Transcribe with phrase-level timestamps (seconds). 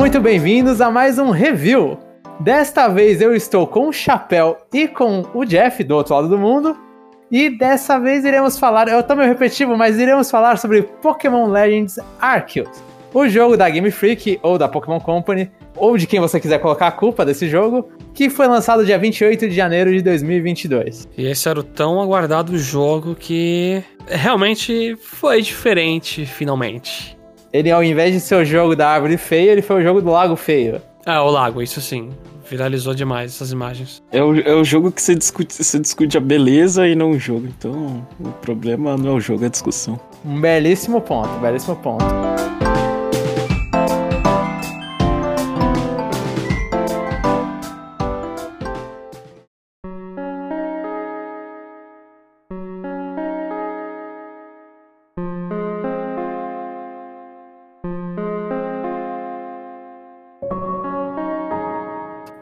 [0.00, 1.98] muito bem-vindos a mais um review.
[2.40, 6.38] Desta vez eu estou com o Chapéu e com o Jeff do outro lado do
[6.38, 6.74] mundo.
[7.30, 11.98] E dessa vez iremos falar, eu tô meio repetitivo, mas iremos falar sobre Pokémon Legends
[12.18, 16.60] Arceus, o jogo da Game Freak ou da Pokémon Company, ou de quem você quiser
[16.60, 21.08] colocar a culpa desse jogo, que foi lançado dia 28 de janeiro de 2022.
[21.18, 27.19] E esse era o tão aguardado jogo que realmente foi diferente, finalmente.
[27.52, 30.10] Ele, ao invés de ser o jogo da árvore feia, ele foi o jogo do
[30.10, 30.80] lago feio.
[31.04, 32.10] Ah, o lago, isso sim.
[32.48, 34.02] Viralizou demais essas imagens.
[34.12, 37.18] É o, é o jogo que você discute, você discute a beleza e não o
[37.18, 37.46] jogo.
[37.46, 39.98] Então, o problema não é o jogo, é a discussão.
[40.24, 42.29] Um belíssimo ponto, belíssimo ponto.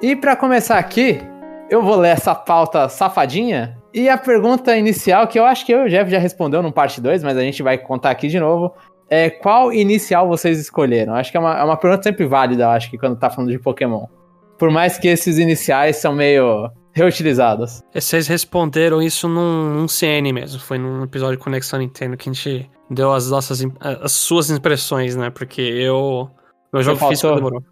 [0.09, 1.21] E para começar aqui,
[1.69, 3.79] eu vou ler essa pauta safadinha.
[3.93, 6.73] E a pergunta inicial, que eu acho que eu e o Jeff já respondeu no
[6.73, 8.73] parte 2, mas a gente vai contar aqui de novo.
[9.11, 11.15] É qual inicial vocês escolheram?
[11.15, 13.51] Acho que é uma, é uma pergunta sempre válida, eu acho que quando tá falando
[13.51, 14.07] de Pokémon.
[14.59, 17.83] Por mais que esses iniciais são meio reutilizados.
[17.93, 20.59] Vocês responderam isso num, num CN mesmo.
[20.59, 25.15] Foi num episódio de Conexão Nintendo que a gente deu as nossas as suas impressões,
[25.17, 25.29] né?
[25.29, 26.31] Porque eu.
[26.73, 27.63] Meu jogo físico demorou.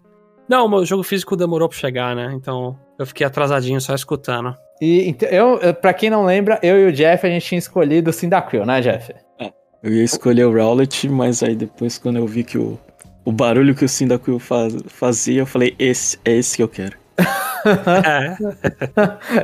[0.47, 2.31] Não, o meu jogo físico demorou pra chegar, né?
[2.33, 4.55] Então eu fiquei atrasadinho só escutando.
[4.81, 8.13] E eu, pra quem não lembra, eu e o Jeff a gente tinha escolhido o
[8.13, 9.13] Cyndaquil, né, Jeff?
[9.39, 9.51] É.
[9.83, 12.79] Eu ia escolher o Rowlet, mas aí depois quando eu vi que o,
[13.25, 16.97] o barulho que o Cyndaquil faz, fazia, eu falei, esse é esse que eu quero.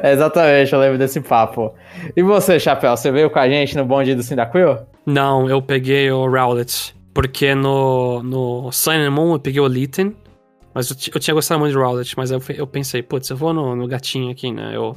[0.04, 0.12] é.
[0.14, 1.74] Exatamente, eu lembro desse papo.
[2.16, 4.78] E você, Chapéu, você veio com a gente no bonde do Cyndaquil?
[5.06, 6.96] Não, eu peguei o Rowlet.
[7.14, 10.16] Porque no, no Sun and Moon eu peguei o Litten.
[10.74, 13.54] Mas eu, eu, tinha gostado muito de Rowlet, mas eu, eu pensei, putz, eu vou
[13.54, 14.76] no, no gatinho aqui, né?
[14.76, 14.96] Eu,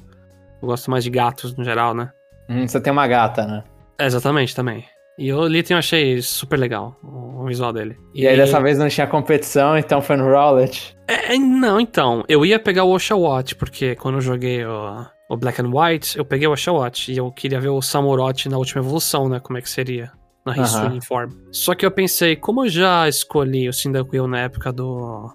[0.62, 2.10] eu, gosto mais de gatos no geral, né?
[2.48, 3.64] Hum, você tem uma gata, né?
[3.98, 4.84] É, exatamente, também.
[5.19, 7.97] E o Litten eu achei super legal, o, o visual dele.
[8.14, 10.97] E, e, aí dessa vez não tinha competição, então foi no Rowlet?
[11.09, 12.25] É, não, então.
[12.28, 16.25] Eu ia pegar o Oshawott, porque quando eu joguei o, o Black and White, eu
[16.25, 17.10] peguei o Oshawott.
[17.12, 19.41] E eu queria ver o Samurott na última evolução, né?
[19.41, 20.10] Como é que seria
[20.46, 21.30] na Hisuian Form.
[21.50, 25.28] Só que eu pensei, como eu já escolhi o Cyndaquil na época do,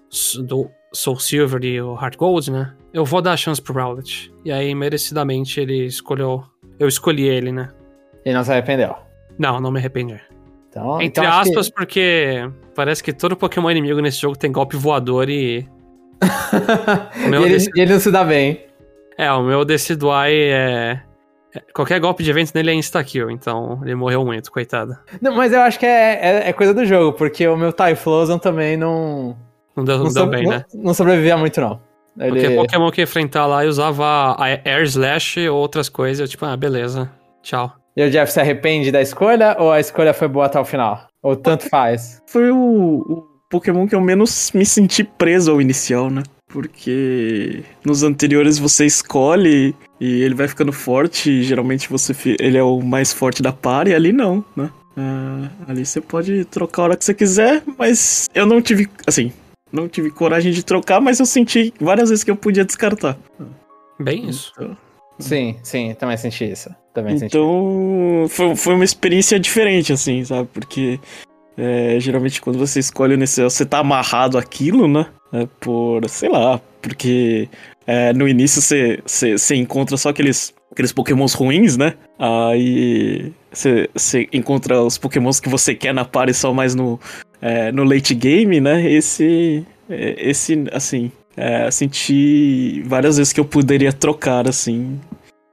[0.44, 2.74] do Soul Silver e o Heart Gold, né?
[2.92, 4.32] Eu vou dar a chance pro Rowlet.
[4.44, 6.42] E aí, merecidamente, ele escolheu...
[6.78, 7.68] Eu escolhi ele, né?
[8.24, 8.94] E não se arrependeu?
[9.38, 10.18] Não, não me arrependi.
[10.68, 11.74] Então, Entre então aspas, que...
[11.74, 15.68] porque parece que todo Pokémon inimigo nesse jogo tem golpe voador e...
[17.30, 17.68] e ele, dec...
[17.76, 18.66] ele não se dá bem.
[19.18, 21.02] É, o meu Decidueye é
[21.74, 24.96] Qualquer golpe de evento nele é insta-kill, então ele morreu muito, coitado.
[25.20, 28.38] Não, mas eu acho que é, é, é coisa do jogo, porque o meu Typhlosion
[28.38, 29.36] também não...
[29.76, 30.64] Não deu, não não deu bem, não, né?
[30.74, 31.80] Não sobrevivia muito, não.
[32.18, 32.40] Ele...
[32.40, 36.44] Porque Pokémon que ia enfrentar lá e usava Air Slash ou outras coisas, eu tipo,
[36.44, 37.10] ah, beleza,
[37.42, 37.72] tchau.
[37.96, 41.06] E o Jeff se arrepende da escolha ou a escolha foi boa até o final?
[41.22, 42.22] Ou tanto faz?
[42.26, 46.22] Foi o, o Pokémon que eu menos me senti preso ao inicial, né?
[46.52, 52.62] Porque nos anteriores você escolhe e ele vai ficando forte, e geralmente você ele é
[52.62, 54.70] o mais forte da par, e ali não, né?
[54.94, 59.32] Uh, ali você pode trocar a hora que você quiser, mas eu não tive, assim,
[59.72, 63.16] não tive coragem de trocar, mas eu senti várias vezes que eu podia descartar.
[63.98, 64.52] Bem isso.
[64.54, 64.76] Então,
[65.18, 66.68] sim, sim, também senti isso.
[66.92, 68.34] Também então, senti.
[68.34, 70.46] Foi, foi uma experiência diferente, assim, sabe?
[70.52, 71.00] Porque
[71.62, 75.06] é, geralmente quando você escolhe nesse, você tá amarrado aquilo, né?
[75.32, 77.48] É por, sei lá, porque
[77.86, 81.94] é, no início você, você, você encontra só aqueles, aqueles pokémons ruins, né?
[82.18, 86.98] Aí você, você encontra os pokémons que você quer na party só mais no,
[87.40, 88.90] é, no late game, né?
[88.90, 94.98] Esse, é, esse assim, é, senti várias vezes que eu poderia trocar, assim,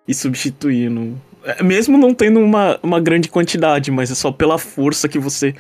[0.07, 0.89] e substituir.
[0.89, 5.19] No, é, mesmo não tendo uma, uma grande quantidade, mas é só pela força que
[5.19, 5.53] você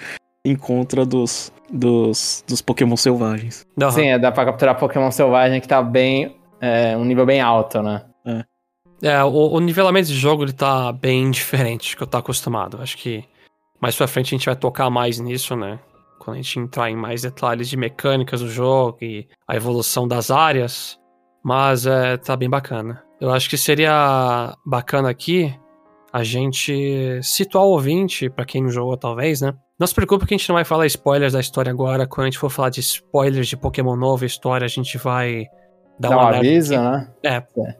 [0.45, 3.65] encontra dos, dos, dos Pokémon selvagens.
[3.79, 3.91] Uhum.
[3.91, 6.37] Sim, é, dá pra capturar Pokémon selvagem que tá bem.
[6.61, 8.05] É, um nível bem alto, né?
[8.25, 8.43] É.
[9.01, 12.81] É, o, o, nivelamento de jogo ele tá bem diferente do que eu tô acostumado.
[12.81, 13.23] Acho que
[13.81, 15.79] mais pra frente a gente vai tocar mais nisso, né?
[16.19, 20.29] Quando a gente entrar em mais detalhes de mecânicas do jogo e a evolução das
[20.29, 20.99] áreas.
[21.41, 23.01] Mas é, tá bem bacana.
[23.21, 25.57] Eu acho que seria bacana aqui
[26.11, 29.53] a gente situar o ouvinte, para quem não jogou talvez, né?
[29.79, 32.05] Não se preocupe que a gente não vai falar spoilers da história agora.
[32.05, 35.45] Quando a gente for falar de spoilers de Pokémon novo, história, a gente vai
[35.99, 37.11] dar Dá uma avisa, né?
[37.23, 37.75] É, é,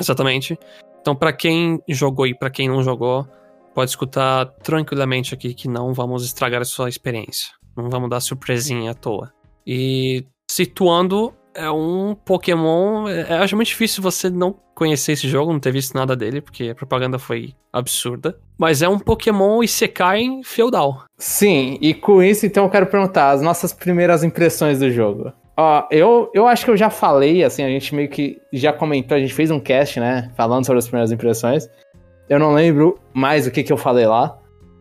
[0.00, 0.58] exatamente.
[1.00, 3.28] Então, para quem jogou e para quem não jogou,
[3.74, 7.52] pode escutar tranquilamente aqui que não vamos estragar a sua experiência.
[7.76, 9.32] Não vamos dar surpresinha à toa.
[9.66, 13.08] E situando, é um Pokémon.
[13.08, 16.40] É, eu acho muito difícil você não conhecer esse jogo, não ter visto nada dele,
[16.40, 18.38] porque a propaganda foi absurda.
[18.58, 21.04] Mas é um Pokémon Isekai feudal.
[21.16, 25.32] Sim, e com isso, então, eu quero perguntar as nossas primeiras impressões do jogo.
[25.56, 29.16] Ó, eu, eu acho que eu já falei, assim, a gente meio que já comentou,
[29.16, 31.68] a gente fez um cast, né, falando sobre as primeiras impressões.
[32.28, 34.36] Eu não lembro mais o que, que eu falei lá,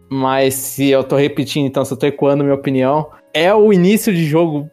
[0.09, 4.13] mas se eu tô repetindo, então, se eu tô ecoando minha opinião, é o início
[4.13, 4.69] de jogo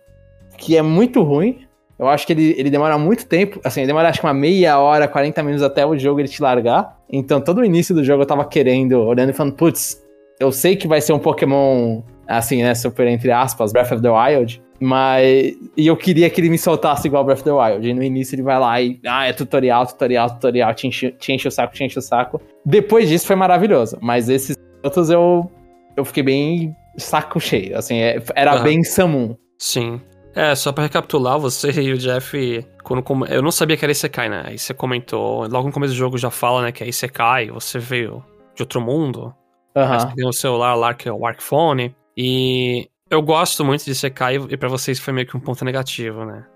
[0.57, 1.67] que é muito ruim.
[2.01, 5.07] Eu acho que ele, ele demora muito tempo, assim, demora acho que uma meia hora,
[5.07, 6.97] 40 minutos até o jogo ele te largar.
[7.13, 10.03] Então, todo o início do jogo eu tava querendo, olhando e falando, putz,
[10.41, 14.09] eu sei que vai ser um Pokémon, assim, né, super entre aspas, Breath of the
[14.09, 15.55] Wild, mas.
[15.77, 17.87] E eu queria que ele me soltasse igual Breath of the Wild.
[17.87, 18.99] E no início ele vai lá e.
[19.07, 22.41] Ah, é tutorial, tutorial, tutorial, te enche, te enche o saco, te enche o saco.
[22.65, 23.99] Depois disso foi maravilhoso.
[24.01, 25.51] Mas esses outros eu.
[25.97, 27.77] Eu fiquei bem saco cheio.
[27.77, 28.63] Assim, é, era uhum.
[28.63, 29.37] bem Samun.
[29.59, 30.01] Sim.
[30.35, 34.29] É, só pra recapitular, você e o Jeff, quando eu não sabia que era Isekai,
[34.29, 34.43] né?
[34.47, 37.79] Aí você comentou, logo no começo do jogo já fala, né, que é Isekai, você
[37.79, 38.25] veio
[38.55, 39.35] de outro mundo.
[39.75, 39.93] Aham.
[39.95, 40.01] Uhum.
[40.01, 41.95] Você tem o celular lá, que é o Arcphone.
[42.17, 46.25] E eu gosto muito de Isekai, e para vocês foi meio que um ponto negativo,
[46.25, 46.47] né?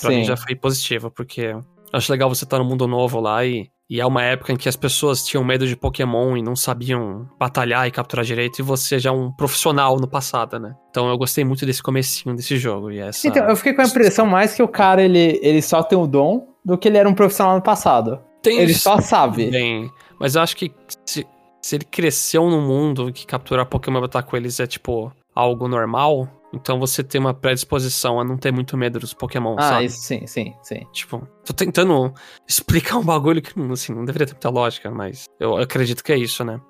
[0.00, 0.16] Pra Sim.
[0.18, 1.56] mim já foi positivo, porque
[1.92, 4.56] acho legal você estar tá no mundo novo lá e, e é uma época em
[4.56, 8.62] que as pessoas tinham medo de Pokémon e não sabiam batalhar e capturar direito, e
[8.62, 10.74] você já é um profissional no passado, né?
[10.90, 12.90] Então eu gostei muito desse comecinho desse jogo.
[12.90, 13.26] E essa...
[13.28, 16.06] Então, eu fiquei com a impressão mais que o cara, ele, ele só tem o
[16.06, 18.20] dom do que ele era um profissional no passado.
[18.42, 19.50] Tem ele só sabe.
[19.50, 20.72] Bem, mas eu acho que
[21.04, 21.26] se,
[21.60, 25.68] se ele cresceu no mundo que capturar Pokémon e batalhar com eles é tipo algo
[25.68, 29.86] normal, então você tem uma predisposição a não ter muito medo dos Pokémon, ah, sabe?
[29.86, 30.86] isso sim, sim, sim.
[30.92, 32.12] Tipo, tô tentando
[32.48, 36.16] explicar um bagulho que assim, não deveria ter muita lógica, mas eu acredito que é
[36.16, 36.60] isso, né?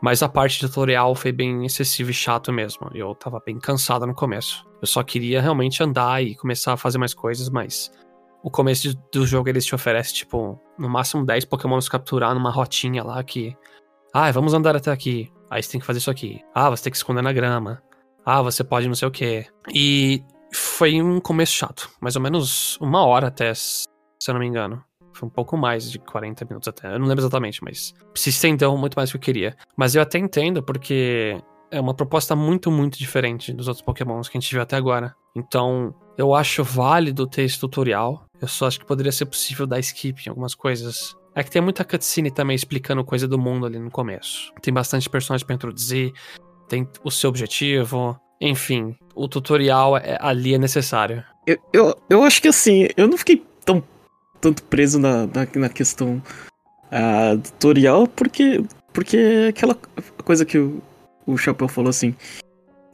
[0.00, 2.88] Mas a parte tutorial foi bem excessiva e chato mesmo.
[2.94, 4.64] Eu tava bem cansado no começo.
[4.80, 7.90] Eu só queria realmente andar e começar a fazer mais coisas, mas
[8.42, 13.02] o começo do jogo eles te oferecem, tipo, no máximo 10 Pokémons capturar numa rotinha
[13.02, 13.56] lá que.
[14.12, 15.32] Ah, vamos andar até aqui.
[15.48, 16.40] Aí você tem que fazer isso aqui.
[16.54, 17.82] Ah, você tem que esconder na grama.
[18.24, 19.46] Ah, você pode não sei o que.
[19.74, 21.90] E foi um começo chato.
[22.00, 23.86] Mais ou menos uma hora até, se
[24.28, 24.82] eu não me engano.
[25.14, 26.94] Foi um pouco mais de 40 minutos até.
[26.94, 29.56] Eu não lembro exatamente, mas se estendeu muito mais do que eu queria.
[29.76, 31.36] Mas eu até entendo, porque
[31.70, 35.14] é uma proposta muito, muito diferente dos outros Pokémons que a gente viu até agora.
[35.34, 38.24] Então, eu acho válido ter esse tutorial.
[38.40, 41.14] Eu só acho que poderia ser possível dar skip em algumas coisas.
[41.34, 44.52] É que tem muita cutscene também explicando coisa do mundo ali no começo.
[44.60, 46.12] Tem bastante personagens pra introduzir
[46.72, 48.18] tem o seu objetivo.
[48.40, 51.22] Enfim, o tutorial é, ali é necessário.
[51.46, 53.84] Eu, eu, eu acho que assim, eu não fiquei tão
[54.40, 56.20] tanto preso na, na, na questão
[56.86, 59.74] uh, tutorial, porque, porque aquela
[60.24, 60.82] coisa que o,
[61.26, 62.14] o Chapéu falou assim.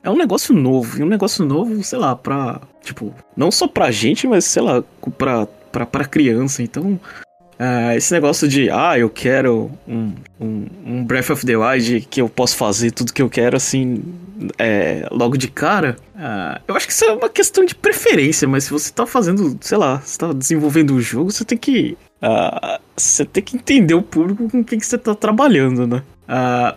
[0.02, 2.60] É um negócio novo, e um negócio novo, sei lá, pra.
[2.82, 4.82] Tipo, não só pra gente, mas sei lá,
[5.16, 6.62] pra, pra, pra criança.
[6.62, 6.98] Então,
[7.58, 12.20] Uh, esse negócio de, ah, eu quero um, um, um, Breath of the Wild que
[12.20, 14.00] eu posso fazer tudo que eu quero, assim,
[14.56, 18.64] é, logo de cara, uh, eu acho que isso é uma questão de preferência, mas
[18.64, 21.96] se você tá fazendo, sei lá, você tá desenvolvendo o jogo, você tem que.
[22.22, 26.02] Uh, você tem que entender o público com quem que você tá trabalhando, né?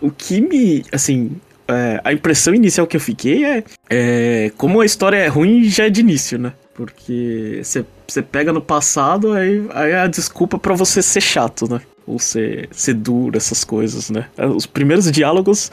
[0.00, 1.32] o que me, assim,
[1.68, 5.86] é, a impressão inicial que eu fiquei é, é, como a história é ruim já
[5.86, 6.52] é de início, né?
[6.74, 7.84] Porque você
[8.20, 11.80] pega no passado, aí, aí é a desculpa para você ser chato, né?
[12.06, 14.26] Ou ser, ser duro, essas coisas, né?
[14.54, 15.70] Os primeiros diálogos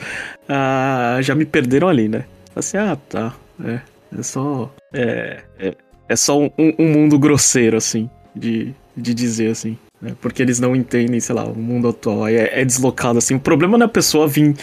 [0.48, 2.26] ah, já me perderam ali, né?
[2.56, 3.36] Assim, ah, tá.
[3.66, 3.80] É,
[4.18, 4.72] é só.
[4.94, 5.76] É, é,
[6.08, 9.78] é só um, um, mundo grosseiro, assim, de, de dizer, assim.
[10.02, 10.16] Né?
[10.22, 12.26] Porque eles não entendem, sei lá, o mundo atual.
[12.26, 13.36] Aí é, é deslocado, assim.
[13.36, 14.56] O problema não é a pessoa vir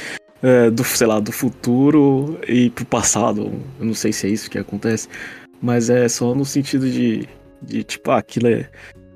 [0.43, 3.53] é, do, sei lá, do futuro e pro passado.
[3.79, 5.09] Eu não sei se é isso que acontece.
[5.61, 7.29] Mas é só no sentido de,
[7.67, 8.69] de tipo, ah, aquilo é,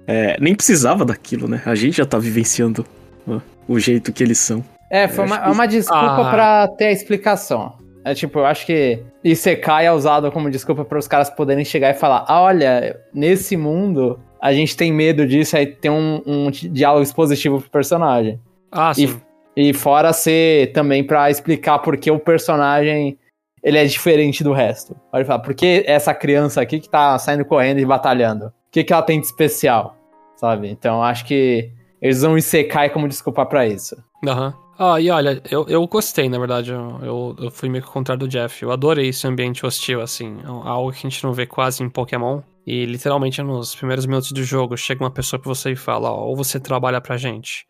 [0.06, 1.62] é, Nem precisava daquilo, né?
[1.64, 2.84] A gente já tá vivenciando
[3.26, 4.64] ó, o jeito que eles são.
[4.90, 5.50] É, foi uma, que...
[5.50, 6.30] uma desculpa ah.
[6.30, 7.78] pra ter a explicação.
[8.04, 11.90] É tipo, eu acho que Isekai é usado como desculpa para os caras poderem chegar
[11.90, 16.50] e falar: ah, olha, nesse mundo a gente tem medo disso, aí tem um, um
[16.50, 18.40] diálogo expositivo pro personagem.
[18.72, 19.20] Ah, sim.
[19.54, 23.18] E, e fora ser também para explicar por que o personagem
[23.62, 24.96] ele é diferente do resto.
[25.10, 28.46] Pode falar, por que essa criança aqui que tá saindo correndo e batalhando?
[28.46, 29.96] O que, que ela tem de especial?
[30.36, 30.68] Sabe?
[30.68, 33.96] Então acho que eles usam o Isekai como desculpa para isso.
[34.26, 34.48] Aham.
[34.48, 34.70] Uhum.
[34.82, 36.72] Ah, e olha, eu, eu gostei, na verdade.
[36.72, 38.62] Eu, eu, eu fui meio que o contrário do Jeff.
[38.62, 40.38] Eu adorei esse ambiente hostil, assim.
[40.42, 42.40] É algo que a gente não vê quase em Pokémon.
[42.66, 46.24] E literalmente nos primeiros minutos do jogo chega uma pessoa pra você e fala: ó,
[46.24, 47.66] ou você trabalha pra gente,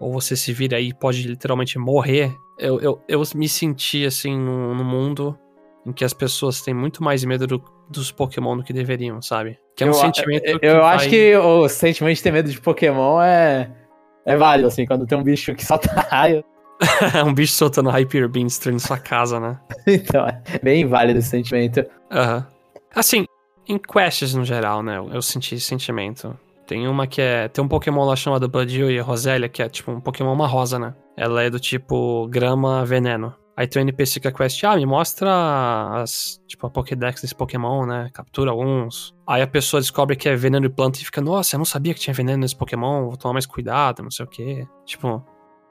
[0.00, 4.36] ou você se vira aí e pode literalmente morrer eu, eu, eu me senti assim
[4.36, 5.38] no, no mundo
[5.86, 9.58] em que as pessoas têm muito mais medo do- dos Pokémon do que deveriam, sabe?
[9.76, 12.32] Que é um eu, sentimento eu, que eu vai- acho que o sentimento de ter
[12.32, 13.70] medo de Pokémon é.
[14.26, 16.44] É válido, assim, quando tem um bicho que solta raio.
[17.26, 19.58] um bicho soltando Hyper Beam destruindo sua casa, né?
[19.86, 21.82] Então, é bem válido esse sentimento.
[22.10, 22.46] Aham.
[22.94, 23.24] Assim,
[23.66, 24.98] em quests no geral, né?
[24.98, 26.36] Eu senti esse sentimento.
[26.68, 27.48] Tem uma que é.
[27.48, 30.78] Tem um Pokémon lá chamado Budew e Rosélia, que é tipo um Pokémon uma rosa,
[30.78, 30.94] né?
[31.16, 33.34] Ela é do tipo grama veneno.
[33.56, 35.28] Aí tem um NPC que a quest, ah, me mostra
[36.00, 38.08] as, tipo, a Pokédex desse Pokémon, né?
[38.12, 39.12] Captura alguns.
[39.26, 41.92] Aí a pessoa descobre que é veneno de planta e fica, nossa, eu não sabia
[41.92, 44.64] que tinha veneno nesse Pokémon, vou tomar mais cuidado, não sei o quê.
[44.86, 45.24] Tipo,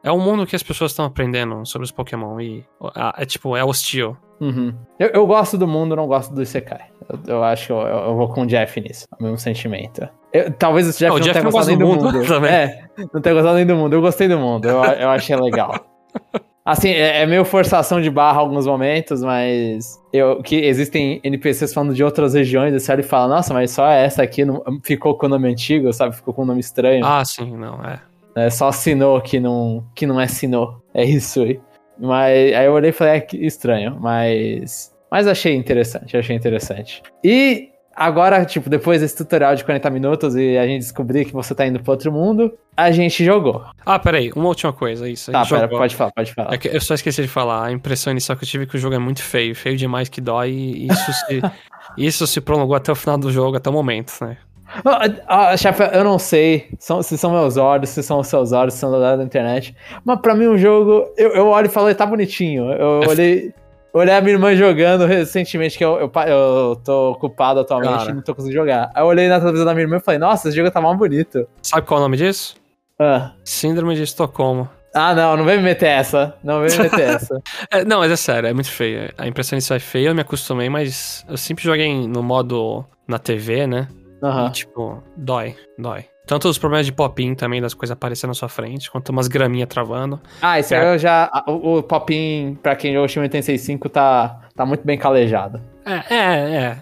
[0.03, 3.55] é um mundo que as pessoas estão aprendendo sobre os Pokémon e ah, é tipo,
[3.55, 4.17] é hostil.
[4.41, 4.73] Uhum.
[4.99, 6.89] Eu, eu gosto do mundo, não gosto do Isekai.
[7.07, 9.05] Eu, eu acho que eu- eu vou com o Jeff nisso.
[9.13, 10.07] É o mesmo sentimento.
[10.33, 12.27] Eu- talvez o Jeff não Jeff tenha não gostado nem do do mundo mundo.
[12.27, 12.51] também.
[12.51, 13.93] É, não tenha gostado nem do mundo.
[13.93, 14.67] Eu gostei do mundo.
[14.67, 15.73] Eu, eu achei legal.
[16.65, 21.93] Assim, é, é meio forçação de barra alguns momentos, mas eu, que existem NPCs falando
[21.93, 25.27] de outras regiões, você olha e fala, nossa, mas só essa aqui não, ficou com
[25.27, 26.13] o nome antigo, sabe?
[26.13, 27.05] Ficou com o nome estranho.
[27.05, 28.01] Ah, sim, não, é.
[28.35, 30.81] É só Sinnoh que não, que não é Sinnoh.
[30.93, 31.57] É isso aí.
[31.97, 34.93] Mas aí eu olhei e falei, é que estranho, mas.
[35.09, 37.01] Mas achei interessante, achei interessante.
[37.23, 41.55] E agora, tipo, depois desse tutorial de 40 minutos e a gente descobrir que você
[41.55, 43.63] tá indo pra outro mundo, a gente jogou.
[43.85, 45.31] Ah, peraí, uma última coisa, isso.
[45.31, 46.53] Tá, pera, pode falar, pode falar.
[46.53, 48.79] É eu só esqueci de falar, a impressão inicial que eu tive é que o
[48.79, 51.41] jogo é muito feio, feio demais que dói, e isso se,
[51.97, 54.37] isso se prolongou até o final do jogo, até o momento, né?
[54.85, 58.51] Ah, ah, chefe, eu não sei são- se são meus olhos, se são os seus
[58.51, 59.73] olhos, se são da da internet.
[60.03, 62.69] Mas pra mim, um jogo, eu, eu olho e falo, tá bonitinho.
[62.73, 63.09] Eu É olhei.
[63.09, 63.53] Olhei
[63.93, 68.11] a minha irmã jogando recentemente, que eu, eu, eu tô ocupado atualmente Cara.
[68.11, 68.91] e não tô conseguindo jogar.
[68.93, 70.95] Aí eu olhei na televisão da minha irmã e falei, nossa, esse jogo tá mal
[70.95, 71.47] bonito.
[71.61, 72.55] Sabe qual é o nome disso?
[72.99, 74.69] Ah, Síndrome de Estocolmo.
[74.93, 76.35] ah, não, não vem me meter essa.
[76.43, 77.41] Não vem me meter essa.
[77.71, 79.11] É, não, mas é sério, é muito feio.
[79.17, 83.17] A impressão inicial é feia, eu me acostumei, mas eu sempre joguei no modo na
[83.19, 83.87] TV, né?
[84.23, 84.47] Aham.
[84.47, 86.05] E, tipo, dói, dói.
[86.27, 89.69] Tanto os problemas de pop-in também, das coisas aparecendo na sua frente, quanto umas graminhas
[89.69, 90.19] travando.
[90.41, 91.31] Ah, esse aí eu já.
[91.47, 95.61] O, o Popin, pra quem jogou o Shin 865, tá, tá muito bem calejado.
[95.85, 96.77] É, é, é.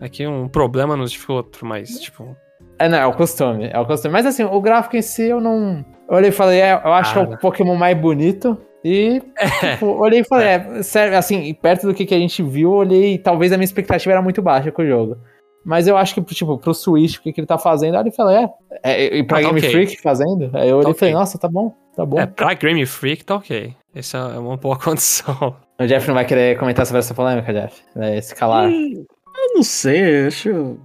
[0.00, 2.36] Aqui um problema nos dificulta outro, mas, tipo,
[2.76, 4.12] É, não, é o costume, é o costume.
[4.12, 5.84] Mas assim, o gráfico em si eu não.
[6.08, 8.58] Eu olhei e falei, é, eu acho que é o Pokémon mais bonito.
[8.84, 9.22] E,
[9.60, 13.14] tipo, olhei e falei, é, sério, assim, perto do que, que a gente viu, olhei
[13.14, 15.18] e talvez a minha expectativa era muito baixa com o jogo.
[15.64, 18.12] Mas eu acho que, tipo, pro Switch, o que, que ele tá fazendo, aí eu
[18.12, 18.50] falei, é.
[18.82, 19.70] é e pra Ah, tá Game ok.
[19.70, 21.20] Freak fazendo, aí eu olhei Tá e falei, ok.
[21.20, 22.18] nossa, tá bom, tá bom.
[22.18, 23.74] é, pra Grammy Freak tá ok.
[23.94, 25.56] Essa é uma boa condição.
[25.80, 27.82] O Jeff não vai querer comentar sobre essa polêmica, Jeff.
[27.94, 28.68] Vai se calar.
[28.68, 29.04] Hum,
[29.36, 30.78] Eu não sei, eu acho.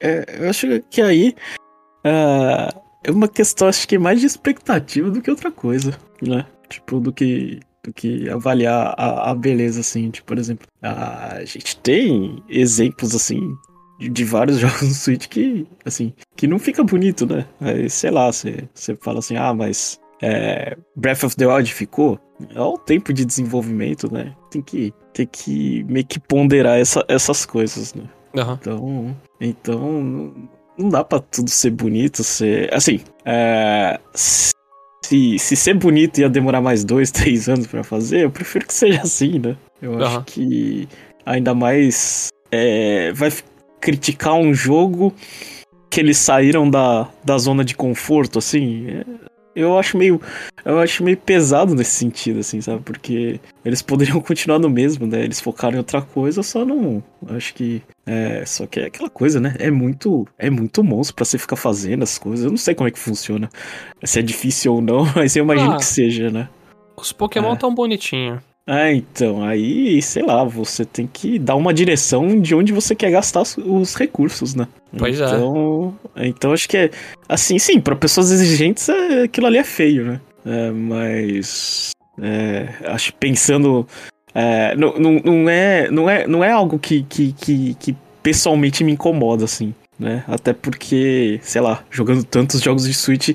[0.00, 1.34] é, eu acho que aí.
[2.04, 2.68] ah,
[3.04, 6.44] é uma questão, acho que mais de expectativa do que outra coisa, né?
[6.68, 7.60] Tipo, do que.
[7.82, 10.10] Do que avaliar a, a beleza, assim.
[10.10, 13.40] Tipo, por exemplo, a gente tem exemplos, assim,
[14.08, 17.44] de, vários jogos no Switch que, assim, que não fica bonito, né?
[17.60, 18.68] Aí, sei lá, você
[19.00, 22.18] fala assim, ah, mas é, Breath of the Wild ficou?
[22.54, 24.34] É o tempo de desenvolvimento, né?
[24.50, 28.04] Tem que, tem que meio que ponderar essa- essas coisas, né?
[28.36, 28.58] Aham.
[28.60, 32.72] Então, então não- não dá pra tudo ser bonito, ser...
[32.72, 34.52] Assim, é, se,
[35.38, 39.02] se ser bonito ia demorar mais dois, três anos pra fazer, eu prefiro que seja
[39.02, 39.56] assim, né?
[39.82, 40.06] Eu Aham.
[40.06, 40.88] acho que
[41.26, 43.30] ainda mais é, vai
[43.80, 45.12] criticar um jogo
[45.88, 49.04] que eles saíram da, da zona de conforto, assim, é,
[49.56, 50.20] eu acho meio
[50.64, 52.82] eu acho meio pesado nesse sentido, assim, sabe?
[52.82, 55.24] Porque eles poderiam continuar no mesmo, né?
[55.24, 57.02] Eles focaram em outra coisa, só não.
[57.28, 57.82] Acho que.
[58.06, 59.56] É, só que é aquela coisa, né?
[59.58, 60.26] É muito.
[60.38, 62.44] É muito monstro pra você ficar fazendo as coisas.
[62.44, 63.48] Eu não sei como é que funciona.
[64.04, 65.76] Se é difícil ou não, mas eu imagino Ah.
[65.78, 66.48] que seja, né?
[66.96, 67.56] Os Pokémon É.
[67.56, 68.40] tão bonitinhos.
[68.66, 73.10] Ah, então, aí, sei lá, você tem que dar uma direção de onde você quer
[73.10, 74.68] gastar os, os recursos, né?
[74.96, 75.24] Pois é.
[75.24, 76.90] então, Então, acho que é.
[77.28, 80.20] Assim, sim, pra pessoas exigentes, é, aquilo ali é feio, né?
[80.46, 81.90] É, mas.
[82.20, 83.86] é, acho que pensando.
[84.34, 88.84] é, não, não, não, é, não, é, não é algo que, que, que, que pessoalmente
[88.84, 90.22] me incomoda, assim, né?
[90.28, 93.30] Até porque, sei lá, jogando tantos jogos de Switch,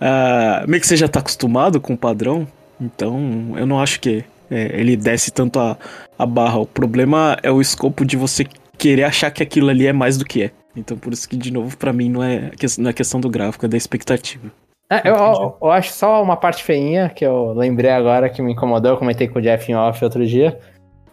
[0.00, 2.46] ah, meio que você já tá acostumado com o padrão,
[2.80, 5.76] então eu não acho que é, ele desce tanto a,
[6.18, 6.58] a barra.
[6.58, 8.44] O problema é o escopo de você
[8.78, 10.50] querer achar que aquilo ali é mais do que é.
[10.76, 13.64] Então por isso que, de novo, pra mim não é, não é questão do gráfico,
[13.66, 14.50] é da expectativa.
[14.90, 18.52] É, eu, eu- eu acho só uma parte feinha que eu lembrei agora que me
[18.52, 20.58] incomodou, eu comentei com o Jeff em off outro dia,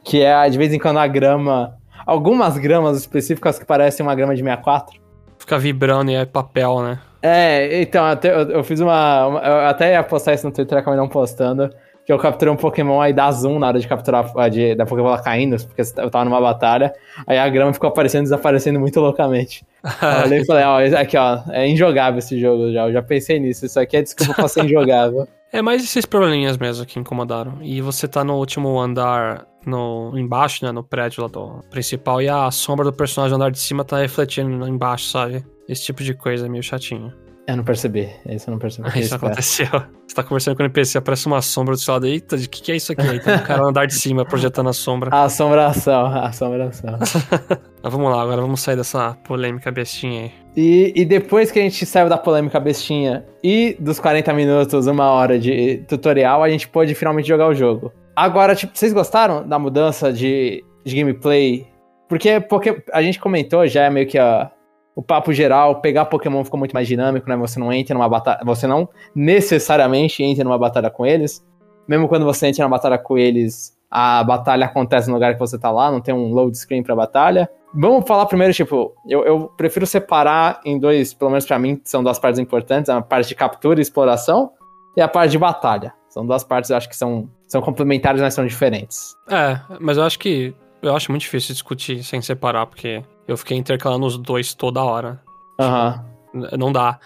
[0.03, 4.33] que é de vez em quando a grama, algumas gramas específicas que parecem uma grama
[4.35, 4.99] de 64.
[5.37, 6.99] Fica vibrando e é papel, né?
[7.21, 10.77] É, então, até, eu, eu fiz uma, uma- Eu até ia postar isso no Twitter,
[10.77, 11.69] acabei não postando.
[12.09, 15.21] Que eu capturei um Pokémon aí dá zoom na hora de capturar de, da Pokébola
[15.21, 16.91] caindo, porque eu tava numa batalha,
[17.27, 19.63] aí a grama ficou aparecendo desaparecendo muito loucamente.
[19.85, 23.39] eu olhei e falei, ó, aqui ó, é injogável esse jogo já, eu já pensei
[23.39, 25.27] nisso, isso aqui é desculpa pra ser injogável.
[25.51, 27.57] É mais esses probleminhas mesmo que incomodaram.
[27.63, 32.29] E você tá no último andar, no embaixo, né, no prédio lá do principal, e
[32.29, 35.43] a sombra do personagem no andar de cima tá refletindo embaixo, sabe?
[35.67, 37.11] Esse tipo de coisa é meio chatinho.
[37.47, 38.09] Eu não percebi.
[38.27, 38.99] Isso eu não percebi.
[38.99, 39.67] Isso aconteceu.
[40.07, 42.05] Você tá conversando com o NPC, aparece uma sombra do seu lado.
[42.05, 43.01] Eita, o que, que é isso aqui?
[43.01, 45.09] Aí tem um cara no andar de cima projetando a sombra.
[45.13, 46.97] A assombração, a assombração.
[47.81, 50.31] Mas vamos lá, agora vamos sair dessa polêmica bestinha aí.
[50.55, 55.09] E, e depois que a gente saiu da polêmica bestinha e dos 40 minutos, uma
[55.09, 57.91] hora de tutorial, a gente pôde finalmente jogar o jogo.
[58.15, 61.67] Agora, tipo, vocês gostaram da mudança de, de gameplay?
[62.09, 64.51] Porque, porque a gente comentou já é meio que a,
[64.99, 67.37] o papo geral, pegar Pokémon ficou muito mais dinâmico, né?
[67.37, 71.41] Você não entra numa batalha, você não necessariamente entra numa batalha com eles.
[71.87, 75.57] Mesmo quando você entra na batalha com eles, a batalha acontece no lugar que você
[75.57, 77.49] tá lá, não tem um load screen pra batalha.
[77.73, 82.03] Vamos falar primeiro, tipo, eu, eu prefiro separar em dois, pelo menos para mim, são
[82.03, 84.51] duas partes importantes, a parte de captura e exploração
[84.97, 85.93] e a parte de batalha.
[86.09, 89.15] São duas partes, eu acho que são, são complementares, mas são diferentes.
[89.31, 93.57] É, mas eu acho que eu acho muito difícil discutir sem separar, porque eu fiquei
[93.57, 95.21] intercalando os dois toda hora.
[95.59, 96.05] Aham.
[96.33, 96.47] Uhum.
[96.57, 96.99] Não dá.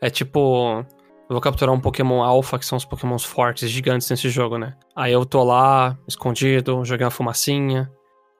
[0.00, 0.84] É tipo.
[1.28, 4.74] Eu vou capturar um Pokémon Alpha, que são os Pokémons fortes, gigantes nesse jogo, né?
[4.96, 7.90] Aí eu tô lá, escondido, joguei uma fumacinha.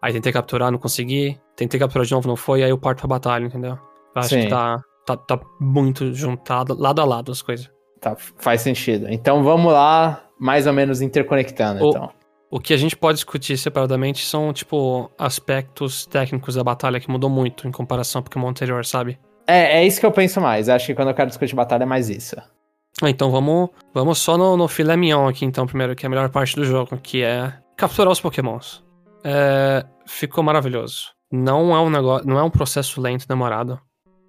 [0.00, 1.38] Aí tentei capturar, não consegui.
[1.54, 2.62] Tentei capturar de novo, não foi.
[2.62, 3.72] Aí eu parto pra batalha, entendeu?
[4.14, 4.42] Eu acho Sim.
[4.42, 7.70] que tá, tá, tá muito juntado, lado a lado as coisas.
[8.00, 9.06] Tá, faz sentido.
[9.10, 12.10] Então vamos lá, mais ou menos interconectando, o, então.
[12.50, 17.28] O que a gente pode discutir separadamente são, tipo, aspectos técnicos da batalha que mudou
[17.28, 19.18] muito em comparação ao Pokémon anterior, sabe?
[19.46, 20.68] É, é isso que eu penso mais.
[20.68, 22.36] Acho que quando eu quero discutir batalha é mais isso.
[23.02, 26.10] Ah, então vamos, vamos só no, no filé mignon aqui, então, primeiro, que é a
[26.10, 28.82] melhor parte do jogo, que é capturar os Pokémons.
[29.22, 31.10] É, ficou maravilhoso.
[31.30, 33.78] Não é um negócio, não é um processo lento, demorado.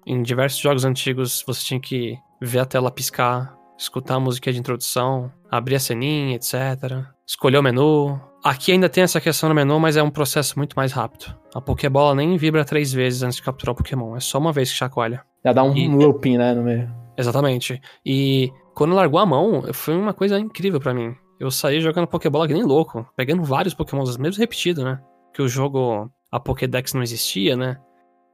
[0.06, 4.58] Em diversos jogos antigos, você tinha que ver a tela piscar, escutar a música de
[4.58, 8.20] introdução, abrir a ceninha, etc escolher o menu.
[8.42, 11.36] Aqui ainda tem essa questão no menu, mas é um processo muito mais rápido.
[11.54, 14.70] A Pokébola nem vibra três vezes antes de capturar o Pokémon, é só uma vez
[14.70, 15.24] que chacoalha.
[15.44, 16.92] Já dá um e, looping, né, no meio.
[17.16, 17.80] Exatamente.
[18.04, 21.14] E quando largou a mão, foi uma coisa incrível para mim.
[21.38, 25.00] Eu saí jogando Pokébola que nem louco, pegando vários Pokémons, mesmo repetido, né?
[25.32, 27.78] Que o jogo, a Pokédex não existia, né?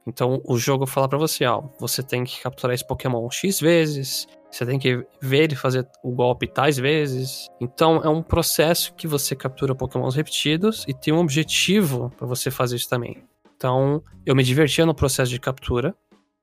[0.07, 4.25] Então o jogo fala para você, ó, você tem que capturar esse Pokémon X vezes,
[4.49, 7.47] você tem que ver ele fazer o golpe tais vezes.
[7.59, 12.49] Então é um processo que você captura Pokémons repetidos e tem um objetivo para você
[12.49, 13.23] fazer isso também.
[13.55, 15.95] Então eu me divertia no processo de captura,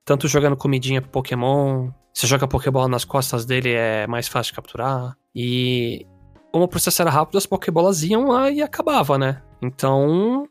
[0.05, 1.91] tanto jogando comidinha pro Pokémon.
[2.13, 5.17] Você joga Pokébola nas costas dele é mais fácil de capturar.
[5.35, 6.07] E
[6.53, 9.43] como o processo era rápido, as Pokébolas iam lá e acabava, né?
[9.61, 10.47] Então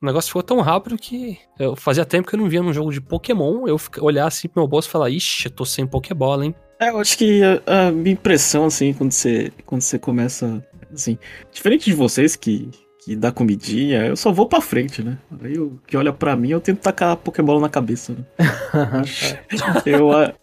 [0.00, 2.92] o negócio ficou tão rápido que eu fazia tempo que eu não via num jogo
[2.92, 6.44] de Pokémon eu olhar assim pro meu bolso e falar, ixi, eu tô sem Pokébola,
[6.44, 6.54] hein?
[6.80, 11.18] É, eu acho que a, a, minha impressão, assim, quando você, quando você começa, assim,
[11.52, 12.70] diferente de vocês que,
[13.04, 15.18] que dá comidinha, eu só vou pra frente, né?
[15.42, 18.24] Aí o que olha pra mim, eu tento tacar a Pokébola na cabeça, né?
[19.84, 20.34] eu, é,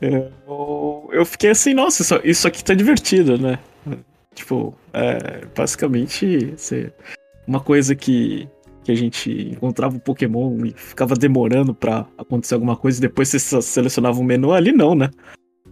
[0.00, 3.58] eu, eu fiquei assim, nossa, isso, isso aqui tá divertido, né?
[4.34, 6.90] Tipo, é, basicamente, você,
[7.46, 8.48] uma coisa que
[8.84, 13.28] que a gente encontrava o Pokémon e ficava demorando para acontecer alguma coisa e depois
[13.28, 15.10] você selecionava um menu, ali não, né?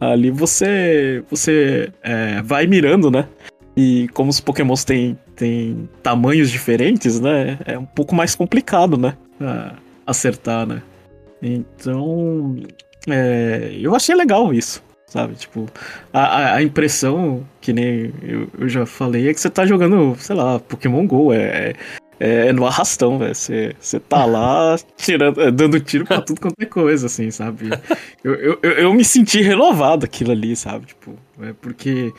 [0.00, 3.28] Ali você você é, vai mirando, né?
[3.76, 7.58] E como os Pokémons têm, têm tamanhos diferentes, né?
[7.64, 9.16] É um pouco mais complicado, né?
[10.06, 10.82] acertar, né?
[11.42, 12.56] Então,
[13.08, 15.34] é, eu achei legal isso, sabe?
[15.34, 15.66] Tipo,
[16.12, 20.36] a, a impressão, que nem eu, eu, já falei, é que você tá jogando, sei
[20.36, 21.32] lá, Pokémon GO.
[21.32, 21.74] É,
[22.24, 23.34] é no arrastão, velho.
[23.34, 23.74] Você
[24.08, 27.70] tá lá tirando, é, dando tiro pra tudo quanto é coisa, assim, sabe?
[28.22, 30.86] Eu, eu, eu, me senti renovado aquilo ali, sabe?
[30.86, 32.12] Tipo, é porque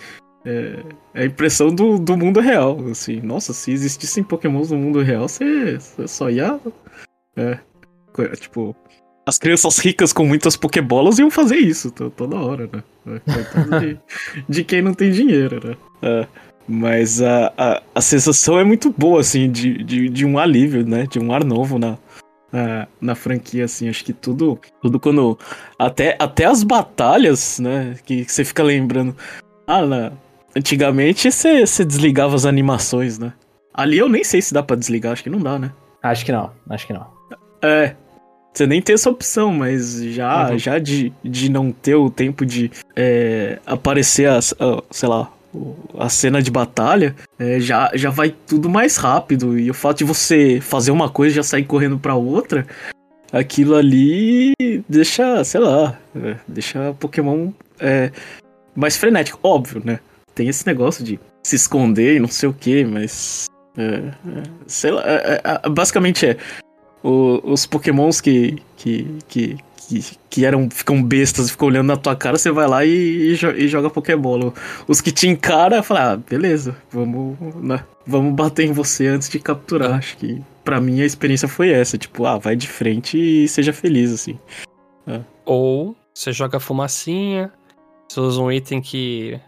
[0.45, 0.79] é,
[1.13, 3.21] é a impressão do, do mundo real, assim.
[3.21, 6.59] Nossa, se existissem pokémons no mundo real, você, você só ia...
[7.37, 7.57] É,
[8.35, 8.75] tipo,
[9.25, 12.83] as crianças ricas com muitas pokebolas iam fazer isso toda hora, né?
[13.07, 13.99] É, de,
[14.49, 15.77] de quem não tem dinheiro, né?
[16.01, 16.27] É.
[16.67, 21.05] Mas a, a, a sensação é muito boa, assim, de, de, de um alívio, né?
[21.05, 21.97] De um ar novo na,
[22.51, 23.89] na, na, franquia, assim.
[23.89, 25.37] Acho que tudo, tudo quando.
[25.77, 27.95] Até, até as batalhas, né?
[28.05, 29.15] Que, que você fica lembrando.
[29.67, 30.11] Ah, na,
[30.55, 33.33] antigamente você, você desligava as animações, né?
[33.73, 35.71] Ali eu nem sei se dá para desligar, acho que não dá, né?
[36.01, 37.07] Acho que não, acho que não.
[37.61, 37.95] É.
[38.53, 40.59] Você nem tem essa opção, mas já, uhum.
[40.59, 44.53] já de, de não ter o tempo de é, aparecer as,
[44.91, 45.27] sei lá,
[45.97, 49.57] a cena de batalha, é, já, já vai tudo mais rápido.
[49.57, 52.65] E o fato de você fazer uma coisa e já sair correndo pra outra,
[53.31, 54.53] aquilo ali
[54.87, 58.11] deixa, sei lá, é, deixa Pokémon é,
[58.75, 59.39] mais frenético.
[59.43, 59.99] Óbvio, né?
[60.35, 63.45] Tem esse negócio de se esconder e não sei o que, mas.
[63.77, 66.37] é, é, sei lá, é, basicamente é.
[67.03, 72.15] o- os Pokémons que, que, que, que, que eram, ficam bestas ficam olhando na tua
[72.15, 74.53] cara, você vai lá e, e jo- joga Pokébola.
[74.87, 79.39] Os que te encaram, fala, ah, beleza, vamos, né, vamos bater em você antes de
[79.39, 79.93] capturar.
[79.93, 83.73] Acho que pra mim a experiência foi essa, tipo, ah, vai de frente e seja
[83.73, 84.39] feliz, assim.
[85.45, 87.51] Ou você joga fumacinha,
[88.07, 89.39] você usa um item que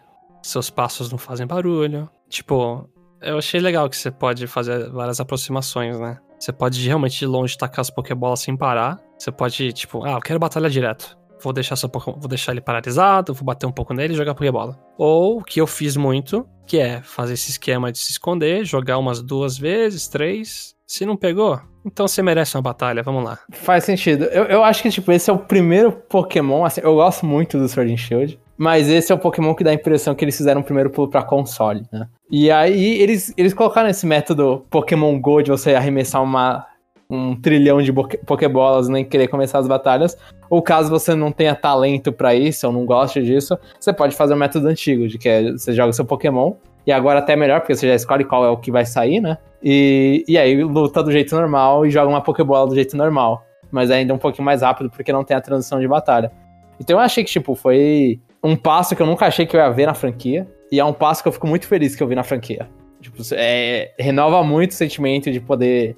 [0.42, 2.10] seus passos não fazem barulho.
[2.30, 2.90] Tipo,
[3.22, 6.18] eu achei legal que você pode fazer várias aproximações, né?
[6.40, 9.00] Você pode realmente de longe tacar as Pokébolas sem parar.
[9.18, 11.18] Você pode, tipo, ah, eu quero batalhar direto.
[11.42, 14.80] Vou deixar, Pokémon, vou deixar ele paralisado, vou bater um pouco nele e jogar Pokébola.
[14.98, 19.22] Ou que eu fiz muito, que é fazer esse esquema de se esconder, jogar umas
[19.22, 20.74] duas vezes, três.
[20.88, 23.40] Se não pegou, então você merece uma batalha, vamos lá.
[23.52, 24.26] Faz sentido.
[24.26, 27.68] Eu, eu acho que, tipo, esse é o primeiro Pokémon, assim, eu gosto muito do
[27.68, 30.62] Sword and Shield, mas esse é o Pokémon que dá a impressão que eles fizeram
[30.62, 32.08] o primeiro pulo pra console, né?
[32.32, 36.66] E aí, eles, eles colocaram esse método Pokémon Go de você arremessar uma,
[37.10, 40.18] um trilhão de e nem querer começar as batalhas,
[40.50, 44.34] ou caso você não tenha talento pra isso, ou não goste disso, você pode fazer
[44.34, 46.54] o método antigo, de que é, você joga seu Pokémon,
[46.86, 49.38] e agora até melhor, porque você já escolhe qual é o que vai sair, né?
[49.64, 53.44] E, e aí luta do jeito normal e joga uma Pokébola do jeito normal.
[53.72, 56.32] Mas ainda um pouquinho mais rápido, porque não tem a transição de batalha.
[56.80, 59.70] Então eu achei que, tipo, foi um passo que eu nunca achei que eu ia
[59.72, 60.48] ver na franquia.
[60.72, 62.70] E é um passo que eu fico muito feliz que eu vi na franquia.
[63.02, 65.98] Tipo, é, renova muito o sentimento de poder.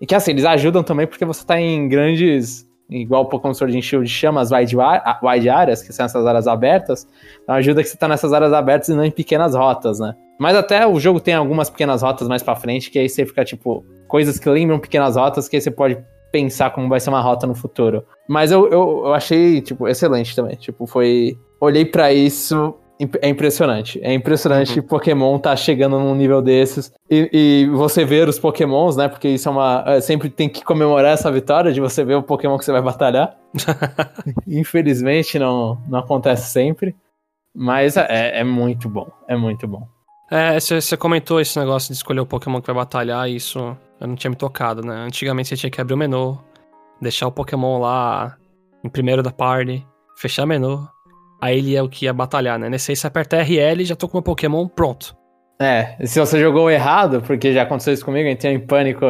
[0.00, 2.66] E que assim, eles ajudam também porque você tá em grandes.
[2.90, 4.74] Igual o Pokémon Sword and Shield chama as wide,
[5.22, 7.06] wide áreas, que são essas áreas abertas.
[7.42, 10.14] Então ajuda que você tá nessas áreas abertas e não em pequenas rotas, né?
[10.38, 13.44] Mas até o jogo tem algumas pequenas rotas mais pra frente, que aí você fica,
[13.44, 15.98] tipo, coisas que lembram pequenas rotas, que aí você pode
[16.30, 18.04] pensar como vai ser uma rota no futuro.
[18.28, 20.56] Mas eu, eu, eu achei, tipo, excelente também.
[20.56, 21.36] Tipo, foi.
[21.60, 22.74] Olhei pra isso.
[23.20, 24.00] É impressionante.
[24.02, 26.92] É impressionante que Pokémon tá chegando num nível desses.
[27.08, 29.08] E, e você ver os Pokémons, né?
[29.08, 29.84] Porque isso é uma.
[29.86, 32.82] é, sempre tem que comemorar essa vitória de você ver o Pokémon que você vai
[32.82, 33.36] batalhar.
[34.46, 36.96] Infelizmente não, não acontece sempre.
[37.54, 39.08] Mas é, é muito bom.
[39.28, 39.86] É muito bom.
[40.30, 43.76] É, você você comentou esse negócio de escolher o Pokémon que vai batalhar, e isso
[44.00, 44.94] eu não tinha me tocado, né?
[45.06, 46.38] Antigamente você tinha que abrir o menu,
[47.00, 48.36] deixar o Pokémon lá
[48.84, 50.86] em primeiro da party, fechar o menu,
[51.40, 52.68] aí ele é o que ia batalhar, né?
[52.68, 55.16] Nesse aí você aperta RL e já tô com o meu Pokémon pronto.
[55.60, 56.70] É, e se você jogou entrei
[57.20, 59.04] porque já aconteceu isso comigo, entrei em pânico,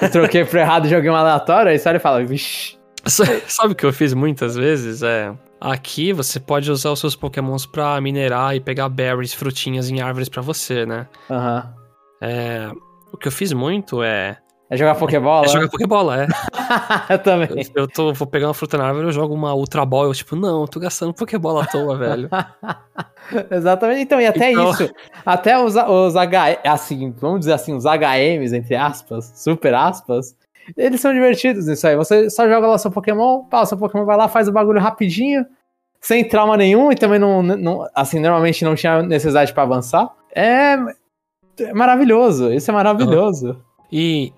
[0.00, 2.78] eu troquei pro errado e joguei um aleatório, aí você olha e fala, vixi.
[3.46, 5.02] Sabe o que eu fiz muitas vezes?
[5.02, 5.34] É.
[5.60, 10.28] Aqui você pode usar os seus Pokémons pra minerar e pegar berries, frutinhas em árvores
[10.28, 11.06] pra você, né?
[11.30, 11.74] Aham.
[12.20, 12.70] É.
[13.12, 14.38] O que eu fiz muito é.
[14.72, 15.44] É jogar Pokébola?
[15.44, 16.26] É jogar Pokébola, é.
[17.12, 17.48] eu também.
[17.74, 20.34] Eu, tô, vou pegar uma fruta na árvore, eu jogo uma Ultra Ball, eu tipo,
[20.34, 22.30] não, eu tô gastando Pokébola à toa, velho.
[23.52, 24.00] Exatamente.
[24.00, 24.90] Então, e até Então- isso.
[25.26, 30.34] Até os, os H, assim, vamos dizer assim, os HMs, entre aspas, super aspas,
[30.74, 31.94] eles são divertidos nisso aí.
[31.94, 34.80] Você só joga lá seu Pokémon, pá, o seu Pokémon vai lá, faz o bagulho
[34.80, 35.44] rapidinho,
[36.00, 40.08] sem trauma nenhum, e também não, não assim, normalmente não tinha necessidade pra avançar.
[40.34, 40.78] É,
[41.60, 43.62] é maravilhoso, isso é maravilhoso.
[43.92, 44.32] E,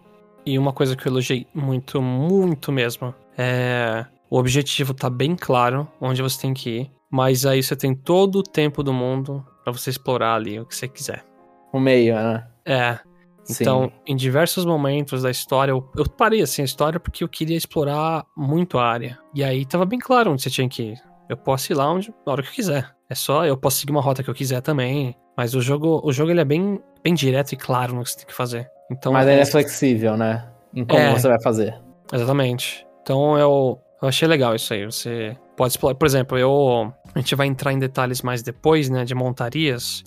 [0.44, 4.06] e uma coisa que eu elogiei muito, muito mesmo, é.
[4.30, 8.40] O objetivo tá bem claro onde você tem que ir, mas aí você tem todo
[8.40, 11.24] o tempo do mundo pra você explorar ali o que você quiser.
[11.72, 12.46] O meio, né?
[12.64, 12.98] É,
[13.44, 13.62] Sim.
[13.62, 17.56] Então, em diversos momentos da história, eu, eu parei assim a história porque eu queria
[17.56, 19.18] explorar muito a área.
[19.34, 21.02] E aí tava bem claro onde você tinha que ir.
[21.28, 22.94] Eu posso ir lá onde, na hora que eu quiser.
[23.08, 25.14] É só, eu posso seguir uma rota que eu quiser também.
[25.36, 28.18] Mas o jogo, o jogo ele é bem, bem direto e claro no que você
[28.18, 28.70] tem que fazer.
[28.90, 30.46] Então, Mas ele é flexível, né?
[30.74, 31.12] Em como É.
[31.12, 31.74] você vai fazer.
[32.12, 32.86] Exatamente.
[33.02, 34.84] Então eu, eu achei legal isso aí.
[34.84, 35.94] Você pode explorar.
[35.94, 36.92] Por exemplo, eu.
[37.14, 39.04] A gente vai entrar em detalhes mais depois, né?
[39.04, 40.02] De montarias.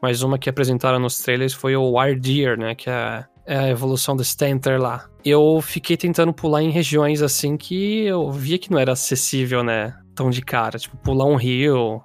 [0.00, 2.74] Mas uma que apresentaram nos trailers foi o Wardeer, né?
[2.74, 5.06] Que é, é a evolução do Stanter lá.
[5.24, 9.94] Eu fiquei tentando pular em regiões assim que eu via que não era acessível, né?
[10.14, 10.78] Tão de cara.
[10.78, 12.02] Tipo, pular um rio,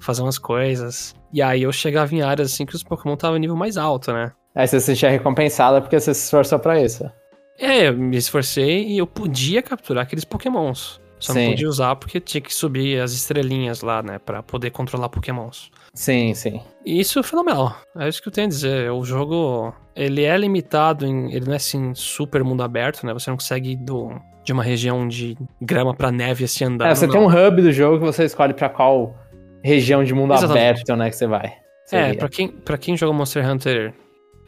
[0.00, 1.14] fazer umas coisas.
[1.32, 4.12] E aí eu chegava em áreas assim que os Pokémon estavam em nível mais alto,
[4.12, 4.32] né?
[4.54, 7.10] Aí você se sentia recompensada porque você se esforçou pra isso.
[7.58, 11.00] É, eu me esforcei e eu podia capturar aqueles pokémons.
[11.18, 11.42] Só Sim.
[11.42, 14.18] não podia usar porque tinha que subir as estrelinhas lá, né?
[14.18, 15.70] Pra poder controlar pokémons.
[15.92, 16.60] Sim, sim.
[16.86, 17.76] E isso é fenomenal.
[17.96, 18.92] É isso que eu tenho a dizer.
[18.92, 21.32] O jogo, ele é limitado em...
[21.32, 23.12] Ele não é assim, super mundo aberto, né?
[23.12, 24.12] Você não consegue ir do,
[24.44, 26.88] de uma região de grama pra neve assim andar.
[26.88, 29.16] É, você tem um hub do jogo que você escolhe pra qual
[29.62, 30.60] região de mundo Exatamente.
[30.60, 31.46] aberto, né, que você vai.
[31.46, 32.14] É, Seria.
[32.14, 33.92] pra quem, pra quem joga Monster Hunter,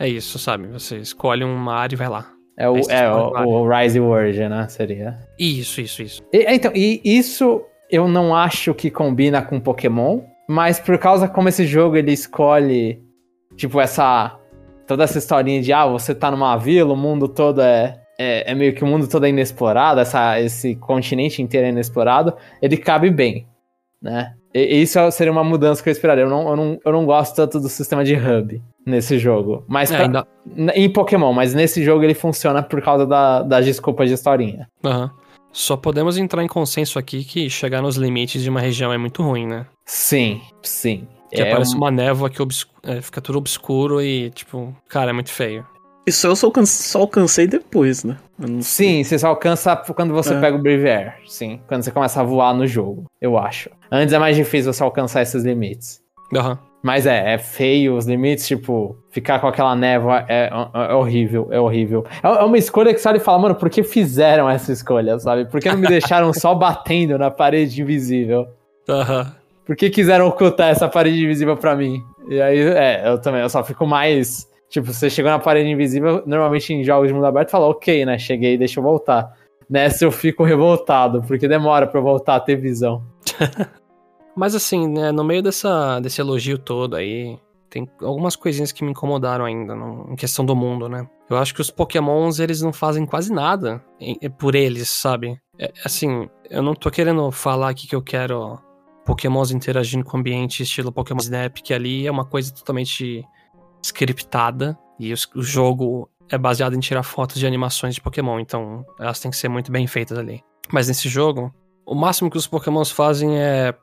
[0.01, 0.67] é isso, sabe?
[0.69, 2.27] Você escolhe uma área e vai lá.
[2.59, 4.67] É o, é, escolhe o, o Rise World, né?
[4.69, 5.19] Seria.
[5.39, 6.23] Isso, isso, isso.
[6.33, 11.49] E- então, e isso eu não acho que combina com Pokémon, mas por causa como
[11.49, 13.01] esse jogo ele escolhe,
[13.57, 14.37] tipo, essa.
[14.87, 17.97] toda essa historinha de, ah, você tá numa vila, o mundo todo é.
[18.23, 22.37] É, é meio que o mundo todo é inexplorado, essa, esse continente inteiro é inexplorado,
[22.61, 23.47] ele cabe bem,
[24.03, 24.35] né?
[24.55, 26.25] E, isso seria uma mudança que eu esperaria.
[26.25, 29.65] Eu não, eu, não, eu não gosto tanto do sistema de hub nesse jogo.
[29.69, 30.27] Mas É, pra- ainda-
[30.75, 34.69] em Pokémon, mas nesse jogo ele funciona por causa da, das desculpas de historinha.
[34.85, 35.11] Aham.
[35.53, 39.21] Só podemos entrar em consenso aqui que chegar nos limites de uma região é muito
[39.23, 39.67] ruim, né?
[39.85, 41.09] Sim, sim.
[41.33, 45.11] Que É aparece um- uma névoa que obscu- é, fica tudo obscuro e, tipo, cara,
[45.11, 45.67] é muito feio.
[46.07, 48.17] Isso eu só, alcan- só alcancei depois, né?
[48.63, 50.41] Sim, você só alcança quando você É.
[50.41, 51.15] pega o Brave Air.
[51.27, 53.71] Sim, quando você começa a voar no jogo, eu acho.
[53.93, 56.01] Antes é mais difícil você alcançar esses limites.
[56.35, 56.59] Aham.
[56.83, 60.51] Mas é, é feio os limites, tipo, ficar com aquela névoa é,
[60.89, 62.07] é horrível, é horrível.
[62.23, 65.19] É, é uma escolha que você olha e fala, mano, por que fizeram essa escolha,
[65.19, 65.45] sabe?
[65.45, 68.47] Por que não me deixaram só batendo na parede invisível?
[68.89, 69.31] Aham.
[69.67, 72.03] Por que quiseram ocultar essa parede invisível pra mim?
[72.31, 74.49] E aí, é, eu também, eu só fico mais.
[74.71, 78.17] Tipo, você chegou na parede invisível, normalmente em jogos de mundo aberto, fala, ok, né?
[78.19, 79.37] Cheguei, deixa eu voltar.
[79.69, 83.05] Nessa eu fico revoltado, porque demora pra eu voltar a ter visão.
[84.37, 87.37] Mas assim, né, no meio dessa, desse elogio todo aí,
[87.69, 91.07] tem algumas coisinhas que me incomodaram ainda no- em questão do mundo, né?
[91.29, 95.37] Eu acho que os pokémons, eles não fazem quase nada em- por eles, sabe?
[95.59, 98.59] É, assim, eu não tô querendo falar aqui que eu quero
[99.05, 103.25] pokémons interagindo com o ambiente estilo Pokémon Snap, que ali é uma coisa totalmente
[103.83, 109.19] scriptada, e o jogo é baseado em tirar fotos de animações de Pokémon, então elas
[109.19, 110.43] têm que ser muito bem feitas ali.
[110.73, 111.53] Mas nesse jogo,
[111.85, 113.75] o máximo que os pokémons fazem é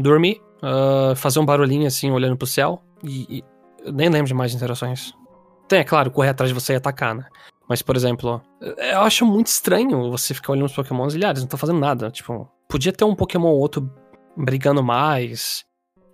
[0.00, 2.82] dormir, ah, fazer um barulhinho assim, olhando pro céu.
[3.02, 5.12] E, e nem lembro de mais interações.
[5.68, 7.26] Tem, é claro, correr atrás de você e atacar, né?
[7.68, 11.40] Mas, por exemplo, eu acho muito estranho você ficar olhando os pokémons e, ah, eles
[11.40, 12.10] não estão fazendo nada.
[12.10, 13.90] Tipo, podia ter um pokémon ou outro
[14.36, 15.64] brigando mais,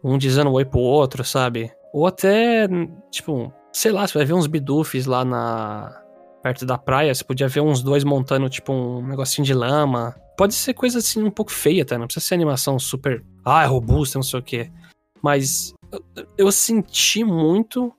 [0.03, 1.71] um dizendo oi pro outro, sabe?
[1.93, 2.67] Ou até,
[3.13, 6.01] tipo, sei lá, você vai ver uns bidufs lá na...
[6.43, 10.17] Perto da praia, você podia ver uns dois montando, tipo, um negocinho de lama.
[10.37, 11.97] Pode ser coisa assim um pouco feia, tá?
[11.97, 13.25] Não precisa ser animação super.
[13.45, 14.73] Ah, é robusta, não sei o quê.
[15.23, 17.95] Mas eu, eu senti muito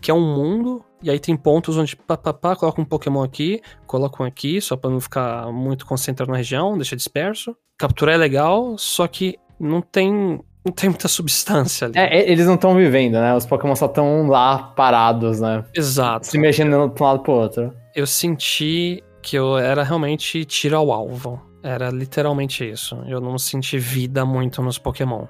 [0.00, 3.22] que é um mundo, e aí tem pontos onde pá, pá, pá, coloca um Pokémon
[3.22, 7.56] aqui, coloca um aqui, só pra não ficar muito concentrado na região, deixa disperso.
[7.78, 10.40] Capturar é legal, só que não tem.
[10.64, 11.98] Não tem muita substância ali.
[11.98, 13.34] É, eles não estão vivendo, né?
[13.34, 15.64] Os Pokémon só estão lá parados, né?
[15.74, 16.26] Exato.
[16.26, 17.74] Se mexendo de um lado pro outro.
[17.94, 21.40] Eu senti que eu era realmente tiro ao alvo.
[21.62, 22.96] Era literalmente isso.
[23.06, 25.26] Eu não senti vida muito nos Pokémon.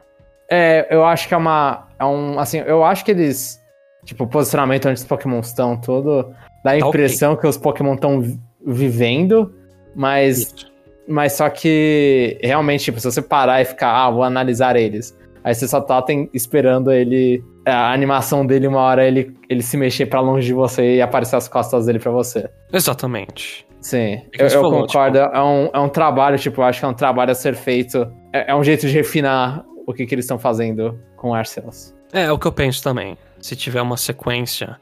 [0.50, 1.88] É, eu acho que é uma.
[1.98, 3.58] É um, assim, eu acho que eles.
[4.04, 6.34] Tipo, o posicionamento onde os Pokémon estão, todo.
[6.64, 8.22] Dá a Tá impressão que os Pokémon estão
[8.66, 9.54] vivendo,
[9.94, 10.38] mas.
[10.38, 10.72] Isso.
[11.08, 12.38] Mas só que.
[12.42, 15.16] Realmente, tipo, se você parar e ficar, ah, vou analisar eles.
[15.44, 17.42] Aí você só tá tem- esperando ele.
[17.64, 21.36] A animação dele, uma hora ele, ele se mexer pra longe de você e aparecer
[21.36, 22.48] as costas dele pra você.
[22.72, 23.66] Exatamente.
[23.80, 25.18] Sim, que eu, eu falou, concordo.
[25.18, 28.06] É, um, é um trabalho, tipo, eu acho que é um trabalho a ser feito.
[28.32, 31.92] É, é um jeito de refinar o que, que eles estão fazendo com o Arceus.
[32.12, 33.16] É, é o que eu penso também.
[33.40, 34.78] Se tiver uma sequência,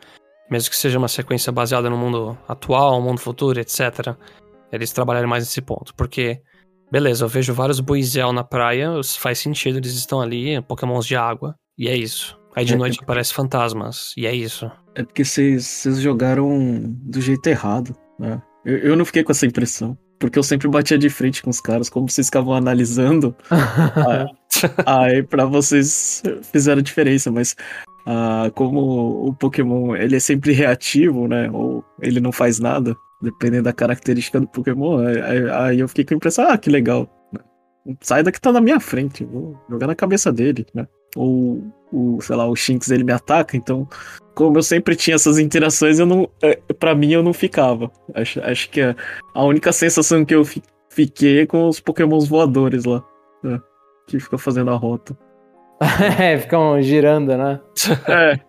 [0.50, 4.14] mesmo que seja uma sequência baseada no mundo atual, mundo futuro, etc.,
[4.70, 5.94] eles trabalharem mais nesse ponto.
[5.94, 6.40] Porque,
[6.90, 11.54] beleza, eu vejo vários buizel na praia, faz sentido, eles estão ali, pokémons de água,
[11.78, 12.38] e é isso.
[12.54, 14.70] Aí de É, noite é- aparecem fantasmas, e é isso.
[14.94, 18.42] É porque vocês jogaram do jeito errado, né?
[18.64, 19.96] Eu, eu não fiquei com essa impressão.
[20.18, 23.34] Porque eu sempre batia de frente com os caras, como vocês ficavam analisando.
[24.84, 26.22] aí pra vocês
[26.52, 27.56] fizeram diferença, mas
[28.06, 31.50] ah, como o Pokémon ele é sempre reativo, né?
[31.50, 36.14] Ou ele não faz nada, dependendo da característica do Pokémon, aí, aí- eu fiquei com
[36.14, 37.08] a impressão, ah, que legal.
[37.32, 37.40] né?
[38.00, 40.86] Sai daqui tá na minha frente, vou jogar na cabeça dele, né?
[41.16, 43.88] Ou o, sei lá, o Shinx ele me ataca, então
[44.34, 47.90] como eu sempre tinha essas interações, eu não, é, para mim eu não ficava.
[48.14, 48.94] Acho, acho que a,
[49.34, 53.04] a única sensação que eu fi- fiquei é com os Pokémons voadores lá,
[53.42, 53.60] né,
[54.06, 55.16] que ficam fazendo a rota.
[56.20, 57.60] é, ficam girando, né?
[58.08, 58.40] É,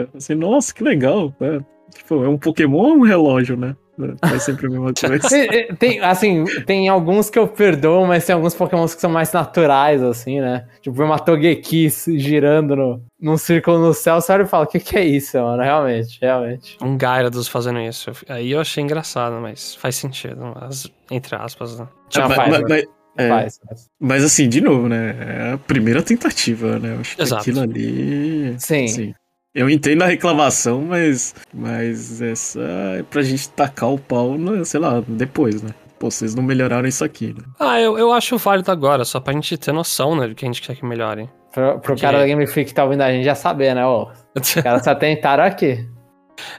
[0.00, 1.32] é, assim, nossa, que legal.
[1.40, 1.60] É,
[1.94, 3.76] tipo, é um Pokémon ou um relógio, né?
[4.22, 5.36] É, Faz sempre a mesma coisa.
[5.36, 9.10] É, é, Tem, assim, tem alguns que eu perdoo, mas tem alguns Pokémons que são
[9.10, 10.66] mais naturais, assim, né?
[10.82, 14.78] Tipo, uma Togekiss girando no, num círculo no céu, você olha e fala, o que,
[14.80, 15.62] que é isso, mano?
[15.62, 16.76] Realmente, realmente.
[16.82, 18.10] Um Gyarados fazendo isso.
[18.28, 20.52] Aí eu achei engraçado, mas faz sentido.
[20.60, 21.86] As- entre aspas, né?
[22.14, 22.66] Não, mas, faz, mas- né?
[22.68, 22.84] mas-
[23.18, 23.88] é, Faz, faz.
[23.98, 25.16] mas assim, de novo, né?
[25.48, 26.94] É a primeira tentativa, né?
[26.96, 27.40] Eu acho que Exato.
[27.40, 28.54] aquilo ali.
[28.58, 28.84] Sim.
[28.84, 29.14] assim,
[29.56, 31.34] Eu entendo a reclamação, mas.
[31.52, 32.60] Mas essa
[32.98, 35.70] é pra gente tacar o pau, no, sei lá, depois, né?
[35.98, 37.42] Pô, vocês não melhoraram isso aqui, né?
[37.58, 40.48] Ah, eu, eu acho válido agora, só pra gente ter noção, né, do que a
[40.48, 41.30] gente quer que melhore.
[41.52, 43.82] Pro, pro cara da Game Freak que tá ouvindo a gente já saber, né?
[43.86, 45.88] Ó, os caras só tentaram aqui.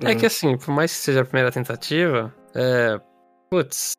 [0.03, 2.99] É que assim, por mais que seja a primeira tentativa, é.
[3.47, 3.93] Putz,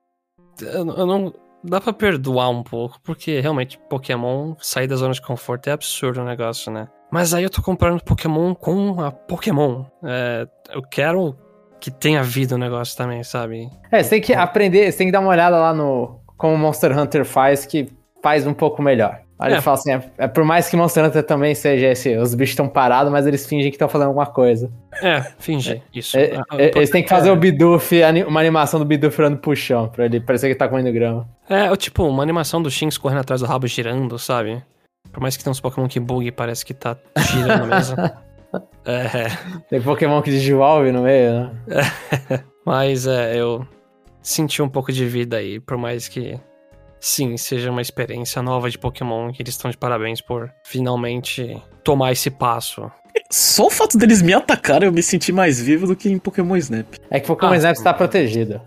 [0.60, 1.32] eu, eu não.
[1.62, 6.20] Dá pra perdoar um pouco, porque realmente Pokémon sair da zona de conforto é absurdo
[6.20, 6.88] o negócio, né?
[7.10, 9.84] Mas aí eu tô comprando Pokémon com a Pokémon.
[10.04, 11.34] É, eu quero
[11.80, 13.70] que tenha vida o negócio também, sabe?
[13.90, 16.96] É, você tem que aprender, você tem que dar uma olhada lá no como Monster
[16.96, 17.88] Hunter faz, que
[18.22, 19.20] faz um pouco melhor.
[19.38, 19.54] Aí É.
[19.54, 22.50] ele fala assim, é, é por mais que Monster Hunter também seja esse, os bichos
[22.50, 24.68] estão parados, mas eles fingem que estão fazendo alguma coisa.
[25.00, 25.80] É, fingir.
[25.94, 26.18] Isso.
[26.18, 27.32] É, Ah, é, eles têm que fazer é.
[27.32, 27.92] o Bidoof,
[28.26, 31.28] uma animação do Bidoof virando pro chão, pra ele parecer que tá comendo grama.
[31.48, 34.60] É, ou tipo, uma animação do Shinx correndo atrás do rabo girando, sabe?
[35.18, 36.96] Por mais que tenha uns Pokémon que bug, parece que tá
[37.32, 37.96] girando mesmo.
[38.82, 39.26] É,
[39.68, 41.50] Tem Pokémon que desenvolve no meio, né?
[42.64, 43.66] mas é, eu
[44.22, 46.40] senti um pouco de vida aí, por mais que,
[46.98, 52.12] sim, seja uma experiência nova de Pokémon, que eles estão de parabéns por finalmente tomar
[52.12, 52.90] esse passo.
[53.30, 56.56] Só o fato deles me atacarem, eu me senti mais vivo do que em Pokémon
[56.56, 56.86] Snap.
[57.10, 58.62] É que Pokémon Ah, Snap está protegido.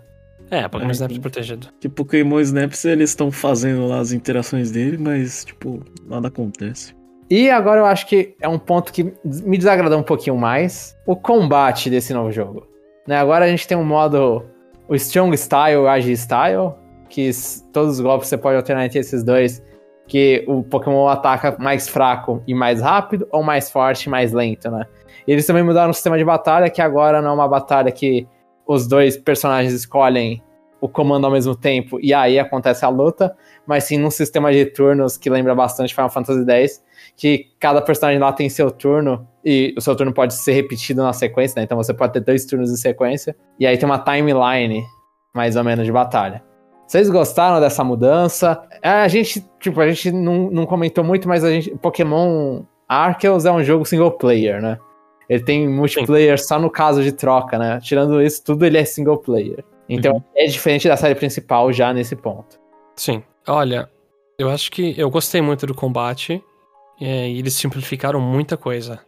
[0.52, 1.68] É, Pokémon É, Snap protegido.
[1.80, 6.94] Que Pokémon Snaps eles estão fazendo lá as interações dele, mas, tipo, nada acontece.
[7.30, 11.16] E agora eu acho que é um ponto que me desagradou um pouquinho mais, o
[11.16, 12.68] combate desse novo jogo.
[13.08, 14.44] Né, agora a gente tem um modo,
[14.86, 16.74] o Strong Style e o Agi Style,
[17.08, 17.30] que
[17.72, 19.62] todos os golpes você pode alternar entre esses dois,
[20.06, 24.70] que o Pokémon ataca mais fraco e mais rápido, ou mais forte e mais lento,
[24.70, 24.84] né?
[25.26, 28.28] E eles também mudaram o sistema de batalha, que agora não é uma batalha que
[28.66, 30.42] os dois personagens escolhem
[30.80, 34.66] o comando ao mesmo tempo e aí acontece a luta, mas sim num sistema de
[34.66, 36.82] turnos que lembra bastante Final Fantasy X,
[37.16, 41.12] que cada personagem lá tem seu turno e o seu turno pode ser repetido na
[41.12, 41.64] sequência, né?
[41.64, 44.84] Então você pode ter dois turnos em sequência e aí tem uma timeline
[45.32, 46.42] mais ou menos de batalha.
[46.84, 48.60] Vocês gostaram dessa mudança?
[48.82, 53.46] É, A gente, tipo, a gente não, não comentou muito, mas a gente, Pokémon Arceus
[53.46, 54.78] é um jogo single player, né?
[55.28, 57.80] Ele tem multiplayer só no caso de troca, né?
[57.80, 59.64] Tirando isso, tudo ele é single player.
[59.88, 62.58] Então é diferente da série principal já nesse ponto.
[62.96, 63.22] Sim.
[63.46, 63.88] Olha,
[64.38, 66.42] eu acho que eu gostei muito do combate
[67.00, 69.00] é, e eles simplificaram muita coisa.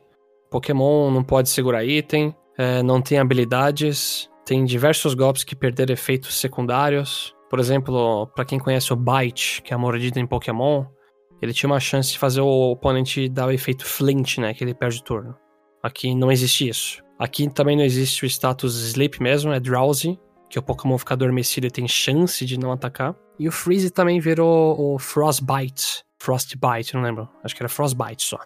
[0.51, 6.39] Pokémon não pode segurar item, é, não tem habilidades, tem diversos golpes que perderam efeitos
[6.39, 7.35] secundários.
[7.49, 10.85] Por exemplo, pra quem conhece o Bite, que é a mordida em Pokémon,
[11.41, 14.55] ele tinha uma chance de fazer o oponente dar o efeito Flint, né?
[14.55, 15.37] Que ele perde o turno.
[15.85, 17.03] Aqui não existe isso.
[17.19, 20.19] Aqui também não existe o status Sleep mesmo, é Drowsy,
[20.49, 23.15] que o Pokémon fica adormecido e tem chance de não atacar.
[23.39, 26.03] E o Freeze também virou o Frostbite.
[26.19, 27.29] Frostbite, não lembro.
[27.45, 28.39] Acho que era Frostbite só.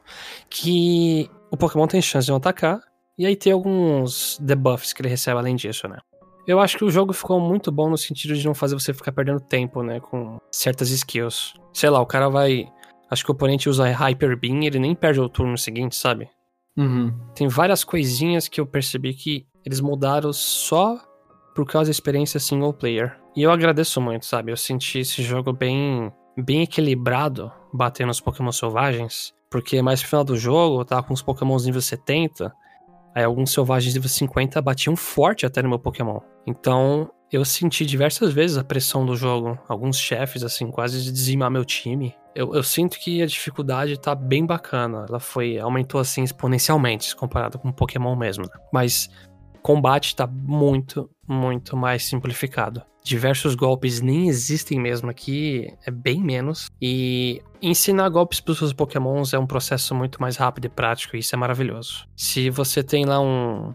[0.51, 2.81] Que o Pokémon tem chance de não atacar.
[3.17, 5.99] E aí tem alguns debuffs que ele recebe além disso, né?
[6.45, 9.13] Eu acho que o jogo ficou muito bom no sentido de não fazer você ficar
[9.13, 10.01] perdendo tempo, né?
[10.01, 11.55] Com certas skills.
[11.73, 12.67] Sei lá, o cara vai.
[13.09, 16.29] Acho que o oponente usa Hyper Beam ele nem perde o turno seguinte, sabe?
[16.79, 17.13] Uhum.
[17.35, 20.97] Tem várias coisinhas que eu percebi que eles mudaram só
[21.55, 23.19] por causa da experiência single player.
[23.35, 24.53] E eu agradeço muito, sabe?
[24.53, 29.35] Eu senti esse jogo bem, bem equilibrado, batendo os Pokémon selvagens.
[29.51, 32.53] Porque mais pro final do jogo, eu tava com os Pokémons nível 70.
[33.13, 36.21] Aí alguns selvagens nível 50 batiam forte até no meu Pokémon.
[36.47, 39.59] Então eu senti diversas vezes a pressão do jogo.
[39.69, 42.15] Alguns chefes, assim, quase de dizimar meu time.
[42.39, 45.07] Eu, eu sinto que a dificuldade tá bem bacana.
[45.09, 45.59] Ela foi.
[45.59, 48.45] aumentou assim exponencialmente, comparado com Pokémon mesmo.
[48.45, 48.51] né?
[48.73, 49.11] Mas
[49.61, 52.81] combate tá muito, muito mais simplificado.
[53.03, 56.69] Diversos golpes nem existem mesmo aqui, é bem menos.
[56.81, 61.17] E ensinar golpes para os seus pokémons é um processo muito mais rápido e prático,
[61.17, 62.07] e isso é maravilhoso.
[62.15, 63.75] Se você tem lá um,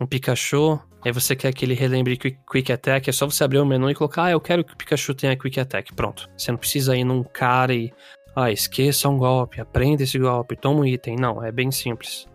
[0.00, 3.66] um Pikachu, aí você quer que ele relembre Quick, Attack, é só você abrir o
[3.66, 5.92] menu e colocar, ah, eu quero que o Pikachu tenha Quick Attack.
[5.94, 6.28] Pronto.
[6.36, 7.92] Você não precisa ir num cara e,
[8.34, 11.16] ah, esqueça um golpe, aprenda esse golpe, toma um item.
[11.16, 12.26] Não, é bem simples.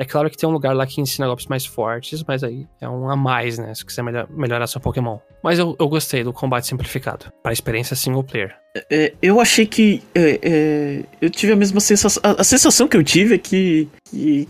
[0.00, 2.88] É claro que tem um lugar lá que ensina golpes mais fortes, mas aí é
[2.88, 3.74] um a mais, né?
[3.74, 5.18] Se quiser melhor- melhorar seu Pokémon.
[5.44, 8.56] Mas eu, eu gostei do combate simplificado, para experiência single player.
[8.90, 10.02] É, eu achei que.
[10.14, 12.22] é, é, eu tive a mesma sensação.
[12.24, 14.48] A, a sensação que eu tive é que, que.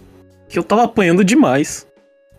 [0.49, 1.85] que eu tava apanhando demais.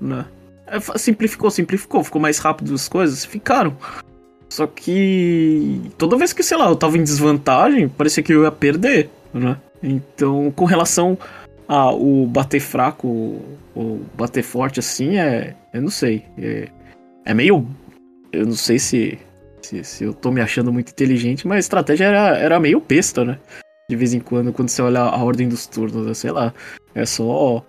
[0.02, 0.26] Né?
[0.68, 3.78] É, simplificou, simplificou, ficou mais rápido as coisas, ficaram.
[4.50, 5.82] Só que.
[5.98, 9.58] Toda vez que, sei lá, eu tava em desvantagem, parecia que eu ia perder, né?
[9.82, 11.18] Então, com relação
[11.68, 13.42] ao bater fraco
[13.74, 15.56] ou bater forte assim, é.
[15.74, 16.26] Eu não sei.
[16.38, 16.68] É,
[17.26, 17.66] é meio.
[18.34, 19.18] Eu não sei se
[19.62, 23.24] se, se eu tô me achando muito inteligente, mas a estratégia era, era meio besta,
[23.24, 23.40] né?
[23.90, 26.14] De vez em quando, quando você olha a ordem dos turnos, né?
[26.14, 26.54] sei lá.
[26.94, 27.64] É só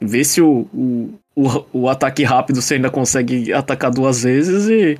[0.00, 4.98] vê se o, o, o, o ataque rápido você ainda consegue atacar duas vezes e.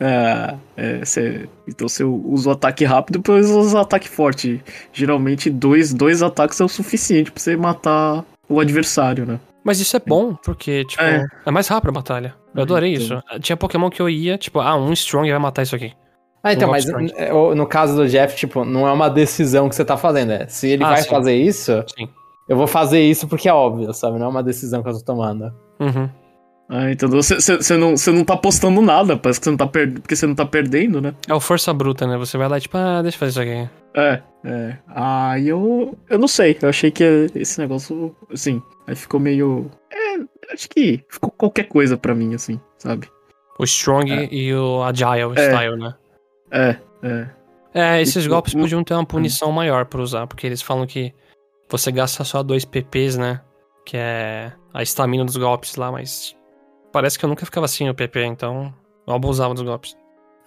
[0.00, 4.60] É, é, você, então você usa o ataque rápido e depois usa o ataque forte.
[4.92, 9.38] Geralmente dois, dois ataques é o suficiente pra você matar o adversário, né?
[9.62, 11.50] Mas isso é bom, porque, tipo, é, É.
[11.50, 12.34] mais rápido a batalha.
[12.54, 13.22] Eu adorei isso.
[13.40, 15.92] Tinha Pokémon que eu ia, tipo, ah, um Strong vai matar isso aqui.
[16.42, 19.74] Ah, então, Um mas é, no caso do Jeff, tipo, não é uma decisão que
[19.74, 20.32] você tá fazendo.
[20.32, 21.08] É, se ele Ah, vai sim.
[21.08, 22.08] fazer isso, Sim.
[22.48, 24.18] Eu vou fazer isso porque é óbvio, sabe?
[24.18, 25.52] Não é uma decisão que eu tô tomando.
[25.80, 26.08] Uhum.
[26.68, 27.22] Ah, entendeu?
[27.22, 30.00] Você, você, você não, você não tá postando nada, parece que você não tá perdendo,
[30.00, 31.14] porque você não tá perdendo, né?
[31.28, 32.16] É o força bruta, né?
[32.16, 33.70] Você vai lá e, tipo, ah, deixa eu fazer isso aqui.
[33.94, 34.78] É, é.
[34.88, 35.96] Ah, e eu.
[36.08, 36.56] Eu não sei.
[36.62, 39.70] Eu achei que esse negócio, assim, aí ficou meio.
[39.92, 43.08] É, acho que ficou qualquer coisa pra mim, assim, sabe?
[43.58, 45.94] O Strong e o Agile Style, né?
[46.50, 47.26] É, é.
[47.74, 51.12] É, esses Tipo, golpes podiam ter uma punição maior pra usar, porque eles falam que
[51.68, 53.40] você gasta só dois PPs, né?
[53.84, 56.36] Que é a estamina dos golpes lá, mas
[56.92, 58.72] parece que eu nunca ficava assim o PP, então
[59.06, 59.96] eu abusava dos golpes.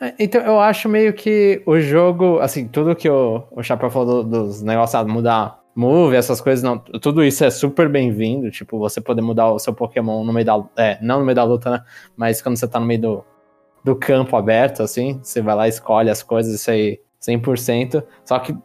[0.02, 4.24] É, Então, eu acho meio que o jogo, assim, tudo que o, o Chapéu falou
[4.24, 8.80] do- dos negócios, ah, mudar move, essas coisas, não, tudo isso é super bem-vindo, tipo,
[8.80, 11.70] você poder mudar o seu Pokémon no meio da, é, não no meio da luta,
[11.70, 11.84] né,
[12.16, 13.24] mas quando você tá no meio do,
[13.84, 18.56] do campo aberto, assim, você vai lá escolhe as coisas, isso aí, 100%, só que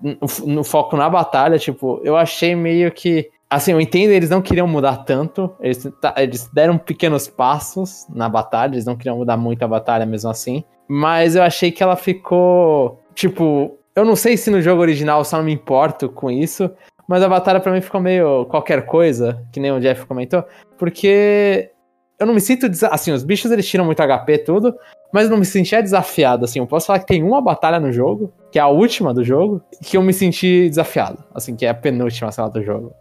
[0.46, 4.66] no, foco na batalha, tipo, eu achei meio que, assim, eu entendo, eles não queriam
[4.66, 9.62] mudar tanto, eles, tá- eles deram pequenos passos na batalha, eles não queriam mudar muito
[9.62, 13.00] a batalha mesmo assim, mas eu achei que ela ficou.
[13.14, 16.70] Tipo, eu não sei se no jogo original eu só não me importo com isso,
[17.06, 20.44] mas a batalha pra mim ficou meio qualquer coisa, que nem o Jeff comentou,
[20.78, 21.70] porque
[22.18, 22.66] eu não me sinto.
[22.90, 24.74] Assim, os bichos eles tiram muito HP tudo,
[25.12, 26.44] mas eu não me sentia desafiado.
[26.44, 29.24] Assim, eu posso falar que tem uma batalha no jogo, que é a última do
[29.24, 31.24] jogo, que eu me senti desafiado.
[31.34, 32.92] Assim, que é a penúltima, lá, do jogo.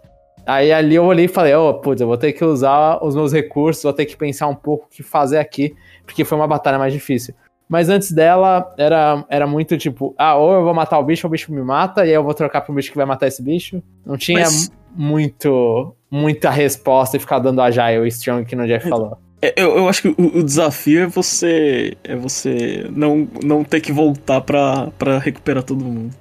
[0.45, 3.33] Aí ali eu olhei e falei, ô, putz, eu vou ter que usar os meus
[3.33, 5.75] recursos, vou ter que pensar um pouco o que fazer aqui,
[6.05, 7.35] porque foi uma batalha mais difícil.
[7.67, 11.29] Mas antes dela, era, era muito tipo, ah, ou eu vou matar o bicho, ou
[11.29, 13.43] o bicho me mata, e aí eu vou trocar pro bicho que vai matar esse
[13.43, 13.83] bicho.
[14.05, 18.89] Não tinha Mas- muito muita resposta e ficar dando agile e strong que no Jeff
[18.89, 19.17] falou.
[19.41, 21.97] É, Eu, eu acho que o, o desafio é você.
[22.03, 26.13] É você não, não ter que voltar pra, pra recuperar todo mundo.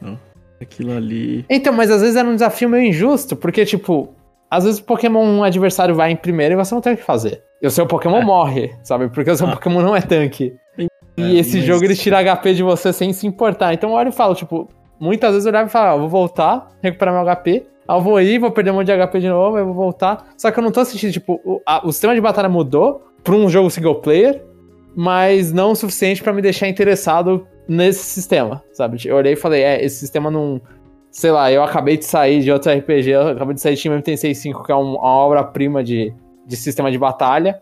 [0.00, 0.18] Não.
[0.60, 1.44] Aquilo ali.
[1.50, 4.14] Então, mas às vezes era um desafio meio injusto, porque, tipo,
[4.50, 7.02] às vezes o Pokémon um adversário vai em primeiro e você não tem o que
[7.02, 7.42] fazer.
[7.60, 9.08] E o seu Pokémon morre, sabe?
[9.08, 9.52] Porque o seu Ah.
[9.52, 10.54] Pokémon não é tanque.
[10.78, 10.88] E
[11.36, 13.74] É, esse mas- jogo ele tira HP de você sem se importar.
[13.74, 14.68] Então eu olho e falo, tipo,
[15.00, 17.66] muitas vezes eu olhava e falava, ah, eu vou voltar, recuperar meu HP.
[17.88, 20.26] Aí eu vou ir, vou perder um monte de HP de novo, eu vou voltar.
[20.36, 23.34] Só que eu não tô sentindo, tipo, o, a- o sistema de batalha mudou pra
[23.34, 24.44] um jogo single player,
[24.94, 28.98] mas não o suficiente pra me deixar interessado nesse sistema, sabe?
[29.04, 30.60] Eu olhei e falei, é, esse sistema não.
[31.10, 33.94] Sei lá, eu acabei de sair de outro RPG, eu acabei de sair de Team
[34.00, 36.14] MT65, que é um- uma obra-prima de,
[36.46, 37.60] de sistema de batalha.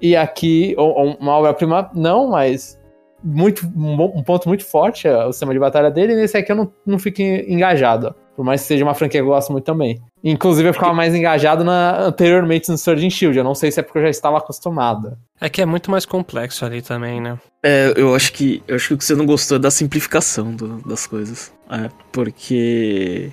[0.00, 2.78] E aqui, ou- ou uma obra-prima, não, mas
[3.22, 6.52] muito, um, um ponto muito forte é o sistema de batalha dele, e nesse aqui
[6.52, 8.14] eu não, não fico engajado.
[8.36, 10.00] Por mais que seja uma franquia que eu gosto muito também.
[10.22, 13.38] Inclusive, eu ficava mais engajado na, anteriormente no Sword and Shield.
[13.38, 15.16] Eu não sei se é porque eu já estava acostumado.
[15.40, 17.38] É que é muito mais complexo ali também, né?
[17.62, 18.62] É, eu acho que.
[18.66, 21.52] Eu acho que o que você não gostou é da simplificação do- das coisas.
[21.70, 23.30] É, porque.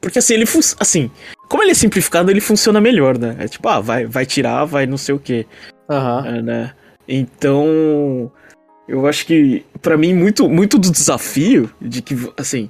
[0.00, 0.78] Porque assim, ele funciona.
[0.82, 1.10] Assim,
[1.48, 3.36] como ele é simplificado, ele funciona melhor, né?
[3.38, 5.46] É tipo, ah, vai, vai tirar, vai não sei o quê.
[5.88, 6.26] Aham.
[6.26, 6.72] É, né?
[7.08, 8.30] Então,
[8.88, 12.68] eu acho que pra mim muito muito do desafio de que assim,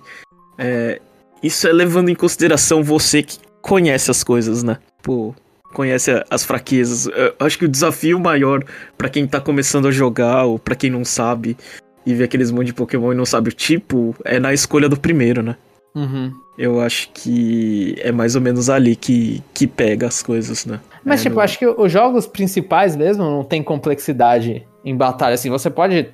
[0.59, 1.01] é,
[1.43, 4.79] isso é levando em consideração você que conhece as coisas, né?
[5.03, 5.35] Pô,
[5.75, 7.07] conhece as fraquezas.
[7.07, 8.63] Eu acho que o desafio maior
[8.97, 11.57] pra quem tá começando a jogar ou pra quem não sabe
[12.05, 14.99] e vê aqueles monte de Pokémon e não sabe o tipo, é na escolha do
[14.99, 15.57] primeiro, né?
[15.95, 16.33] Uhum.
[16.59, 20.81] Eu acho que é mais ou menos ali que, que pega as coisas, né?
[21.05, 25.35] Mas, É, tipo, no- acho que os jogos principais mesmo não tem complexidade em batalha.
[25.35, 26.09] Assim, você pode.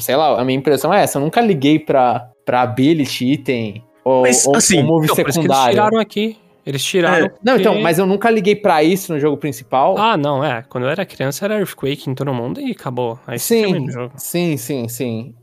[0.00, 1.18] Sei lá, a minha impressão é essa.
[1.18, 5.20] Eu nunca liguei pra, pra ability, item ou, Mas, ou, assim, ou move Não, que
[5.20, 5.70] eles secundário.
[5.74, 6.38] tiraram aqui.
[6.64, 7.26] Eles tiraram.
[7.26, 7.30] É.
[7.42, 9.98] Não, então, mas eu nunca liguei pra isso no jogo principal.
[9.98, 10.62] Ah, não, é.
[10.68, 13.18] Quando eu era criança era Earthquake em todo mundo e acabou.
[13.26, 13.86] Aí você sim,
[14.16, 15.34] sim, sim, sim.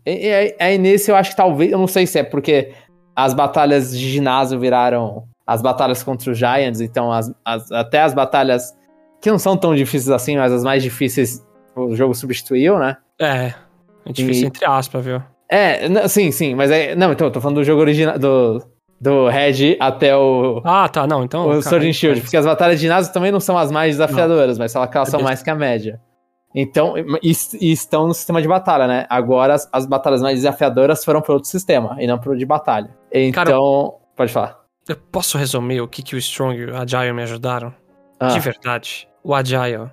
[0.60, 1.72] Aí nesse eu acho que talvez.
[1.74, 2.72] Eu não sei se é porque
[3.14, 8.14] as batalhas de ginásio viraram as batalhas contra os Giants, então as, as- até as
[8.14, 8.74] batalhas
[9.22, 11.46] que não são tão difíceis assim, mas as mais difíceis
[11.76, 12.96] o jogo substituiu, né?
[13.20, 13.54] É.
[14.06, 15.22] É difícil E- entre aspas, viu?
[15.50, 16.96] É, n- sim, sim, mas é.
[16.96, 18.18] Não, então, eu tô falando do jogo original.
[18.20, 18.62] Do,
[19.02, 20.62] do Red até o.
[20.64, 21.48] Ah, tá, não, então.
[21.48, 22.22] o Sword and Shield, é.
[22.24, 25.08] porque as batalhas de ginásio também não são as mais desafiadoras, mas só que elas
[25.10, 26.00] É são bem- mais que a média.
[26.54, 27.32] Então, e,
[27.62, 29.06] e estão no sistema de batalha, né?
[29.10, 32.90] Agora as, as batalhas mais desafiadoras foram pro outro sistema, e não pro de batalha.
[33.12, 33.58] Então, Cara,
[34.16, 34.60] pode falar.
[34.88, 37.72] Eu posso resumir o que, que o Strong e o Agile me ajudaram?
[38.20, 38.28] Ah.
[38.28, 39.90] de verdade, o Agile,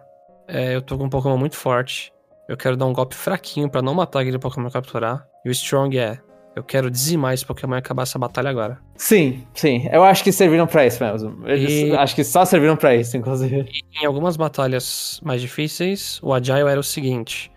[0.48, 2.11] é, eu tô com um Pokémon muito forte.
[2.49, 5.26] Eu quero dar um golpe fraquinho pra não matar aquele Pokémon capturar.
[5.44, 6.18] E o Strong é,
[6.55, 8.78] eu quero dizimar esse Pokémon e acabar essa batalha agora.
[8.97, 9.88] Sim, sim.
[9.92, 11.47] Eu acho que serviram pra isso mesmo.
[11.49, 13.68] Eles, E- Acho que só serviram pra isso, inclusive.
[13.68, 17.51] E em algumas batalhas mais difíceis, o Agile era o seguinte: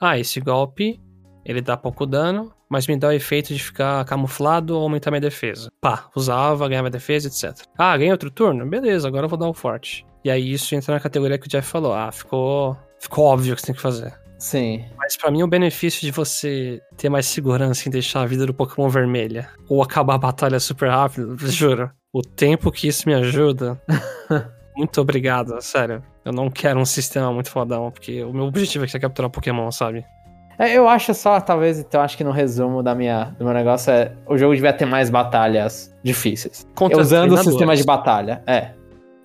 [0.00, 1.00] Ah, esse golpe
[1.44, 5.20] ele dá pouco dano, mas me dá o efeito de ficar camuflado ou aumentar minha
[5.20, 5.68] defesa.
[5.80, 7.64] Pá, usava, ganhava defesa, etc.
[7.78, 8.64] Ah, ganhei outro turno?
[8.68, 10.04] Beleza, agora eu vou dar um forte.
[10.24, 13.56] E aí isso entra na categoria que o Jeff falou: Ah, ficou, ficou óbvio o
[13.56, 14.12] que você tem que fazer.
[14.42, 14.84] Sim.
[14.98, 18.52] Mas pra mim o benefício de você ter mais segurança em deixar a vida do
[18.52, 21.88] Pokémon vermelha ou acabar a batalha super rápido, juro.
[22.12, 23.80] O tempo que isso me ajuda.
[24.76, 26.02] muito obrigado, sério.
[26.24, 29.30] Eu não quero um sistema muito fodão, porque o meu objetivo é que é capturar
[29.30, 30.04] Pokémon, sabe?
[30.58, 33.92] É, eu acho só, talvez, então, acho que no resumo da minha, do meu negócio
[33.92, 36.66] é o jogo devia ter mais batalhas difíceis.
[36.74, 38.72] Contra usando o sistema de batalha, é.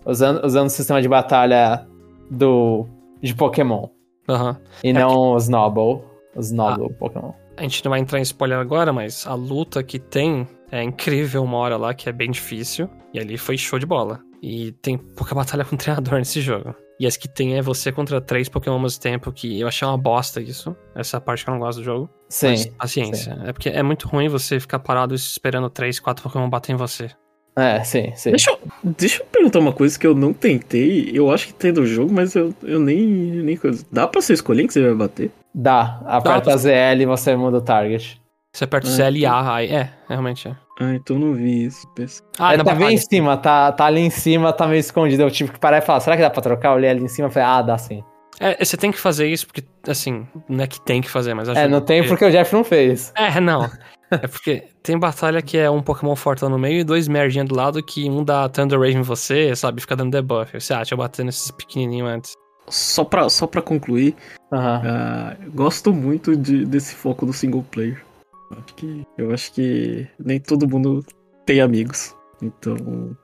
[0.06, 1.88] Usando, usando o sistema de batalha
[2.30, 2.88] do
[3.20, 3.97] de Pokémon.
[4.28, 4.58] Aham.
[4.84, 6.04] E É não os Noble.
[6.36, 7.32] Os Noble Pokémon.
[7.56, 11.44] A gente não vai entrar em spoiler agora, mas a luta que tem é incrível
[11.44, 12.90] uma hora lá, que é bem difícil.
[13.14, 14.20] E ali foi show de bola.
[14.42, 16.76] E tem pouca batalha com treinador nesse jogo.
[17.00, 19.88] E as que tem é você contra três Pokémon ao mesmo tempo, que eu achei
[19.88, 20.76] uma bosta isso.
[20.96, 22.10] Essa parte que eu não gosto do jogo.
[22.28, 22.50] Sim.
[22.50, 23.38] Mas paciência.
[23.46, 27.10] É porque é muito ruim você ficar parado esperando três, quatro Pokémon bater em você.
[27.58, 28.30] É, sim, sim.
[28.30, 31.10] Deixa eu, deixa eu perguntar uma coisa que eu não tentei.
[31.12, 33.84] Eu acho que tem no jogo, mas eu, eu nem, nem coisa.
[33.92, 35.32] Dá pra você escolher em que você vai bater?
[35.56, 36.00] Dá.
[36.06, 36.58] Aperta Dá.
[36.58, 38.22] ZL e você muda o target.
[38.54, 40.56] Você aperta o Ah, CLA, aí é, realmente é.
[40.80, 41.88] Ah, então não vi isso.
[41.96, 42.22] Pensa.
[42.38, 45.24] Ah, é, tá bem em cima, tá, tá ali em cima, tá meio escondido.
[45.24, 46.70] Eu tive que parar e falar, será que dá pra trocar?
[46.70, 48.04] Eu olhei ali em cima e falei, ah, dá sim.
[48.40, 51.50] É, você tem que fazer isso porque, assim, não é que tem que fazer, mas
[51.50, 53.12] acho É, não tem porque o Jeff não fez.
[53.16, 53.68] É, não.
[54.10, 57.56] É porque tem batalha que é um Pokémon fortão no meio e dois merdinha do
[57.56, 59.82] lado que um dá Thunder Wave em você, sabe?
[59.82, 60.60] Fica dando debuff.
[60.60, 62.34] Você, ah, deixa eu bater nesses pequenininhos antes.
[62.70, 64.16] Só pra, só pra concluir,
[64.52, 68.04] ah, eu gosto muito de, desse foco do single player.
[68.52, 71.06] Acho que, eu acho que nem todo mundo
[71.46, 72.16] tem amigos.
[72.42, 73.16] Então,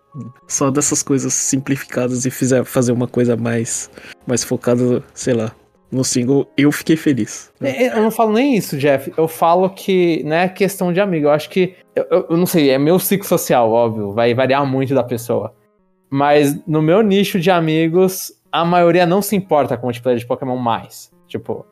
[0.48, 3.90] só dessas coisas simplificadas e fizer fazer uma coisa mais,
[4.28, 5.54] mais focada, sei lá,
[5.94, 7.52] no single, eu fiquei feliz.
[7.62, 9.14] É, Eu não falo nem isso, Jeff.
[9.16, 11.28] Eu falo que não é questão de amigo.
[11.28, 11.76] Eu acho que.
[11.96, 14.12] Eu, eu- não sei, é meu ciclo social, óbvio.
[14.12, 15.54] Vai variar muito da pessoa.
[16.10, 20.26] Mas no meu nicho de amigos, a maioria não se importa com o multiplayer de
[20.28, 21.12] Pokémon mais.
[21.28, 21.66] Tipo,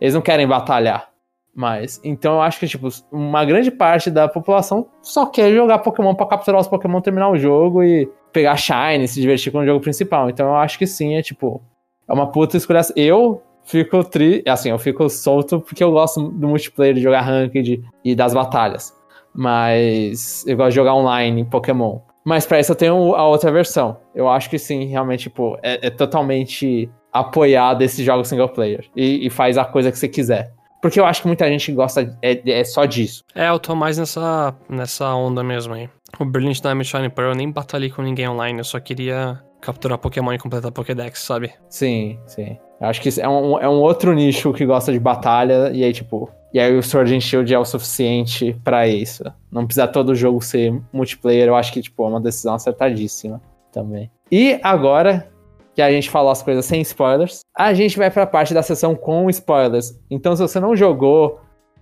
[0.00, 1.08] eles não querem batalhar
[1.54, 2.00] mais.
[2.02, 6.26] Então eu acho que, tipo, uma grande parte da população só quer jogar Pokémon pra
[6.26, 10.28] capturar os Pokémon, terminar o jogo e pegar Shine, se divertir com o jogo principal.
[10.28, 11.62] Então eu acho que sim, é tipo.
[12.08, 12.80] É uma puta escolha.
[12.96, 14.42] Eu fico tri.
[14.46, 18.92] Assim, eu fico solto porque eu gosto do multiplayer, de jogar ranked e das batalhas.
[19.34, 21.98] Mas eu gosto de jogar online Pokémon.
[22.24, 23.98] Mas pra isso eu tenho a outra versão.
[24.14, 28.86] Eu acho que sim, realmente, tipo, é, é totalmente apoiado esse jogo single player.
[28.96, 30.52] E, e faz a coisa que você quiser.
[30.80, 33.24] Porque eu acho que muita gente gosta é, é só disso.
[33.34, 35.88] É, eu tô mais nessa, nessa onda mesmo aí.
[36.18, 39.98] O Brilliant Diamond Shining Pearl eu nem batalhei com ninguém online, eu só queria capturar
[39.98, 41.52] Pokémon e completar Pokédex, sabe?
[41.68, 42.58] Sim, sim.
[42.80, 45.92] Eu acho que é um, é um outro nicho que gosta de batalha, e aí,
[45.92, 46.30] tipo.
[46.52, 49.24] E aí o Sword and Shield é o suficiente pra isso.
[49.50, 53.40] Não precisa todo jogo ser multiplayer, eu acho que, tipo, é uma decisão acertadíssima
[53.72, 54.10] também.
[54.30, 55.28] E agora
[55.74, 58.94] que a gente falou as coisas sem spoilers, a gente vai pra parte da sessão
[58.94, 59.98] com spoilers.
[60.08, 61.40] Então, se você não jogou,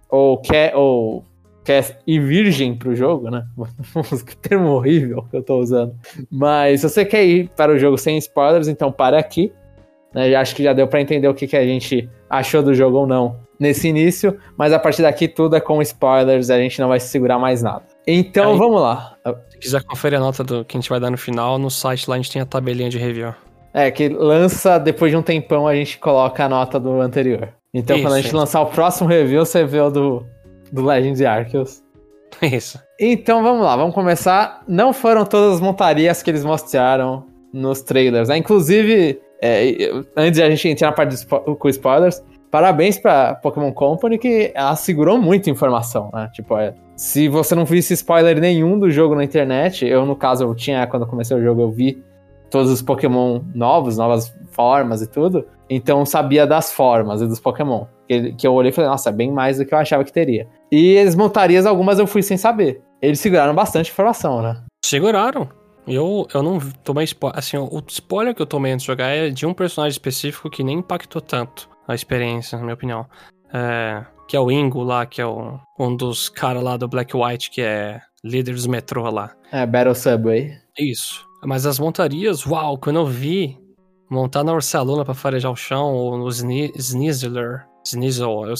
[0.08, 1.22] ou quer, ou
[1.64, 3.44] quer ir virgem pro jogo, né?
[4.26, 5.94] que termo horrível que eu tô usando.
[6.30, 9.52] Mas se você quer ir para o jogo sem spoilers, então para aqui.
[10.14, 10.34] Né?
[10.34, 13.06] Acho que já deu pra entender o que, que a gente achou do jogo ou
[13.06, 14.36] não nesse início.
[14.56, 17.62] Mas a partir daqui tudo é com spoilers, a gente não vai se segurar mais
[17.62, 17.84] nada.
[18.06, 19.16] Então Aí- vamos lá.
[19.50, 22.08] Se quiser conferir a nota do que a gente vai dar no final, no site
[22.08, 23.32] lá a gente tem a tabelinha de review.
[23.74, 27.48] É, que lança depois de um tempão a gente coloca a nota do anterior.
[27.72, 30.26] Então Isso, quando a gente lançar o próximo review, você vê o do,
[30.72, 31.82] do Legends Arceus.
[32.42, 32.78] Isso.
[32.98, 34.62] Então vamos lá, vamos começar.
[34.66, 38.28] Não foram todas as montarias que eles mostraram nos trailers.
[38.30, 38.38] né?
[38.38, 43.72] Inclusive, é, antes de a gente entrar na parte spo- com spoilers, parabéns pra Pokémon
[43.72, 46.30] Company que ela segurou muita informação, né?
[46.32, 50.44] Tipo, é, se você não visse spoiler nenhum do jogo na internet, eu no caso
[50.44, 52.02] eu tinha, quando eu comecei o jogo, eu vi
[52.52, 55.44] todos os Pokémon novos, novas formas e tudo.
[55.68, 57.86] Então eu sabia das formas e dos Pokémon.
[58.06, 60.12] Que, que eu olhei e falei, nossa, é bem mais do que eu achava que
[60.12, 60.46] teria.
[60.70, 62.80] E as montarias, algumas eu fui sem saber.
[63.00, 64.62] Eles seguraram bastante informação, né?
[64.84, 65.48] Seguraram.
[65.88, 67.38] Eu, eu não tomei spoiler.
[67.38, 70.62] Assim, o spoiler que eu tomei antes de jogar é de um personagem específico que
[70.62, 73.06] nem impactou tanto a experiência, na minha opinião.
[73.52, 77.16] É, que é o Ingo lá, que é o- um dos caras lá do Black
[77.16, 79.32] White, que é líder dos metrô lá.
[79.50, 80.52] É, Battle Subway.
[80.78, 81.26] Isso.
[81.44, 83.58] Mas as montarias, uau, quando eu vi,
[84.10, 87.66] montar na Ursaluna pra farejar o chão, ou no Sni Snizzler.
[87.84, 88.44] Snizzle.
[88.44, 88.54] Eu, eu,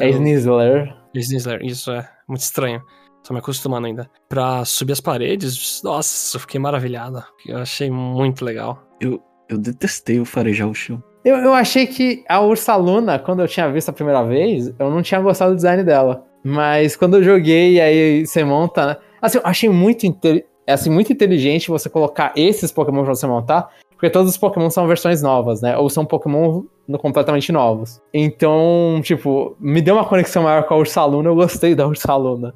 [0.00, 0.96] É Snizzler.
[1.14, 2.80] Snizzler, isso é muito estranho.
[3.26, 4.08] Tô me acostumando ainda.
[4.28, 7.22] Pra subir as paredes, nossa, eu fiquei maravilhado.
[7.46, 8.82] Eu achei muito legal.
[9.00, 11.02] Eu, eu detestei o farejar o chão.
[11.24, 15.02] Eu, eu achei que a Ursaluna, quando eu tinha visto a primeira vez, eu não
[15.02, 16.24] tinha gostado do design dela.
[16.44, 18.86] Mas quando eu joguei, aí você monta.
[18.86, 18.96] né?
[19.20, 23.26] Assim, eu achei muito, inte- é, assim, muito inteligente você colocar esses Pokémon pra você
[23.26, 23.70] montar.
[23.90, 25.76] Porque todos os Pokémon são versões novas, né?
[25.76, 26.64] Ou são Pokémon
[27.00, 28.00] completamente novos.
[28.12, 32.52] Então, tipo, me deu uma conexão maior com a Ursaluna, eu gostei da Ursaluna.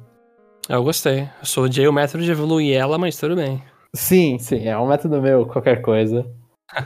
[0.67, 1.21] Eu gostei.
[1.21, 3.63] Eu só odiei o método de evoluir ela, mas tudo bem.
[3.95, 6.29] Sim, sim, é um método meu, qualquer coisa.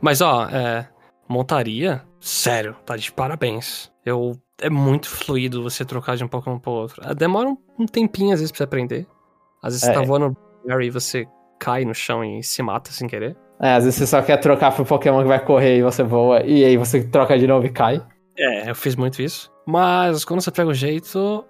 [0.00, 0.88] Mas ó, é,
[1.28, 3.90] montaria, sério, tá de parabéns.
[4.04, 7.14] Eu é muito fluido você trocar de um Pokémon pro outro.
[7.14, 9.06] Demora um, um tempinho às vezes pra você aprender.
[9.62, 9.92] Às vezes É.
[9.92, 11.26] você tá voando e você
[11.58, 13.36] cai no chão e se mata sem querer.
[13.60, 16.42] É, às vezes você só quer trocar pro Pokémon que vai correr e você voa,
[16.42, 18.02] e aí você troca de novo e cai.
[18.38, 19.52] É, eu fiz muito isso.
[19.66, 21.44] Mas quando você pega o jeito,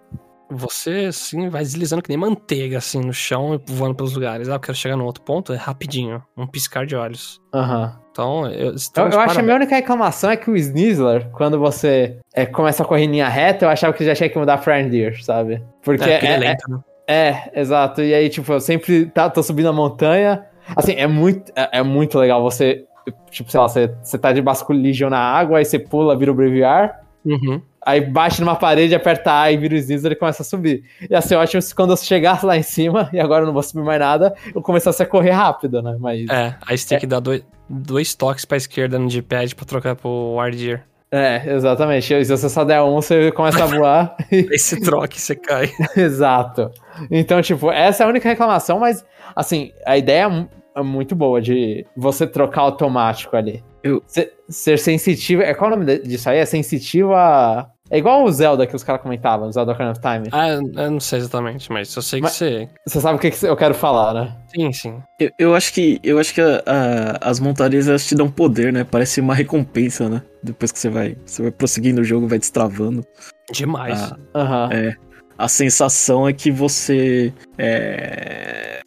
[0.51, 4.49] você assim vai deslizando que nem manteiga assim no chão e voando pelos lugares.
[4.49, 7.41] Ah, eu quero chegar no outro ponto, é rapidinho, um piscar de olhos.
[7.55, 7.97] Aham.
[8.11, 11.61] Então, eu, Eu, eu acho que a minha única reclamação é que o Snizzler, quando
[11.61, 14.59] você é, começa a correr em linha reta, eu achava que já tinha que mudar
[14.59, 15.65] pra Reindeer, sabe?
[15.81, 16.81] Porque é, porque ele é é, lento, né?
[17.11, 18.03] É, é, exato.
[18.03, 20.45] E aí, tipo, eu sempre tá, tô subindo a montanha.
[20.77, 22.85] Assim, é muito, é, é muito legal você,
[23.31, 26.35] tipo, sei lá, você, você tá de basculigion na água, aí você pula, vira o
[26.35, 27.61] Breviar, Uhum.
[27.85, 30.85] aí bate numa parede, aperta A e vira o Snizzler e começa a subir.
[31.11, 33.63] Ia ser ótimo se quando eu chegasse lá em cima, e agora eu não vou
[33.63, 35.97] subir mais nada, eu começasse a correr rápido, né?
[35.99, 36.29] Mas.
[36.31, 39.97] É, aí você tem que dar dois, dois toques pra esquerda no D-pad pra trocar
[39.97, 40.85] pro Wardeer.
[41.13, 42.07] É, exatamente.
[42.25, 44.17] Se você só der um, você começa a voar.
[44.31, 45.71] Aí você troca e você cai.
[45.97, 46.71] Exato.
[47.11, 49.05] Então, tipo, essa é a única reclamação, mas,
[49.35, 53.63] assim, a ideia é é muito boa de você trocar automático ali.
[53.83, 55.43] Eu- Ser, ser sensitivo.
[55.43, 56.39] É, qual o nome de- disso aí?
[56.39, 57.69] É sensitivo a.
[57.91, 60.29] É igual o Zelda que os caras comentavam, o Zelda Ocarina of Time.
[60.31, 62.69] Ah, eu não sei exatamente, mas eu sei que Mas- você.
[62.87, 64.37] Você sabe o que, que eu quero falar, né?
[64.55, 65.03] Sim, sim.
[65.19, 68.73] Eu, eu acho que, eu acho que a- a- as montarias elas te dão poder,
[68.73, 68.85] né?
[68.85, 70.23] Parece uma recompensa, né?
[70.43, 73.05] Depois que você vai, você vai prosseguindo o jogo, vai destravando.
[73.53, 74.01] Demais.
[74.01, 74.69] Ah, Aham.
[74.73, 74.97] É.
[75.37, 77.33] A sensação é que você.
[77.59, 78.81] É,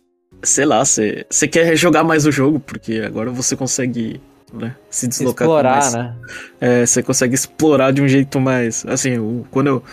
[0.44, 4.22] sei lá, você, você quer jogar mais o jogo, porque agora você consegue
[4.54, 6.16] né, se deslocar Explorar, mais, né?
[6.62, 8.86] É, você consegue explorar de um jeito mais.
[8.86, 9.84] Assim, o- quando eu.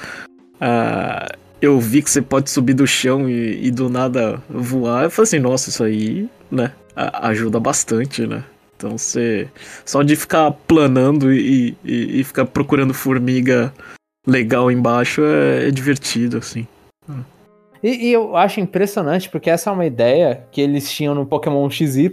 [0.60, 1.26] ah,
[1.60, 5.24] eu vi que você pode subir do chão e, e do nada voar, eu falei
[5.24, 6.72] assim, nossa, isso aí, né?
[6.96, 8.44] ajuda bastante, né?
[8.76, 9.48] Então você.
[9.84, 13.72] Só de ficar planando e, e, e ficar procurando formiga
[14.26, 16.66] legal embaixo é, é divertido, assim.
[17.82, 21.68] E, e eu acho impressionante, porque essa é uma ideia que eles tinham no Pokémon
[21.70, 22.10] XY,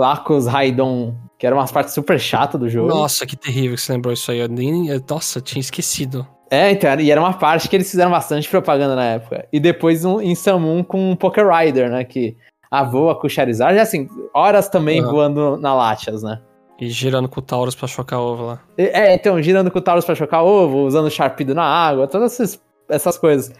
[0.00, 2.88] lá com os Raidon, que eram umas partes super chatas do jogo.
[2.88, 4.38] Nossa, que terrível que você lembrou isso aí.
[4.38, 6.26] Eu nem, nossa, tinha esquecido.
[6.50, 9.46] É, então, e era uma parte que eles fizeram bastante propaganda na época.
[9.52, 12.02] E depois um, em Samun com o Poker Rider, né?
[12.02, 12.36] Que
[12.70, 15.10] a voa com o Charizard, e assim, horas também Aham.
[15.10, 16.40] voando na Latias, né?
[16.80, 18.60] E girando com o Taurus pra chocar ovo lá.
[18.78, 22.32] É, então, girando com o Taurus pra chocar ovo, usando o Sharpedo na água, todas
[22.32, 23.52] essas, essas coisas.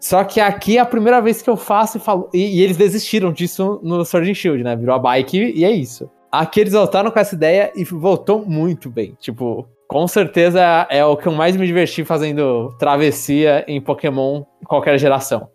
[0.00, 2.30] Só que aqui é a primeira vez que eu faço e falo.
[2.32, 4.76] E, e eles desistiram disso no Sword and Shield, né?
[4.76, 6.10] Virou a bike e é isso.
[6.30, 9.16] Aqui eles voltaram com essa ideia e voltou muito bem.
[9.18, 14.98] Tipo, com certeza é o que eu mais me diverti fazendo travessia em Pokémon qualquer
[14.98, 15.48] geração.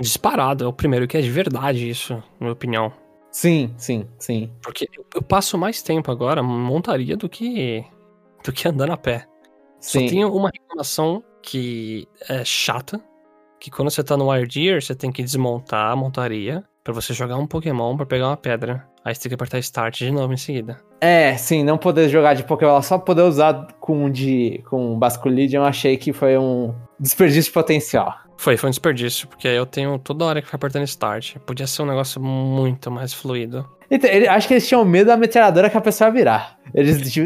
[0.00, 2.92] Disparado, é o primeiro que é de verdade isso, na minha opinião.
[3.30, 4.50] Sim, sim, sim.
[4.62, 7.84] Porque eu, passo mais tempo agora montaria do que
[8.42, 9.26] do que andando a pé.
[9.80, 10.06] Só Sim.
[10.06, 13.00] tenho uma reclamação que é chata,
[13.60, 17.36] que quando você tá no Wardeer, você tem que desmontar a montaria pra você jogar
[17.36, 18.86] um Pokémon pra pegar uma pedra.
[19.04, 20.78] Aí você tem que apertar Start de novo em seguida.
[21.00, 25.64] É, sim, não poder jogar de Pokébola, só poder usar com de com Basculidian, eu
[25.64, 28.14] achei que foi um desperdício de potencial.
[28.38, 31.36] Foi, foi um desperdício, porque aí eu tenho toda hora que ficar apertando Start.
[31.46, 33.66] Podia ser um negócio muito mais fluido.
[33.90, 36.58] Então, ele- acho que eles tinham medo da metralhadora que a pessoa ia virar.
[36.74, 37.16] Eles,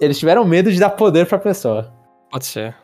[0.00, 1.92] eles tiveram medo de dar poder pra pessoa.
[2.30, 2.74] Pode ser.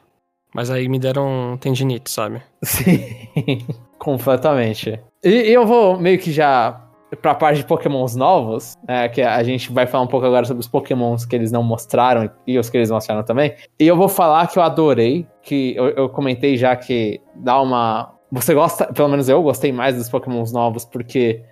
[0.54, 2.42] Mas aí me deram tendinite, sabe?
[2.62, 3.66] Sim,
[3.98, 4.98] completamente.
[5.22, 6.84] E, eu vou meio que já
[7.22, 10.60] pra parte de pokémons novos, é, que a gente vai falar um pouco agora sobre
[10.60, 13.54] os pokémons que eles não mostraram e os que eles mostraram também.
[13.78, 18.14] E eu vou falar que eu adorei, que eu, eu comentei já que dá uma...
[18.30, 21.42] Você gosta, pelo menos eu gostei mais dos pokémons novos, porque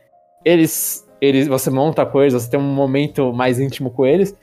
[0.45, 4.37] eles, eles você monta coisas, você tem um momento mais íntimo com eles.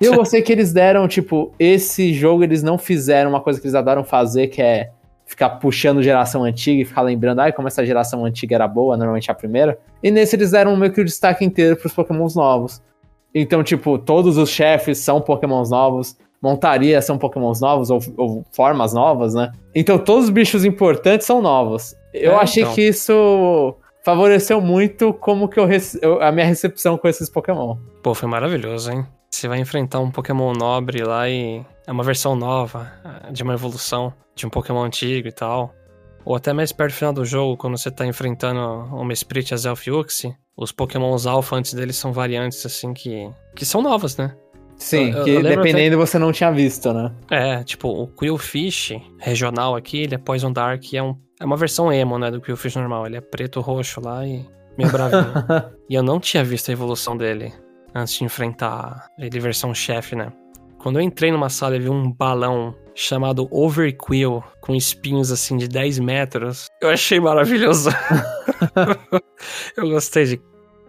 [0.00, 3.66] E eu gostei que eles deram, tipo, esse jogo eles não fizeram uma coisa que
[3.66, 4.90] eles adoram fazer, que é
[5.28, 9.30] ficar puxando geração antiga e ficar lembrando, ai, como essa geração antiga era boa, normalmente
[9.30, 9.78] a primeira.
[10.02, 12.80] E nesse eles deram meio que o destaque inteiro pros pokémons novos.
[13.34, 18.94] Então, tipo, todos os chefes são pokémons novos, montarias são pokémons novos, ou, ou, formas
[18.94, 19.52] novas, né?
[19.74, 21.94] Então, todos os bichos importantes são novos.
[22.14, 22.74] Eu é, achei então.
[22.74, 25.68] que isso favoreceu muito como que eu,
[26.00, 27.76] eu, a minha recepção com esses pokémon.
[28.02, 29.06] Pô, foi maravilhoso, hein?
[29.30, 33.54] Você vai enfrentar um Pokémon nobre lá e é uma versão nova eh, de uma
[33.54, 35.74] evolução de um Pokémon antigo e tal.
[36.24, 38.60] Ou até mais perto do final do jogo, quando você tá enfrentando
[38.94, 43.80] uma Spirit Azelf Uxie, os Pokémons Alpha antes deles são variantes assim que, que são
[43.80, 44.34] novas, né?
[44.76, 46.06] Sim, eu, que eu dependendo até...
[46.06, 47.12] você não tinha visto, né?
[47.30, 51.56] É, tipo, o Quillfish regional aqui, ele é Poison Dark e é, um, é uma
[51.56, 53.06] versão emo, né, do Quillfish normal.
[53.06, 55.32] Ele é preto, roxo lá e meio bravinho.
[55.88, 57.52] e eu não tinha visto a evolução dele
[58.00, 60.32] antes de enfrentar ele versão chefe, né?
[60.78, 65.68] Quando eu entrei numa sala e vi um balão chamado Overquill, com espinhos assim de
[65.68, 67.90] 10 metros, eu achei maravilhoso.
[69.76, 70.40] eu gostei de.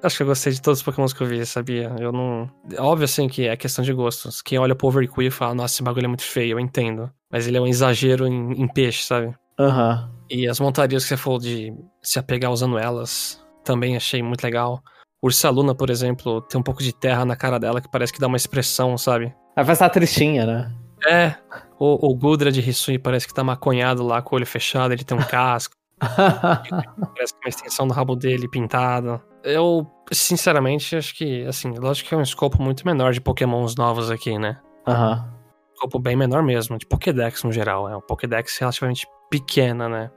[0.01, 1.93] Acho que eu gostei de todos os Pokémons que eu vi, sabia?
[1.99, 2.49] Eu não.
[2.77, 4.41] Óbvio assim que é questão de gostos.
[4.41, 7.11] Quem olha pro Overquill e fala, nossa, esse bagulho é muito feio, eu entendo.
[7.31, 9.35] Mas ele é um exagero em, em peixe, sabe?
[9.59, 10.09] Aham.
[10.09, 10.19] Uhum.
[10.29, 14.81] E as montarias que você falou de se apegar usando elas, também achei muito legal.
[15.21, 18.27] Ursaluna, por exemplo, tem um pouco de terra na cara dela que parece que dá
[18.27, 19.33] uma expressão, sabe?
[19.55, 20.75] Vai fazer uma tristinha, né?
[21.05, 21.35] É.
[21.77, 25.03] O, o Gudra de Hisui parece que tá maconhado lá com o olho fechado, ele
[25.03, 25.75] tem um casco.
[25.99, 29.21] parece que uma extensão do rabo dele pintado.
[29.43, 34.09] Eu, sinceramente, acho que, assim, lógico que é um escopo muito menor de pokémons novos
[34.09, 34.59] aqui, né?
[34.87, 35.11] Aham.
[35.11, 35.39] Uhum.
[35.73, 37.87] Escopo bem menor mesmo, de Pokédex no geral.
[37.87, 40.11] É um Pokédex relativamente pequena, né?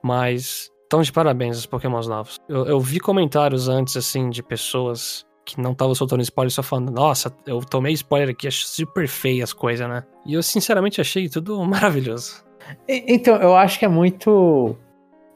[0.00, 2.38] Mas Estão de parabéns os Pokémons novos.
[2.48, 6.90] Eu, eu, vi comentários antes, assim, de pessoas que não estavam soltando spoiler só falando,
[6.90, 10.04] nossa, eu tomei spoiler aqui, acho super feio as coisas, né?
[10.24, 12.44] E eu sinceramente achei tudo maravilhoso.
[12.88, 14.76] Então, eu acho que é muito.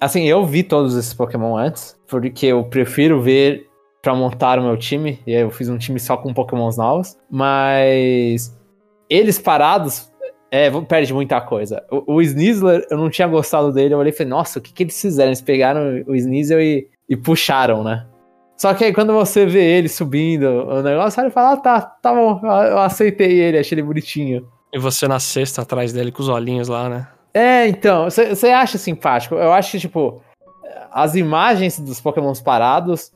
[0.01, 3.67] Assim, eu vi todos esses Pokémon antes, porque eu prefiro ver
[4.01, 7.19] para montar o meu time, e aí eu fiz um time só com Pokémons novos,
[7.29, 8.57] mas
[9.11, 10.08] eles parados
[10.51, 11.85] é, perde muita coisa.
[11.91, 13.95] O, o Sneasler, eu não tinha gostado dele.
[13.95, 15.29] Eu olhei e falei, nossa, o que, que eles fizeram?
[15.29, 18.07] Eles pegaram o Sneasel e, e puxaram, né?
[18.57, 22.13] Só que aí quando você vê ele subindo o negócio, ele fala, ah, tá, tá
[22.13, 24.49] bom, eu aceitei ele, achei ele bonitinho.
[24.73, 27.07] E você na cesta atrás dele com os olhinhos lá, né?
[27.33, 29.37] É, então, você acha simpático.
[29.37, 30.21] Eu acho que, tipo,
[30.91, 33.13] as imagens dos Pokémons parados,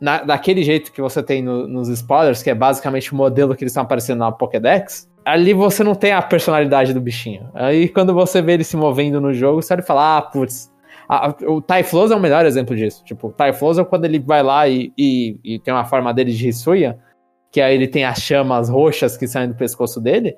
[0.00, 3.64] na, daquele jeito que você tem no, nos spoilers, que é basicamente o modelo que
[3.64, 7.50] eles estão aparecendo na Pokédex, ali você não tem a personalidade do bichinho.
[7.52, 10.72] Aí quando você vê ele se movendo no jogo, você pode falar, ah, putz.
[11.08, 13.04] A, o Typhlosion é o melhor exemplo disso.
[13.04, 16.48] Tipo, o Typhlosion, quando ele vai lá e, e, e, tem uma forma dele de
[16.48, 16.96] Hisuian,
[17.50, 20.36] que aí ele tem as chamas roxas que saem do pescoço dele.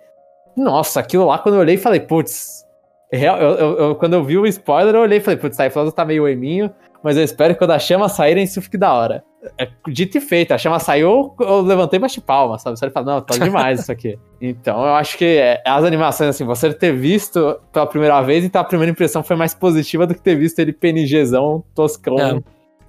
[0.57, 2.67] Nossa, aquilo lá, quando eu olhei, falei, putz.
[3.11, 6.05] Eu, eu, eu, quando eu vi o spoiler, eu olhei e falei, putz, Typhlosion tá
[6.05, 6.71] meio eminho,
[7.03, 9.25] mas eu espero que quando a chama saírem, isso fique da hora
[9.57, 10.53] é dito e feito.
[10.53, 12.79] A chama saiu, eu levantei bate palma, sabe?
[12.79, 14.19] Você fala, não, tá demais isso aqui.
[14.41, 18.61] Então eu acho que é, as animações, assim, você ter visto pela primeira vez, então
[18.61, 22.43] a primeira impressão foi mais positiva do que ter visto ele PNGzão, toscão, é.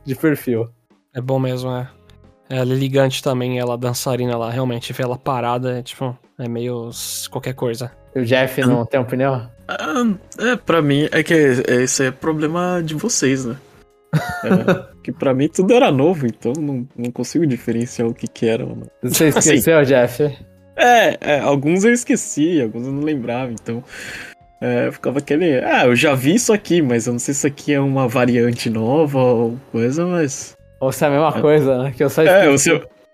[0.06, 0.70] de perfil.
[1.14, 1.88] É bom mesmo, é.
[2.50, 6.90] Ela é ligante também, ela dançarina lá, realmente, ver ela parada, é tipo, é meio
[7.30, 7.92] qualquer coisa.
[8.16, 9.48] O Jeff não tem opinião?
[9.68, 10.04] Ah,
[10.40, 13.56] é, pra mim, é que esse é problema de vocês, né?
[14.16, 18.48] É, que para mim tudo era novo, então não, não consigo diferenciar o que que
[18.48, 18.66] era.
[18.66, 18.84] Não.
[19.04, 20.38] Você esqueceu, assim, Jeff?
[20.76, 23.84] É, é, alguns eu esqueci, alguns eu não lembrava, então.
[24.62, 25.60] É, ficava aquele.
[25.60, 28.08] Ah, eu já vi isso aqui, mas eu não sei se isso aqui é uma
[28.08, 30.58] variante nova ou coisa, mas.
[30.80, 31.42] Ou se é a mesma é.
[31.42, 31.94] coisa, né?
[31.96, 32.72] Que eu só É, ou se,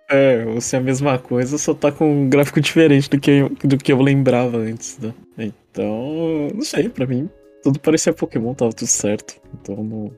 [0.09, 3.31] é, ou se é a mesma coisa, só tá com um gráfico diferente do que,
[3.31, 5.13] eu, do que eu lembrava antes, né?
[5.37, 7.29] Então, não sei, pra mim,
[7.61, 9.35] tudo parecia Pokémon, tava tudo certo.
[9.53, 10.11] Então não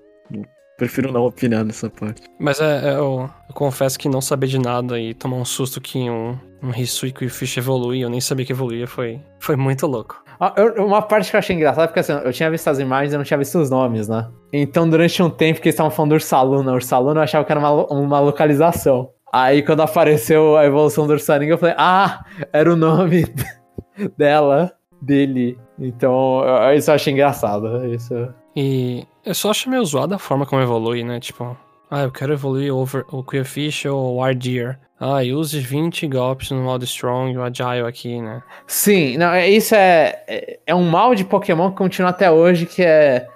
[0.77, 2.21] Prefiro não opinar nessa parte.
[2.39, 5.81] Mas é, é eu, eu, confesso que não saber de nada e tomar um susto
[5.81, 9.55] que um, um Hisui e o Fish evolui, eu nem sabia que evoluía, foi, foi
[9.55, 10.23] muito louco.
[10.39, 13.11] Ah, eu, uma parte que eu achei engraçada, porque assim, eu tinha visto as imagens
[13.11, 14.29] e eu não tinha visto os nomes, né?
[14.53, 17.59] Então, durante um tempo que eles estavam falando do Ursaluna, Ursaluna eu achava que era
[17.59, 19.09] uma, uma localização.
[19.33, 22.23] Aí, quando apareceu a evolução do Ursaringa, eu falei, ah,
[22.53, 23.25] era o nome
[24.15, 24.71] dela,
[25.01, 25.57] dele.
[25.79, 26.43] Então,
[26.75, 27.85] isso eu achei engraçado.
[27.87, 28.13] Isso.
[28.55, 31.19] E eu só acho meio zoado a forma como evolui, né?
[31.19, 31.57] Tipo,
[31.91, 34.79] ah, eu quero evoluir over, o Queerfish ou o Ardeer.
[34.99, 38.41] Ah, e use 20 golpes no modo Strong e o Agile aqui, né?
[38.65, 42.65] Sim, não, é, isso é, é, é um mal de Pokémon que continua até hoje,
[42.65, 43.27] que é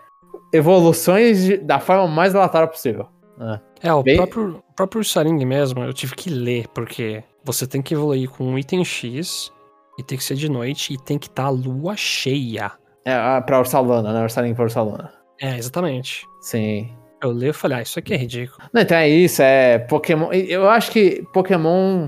[0.54, 3.08] evoluções de, da forma mais aleatória possível.
[3.40, 4.18] É, é o Bem...
[4.18, 8.58] próprio, próprio Saring mesmo, eu tive que ler, porque você tem que evoluir com um
[8.58, 9.52] item X,
[10.00, 12.72] e tem que ser de noite, e tem que estar tá lua cheia.
[13.06, 14.24] É, pra Ursaluna, né?
[14.24, 15.21] Ursaring pra Ursaluna.
[15.42, 16.26] É, exatamente.
[16.40, 16.90] Sim.
[17.24, 18.64] Eu li e falei, ah, isso aqui é ridículo.
[18.74, 20.32] Não, então é isso, é Pokémon.
[20.32, 22.08] Eu acho que Pokémon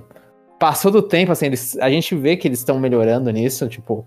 [0.60, 4.06] passou do tempo, assim, eles, a gente vê que eles estão melhorando nisso, tipo,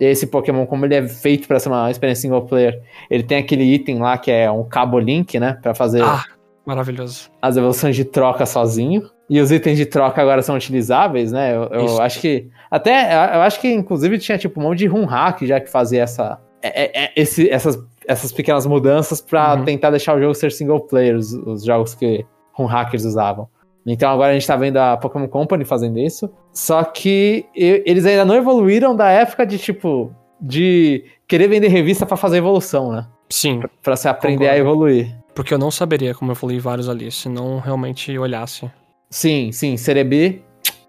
[0.00, 3.62] esse Pokémon, como ele é feito para ser uma experiência single player, ele tem aquele
[3.64, 6.24] item lá que é um cabo link, né, para fazer Ah,
[6.66, 7.30] maravilhoso.
[7.42, 9.08] as evoluções de troca sozinho.
[9.30, 11.54] E os itens de troca agora são utilizáveis, né?
[11.54, 12.48] Eu, eu acho que.
[12.70, 13.12] Até.
[13.36, 16.40] Eu acho que, inclusive, tinha tipo um monte de run hack já que fazia essa.
[16.62, 17.78] é- é- esse- essas,
[18.08, 19.64] essas pequenas mudanças pra Uhum.
[19.64, 23.46] tentar deixar o jogo ser single player, os, os jogos que run hackers usavam.
[23.86, 26.28] Então agora a gente tá vendo a Pokémon Company fazendo isso.
[26.52, 32.16] Só que eles ainda não evoluíram da época de, tipo, de querer vender revista pra
[32.16, 33.06] fazer evolução, né?
[33.30, 34.54] Sim, Pra você aprender Concordo.
[34.54, 35.16] a evoluir.
[35.34, 38.70] porque eu não saberia como evoluir vários ali, se não realmente olhasse.
[39.10, 40.42] Sim, sim, Cerebi,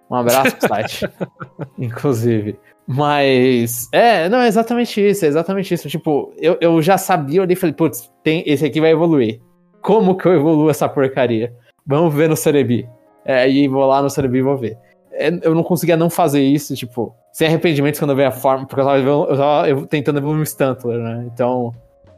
[0.09, 1.05] um abraço pro site.
[1.77, 2.57] Inclusive.
[2.91, 5.87] Mas, é, não, é exatamente isso, é exatamente isso.
[5.87, 9.39] Tipo, eu, eu já sabia, eu olhei e falei, putz, tem, esse aqui vai evoluir.
[9.79, 11.53] Como que eu evoluo essa porcaria?
[11.85, 12.89] Vamos ver no Cerebi.
[13.23, 14.75] É, e vou lá no Cerebi e vou ver.
[15.11, 18.65] É, eu não conseguia não fazer isso, tipo, sem arrependimentos quando eu vi a forma,
[18.65, 21.29] porque eu tava, eu tava evo- tentando evoluir um Stantler, né?
[21.31, 21.71] Então,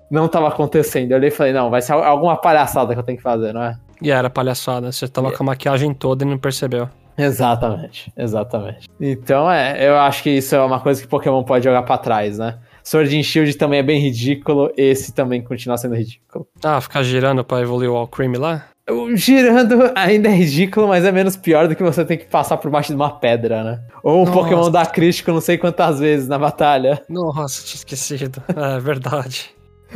[0.09, 1.11] não tava acontecendo.
[1.11, 3.53] Eu olhei e falei, não, vai ser al- alguma palhaçada que eu tenho que fazer,
[3.53, 3.75] não é?
[4.01, 5.37] E era palhaçada, você tava Yeah.
[5.37, 6.87] com a maquiagem toda e não percebeu.
[7.21, 8.87] Exatamente, exatamente.
[8.99, 12.37] Então, é, eu acho que isso é uma coisa que Pokémon pode jogar pra trás,
[12.37, 12.57] né?
[12.83, 16.47] Sword and Shield também é bem ridículo, esse também continua sendo ridículo.
[16.63, 18.65] Ah, ficar girando pra evoluir o Alcremie lá?
[19.13, 22.71] Girando ainda é ridículo, mas é menos pior do que você ter que passar por
[22.71, 23.79] baixo de uma pedra, né?
[24.03, 24.31] Ou um Nossa.
[24.31, 27.01] Pokémon dar crítico não sei quantas vezes na batalha.
[27.07, 28.41] Nossa, tinha esquecido.
[28.55, 29.51] É verdade.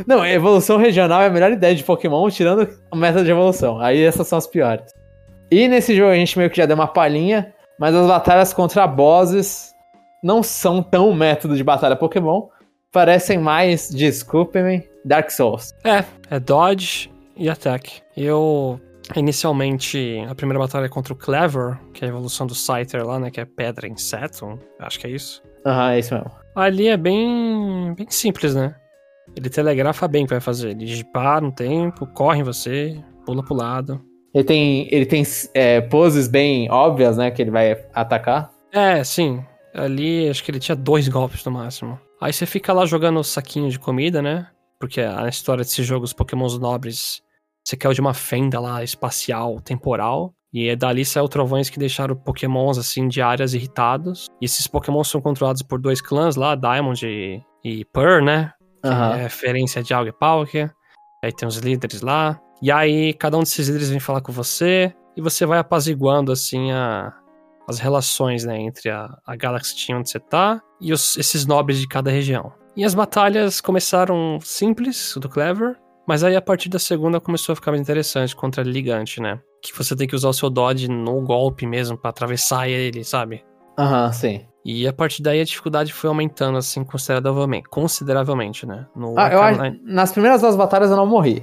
[0.06, 3.80] Não, evolução regional é a melhor ideia de Pokémon, tirando a meta de evolução.
[3.80, 4.84] Aí essas são as piores.
[5.50, 8.86] E nesse jogo a gente meio que já deu uma palhinha, mas as batalhas contra
[8.86, 9.74] bosses
[10.22, 12.48] não são tão método de batalha Pokémon.
[12.92, 15.72] Parecem mais, desculpem-me, Dark Souls.
[15.84, 18.00] É, é dodge e attack.
[18.16, 18.80] Eu,
[19.14, 23.20] inicialmente, a primeira batalha é contra o Clever, que é a evolução do Scyther lá,
[23.20, 25.42] né, que é pedra inseto, acho que é isso.
[25.64, 26.30] Aham, é isso mesmo.
[26.54, 28.74] Ali é bem, bem simples, né?
[29.36, 30.70] Ele telegrafa bem o que vai fazer.
[30.70, 34.00] Ele para no tempo, corre em você, pula pro lado.
[34.36, 35.22] Ele tem, ele tem
[35.54, 38.50] é, poses bem óbvias, né, que ele vai atacar.
[38.70, 39.42] É, sim.
[39.74, 41.98] Ali acho que ele tinha dois golpes no máximo.
[42.20, 44.46] Aí você fica lá jogando saquinho de comida, né?
[44.78, 47.22] Porque a história desse jogo, os pokémons nobres,
[47.64, 50.34] você caiu de uma fenda lá espacial, temporal.
[50.52, 54.26] E é dali saiu trovões que deixaram pokémons, assim, de áreas irritados.
[54.38, 58.52] E esses pokémons são controlados por dois clãs lá, Diamond e, e Pearl, né?
[58.84, 59.14] Aham.
[59.16, 60.70] é referência de Alga e Palkia.
[61.24, 62.38] Aí tem os líderes lá.
[62.62, 64.92] E aí, cada um desses líderes vem falar com você.
[65.16, 67.12] E você vai apaziguando, assim, a,
[67.68, 68.58] as relações, né?
[68.60, 72.52] Entre a, a Galaxy onde você tá e os- esses nobres de cada região.
[72.76, 75.76] E as batalhas começaram simples, do Clever.
[76.06, 79.40] Mas aí, a partir da segunda, começou a ficar mais interessante contra Ligante, né?
[79.62, 83.42] Que você tem que usar o seu dodge no golpe mesmo pra atravessar ele, sabe?
[83.78, 84.46] Aham, sim.
[84.64, 87.68] E a partir daí a dificuldade foi aumentando, assim, consideravelmente.
[87.68, 88.86] Consideravelmente, né?
[88.94, 89.40] No Ah, eu
[89.84, 91.42] nas primeiras duas batalhas eu não morri.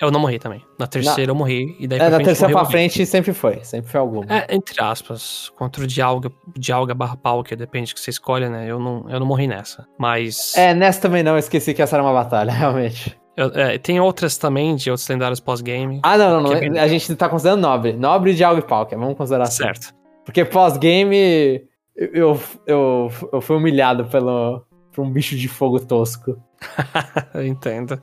[0.00, 0.60] Eu não morri também.
[0.78, 1.76] Na terceira eu morri.
[1.78, 2.72] E daí É, da frente terceira pra alguém.
[2.72, 4.26] frente sempre foi, sempre foi alguma.
[4.28, 5.50] É, entre aspas.
[5.56, 8.66] Contra o Dialga, Dialga barra pau, que depende do que você escolhe, né?
[8.68, 9.86] Eu não, eu não morri nessa.
[9.98, 10.54] Mas.
[10.56, 13.16] É, nessa também não, esqueci que essa era uma batalha, realmente.
[13.36, 16.00] eu- é, tem outras também, de outros lendários pós-game.
[16.02, 16.52] Ah, não, não, não.
[16.76, 17.92] é A gente tá considerando nobre.
[17.92, 19.62] Nobre de algo e Palkia, vamos considerar assim.
[19.62, 19.94] certo.
[20.24, 21.62] Porque pós-game
[21.94, 26.36] eu, eu, eu, eu fui humilhado pelo, por um bicho de fogo tosco.
[27.32, 28.00] eu entendo.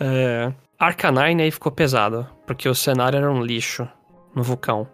[0.00, 0.52] É,
[0.82, 2.26] Arcanine aí ficou pesado.
[2.44, 3.88] Porque o cenário era um lixo
[4.34, 4.88] no vulcão.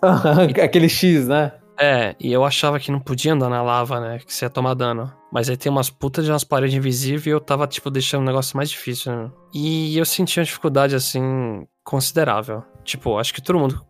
[0.62, 1.52] Aquele X, né?
[1.76, 4.20] É, e eu achava que não podia andar na lava, né?
[4.20, 5.12] Que você ia tomar dano.
[5.32, 8.24] Mas aí tem umas putas de umas paredes invisíveis e eu tava, tipo, deixando o
[8.24, 9.30] negócio mais difícil, né?
[9.52, 12.62] E eu senti uma dificuldade, assim, considerável.
[12.84, 13.84] Tipo, acho que todo mundo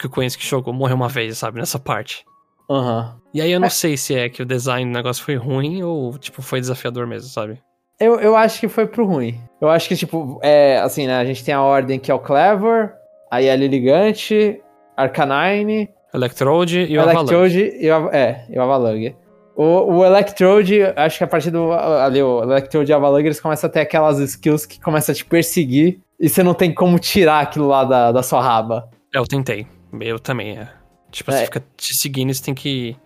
[0.00, 1.60] que eu conheço que jogou morreu uma vez, sabe?
[1.60, 2.24] Nessa parte.
[2.68, 3.20] Aham.
[3.32, 6.18] E aí eu não sei se é que o design do negócio foi ruim ou,
[6.18, 7.62] tipo, foi desafiador mesmo, sabe?
[8.00, 9.40] Eu, eu acho que foi pro ruim.
[9.60, 11.18] Eu acho que, tipo, é assim, né?
[11.18, 12.92] A gente tem a ordem que é o Clever,
[13.30, 14.60] aí a Liligante,
[14.96, 17.34] Arcanine, Electrode e o o Avalanche.
[17.34, 19.16] Electrode e o, é, e o Avalanche.
[19.56, 21.72] O, o Electrode, acho que a partir do.
[21.72, 25.16] Ali, o Electrode e o Avalanche, eles começam a ter aquelas skills que começam a
[25.16, 28.88] te perseguir e você não tem como tirar aquilo lá da, da sua raba.
[29.12, 29.66] Eu tentei.
[30.00, 30.68] Eu também, é.
[31.10, 31.38] Tipo, É.
[31.38, 32.96] você fica te seguindo, você tem que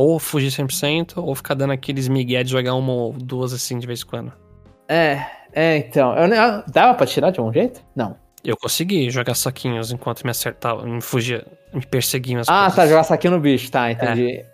[0.00, 3.86] ou fugir 100% ou ficar dando aqueles migué de jogar uma ou duas assim de
[3.86, 4.32] vez em quando.
[4.88, 6.14] É, é, então.
[6.16, 7.82] Eu, ah, dava pra tirar de algum jeito?
[7.96, 8.14] Não.
[8.44, 11.44] Eu consegui jogar saquinhos enquanto me acertava, me fugia,
[11.74, 12.76] me perseguiam as Ah, coisas.
[12.76, 14.44] tá, jogar saquinho no bicho, tá, entendi.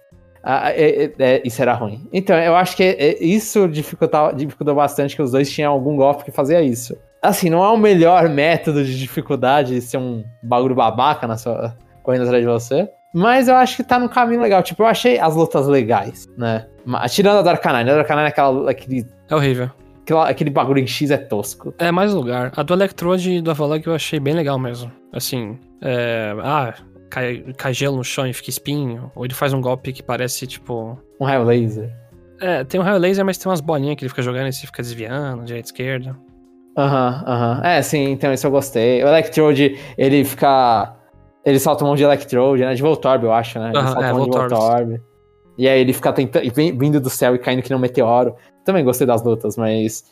[0.43, 2.09] Ah, é, é, é, isso era ruim.
[2.13, 6.25] Então, eu acho que é- isso dificultava, dificultou bastante que os dois tinham algum golpe
[6.25, 6.97] que fazia isso.
[7.23, 12.25] Assim, não é o melhor método de dificuldade ser um bagulho babaca na sua, correndo
[12.25, 12.89] atrás de você.
[13.15, 14.63] Mas eu acho que tá num caminho legal.
[14.63, 16.67] Tipo, eu achei as lutas legais, né?
[16.85, 17.89] Mas, tirando a Arcanine.
[17.91, 19.71] A do Arcanine é aquela, aquele, É horrível.
[20.03, 21.73] aquela- aquele bagulho em X é tosco.
[21.79, 22.53] É mais lugar.
[22.57, 24.91] A do Electrode e do Avalog eu achei bem legal mesmo.
[25.13, 26.35] Assim, é.
[26.43, 26.75] Ah,
[27.09, 29.13] cai, cai gelo no chão e fica espinho.
[29.15, 30.99] Ou ele faz um golpe que parece tipo.
[31.21, 31.91] Um raio laser.
[32.41, 34.67] É, tem um raio laser, mas tem umas bolinhas que ele fica jogando e você
[34.67, 36.17] fica desviando, direita esquerda.
[36.77, 37.61] Aham, aham.
[37.65, 39.03] É, sim, então isso eu gostei.
[39.05, 40.97] O Electrode, ele fica.
[41.45, 42.75] Ele solta um monte de Electrode, né?
[42.75, 43.69] De Voltorb, eu acho, né?
[43.71, 44.55] Ele Aham, solta é, um monte de Voltorb.
[44.61, 45.03] Voltorb.
[45.59, 46.51] E aí ele fica tentando.
[46.53, 48.35] Vindo do céu e caindo que nem um meteoro.
[48.65, 50.05] Também gostei das lutas, mas.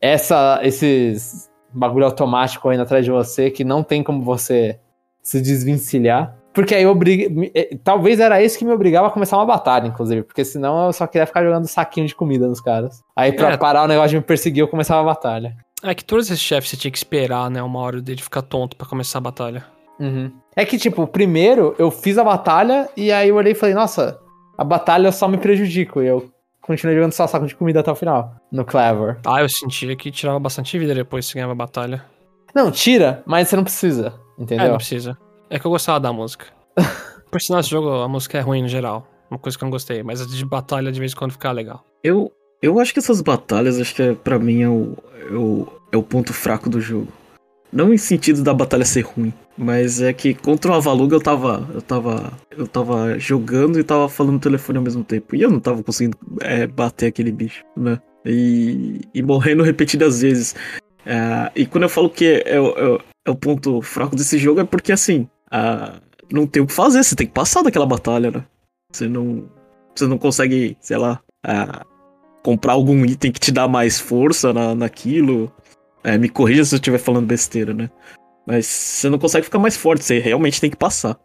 [0.00, 4.78] Essa, esses bagulho automático correndo atrás de você que não tem como você
[5.22, 6.36] se desvencilhar.
[6.54, 6.84] Porque aí
[7.28, 10.22] me- eh, Talvez era isso que me obrigava a começar uma batalha, inclusive.
[10.22, 13.02] Porque senão eu só queria ficar jogando saquinho de comida nos caras.
[13.14, 13.56] Aí pra É.
[13.56, 15.54] parar o negócio de me perseguir, eu começava a batalha.
[15.82, 17.62] É que todos esses chefes você tinha que esperar, né?
[17.62, 19.64] Uma hora dele ficar tonto pra começar a batalha.
[20.00, 20.32] Uhum.
[20.56, 24.18] É que, tipo, primeiro eu fiz a batalha e aí eu olhei e falei, nossa,
[24.56, 26.02] a batalha só me prejudica.
[26.02, 26.30] E eu
[26.62, 29.18] continuei jogando só saco de comida até o final, no Clever.
[29.26, 32.02] Ah, eu sentia que tirava bastante vida depois que você ganhava a batalha.
[32.54, 34.68] Não, tira, mas você não precisa, É, entendeu?
[34.70, 35.18] não precisa.
[35.50, 36.46] É que eu gostava da música.
[37.30, 39.06] Por sinal, esse jogo, a música é ruim no geral.
[39.30, 41.52] Uma coisa que eu não gostei, mas a de batalha de vez em quando fica
[41.52, 41.84] legal.
[42.02, 42.32] Eu,
[42.62, 45.96] eu acho que essas batalhas, acho que é, pra mim é o, é, o, é
[45.98, 47.08] o ponto fraco do jogo.
[47.76, 51.68] Não em sentido da batalha ser ruim, mas é que contra o Avaluga eu tava.
[51.74, 52.32] Eu tava.
[52.50, 55.36] Eu tava jogando e tava falando no telefone ao mesmo tempo.
[55.36, 58.00] E eu não tava conseguindo é, bater aquele bicho, né?
[58.24, 60.54] E, e morrendo repetidas vezes.
[61.04, 64.64] É, e quando eu falo que é, é é o ponto fraco desse jogo é
[64.64, 65.28] porque assim.
[66.32, 68.44] não tem o que fazer, você tem que passar daquela batalha, né?
[68.90, 69.50] Você não.
[69.94, 71.20] Você não consegue, sei lá.
[71.44, 71.84] ah,
[72.42, 75.52] comprar algum item que te dá mais força na, naquilo.
[76.06, 77.90] É, me corrija se eu estiver falando besteira, né?
[78.46, 81.16] Mas você não consegue ficar mais forte, você realmente tem que passar.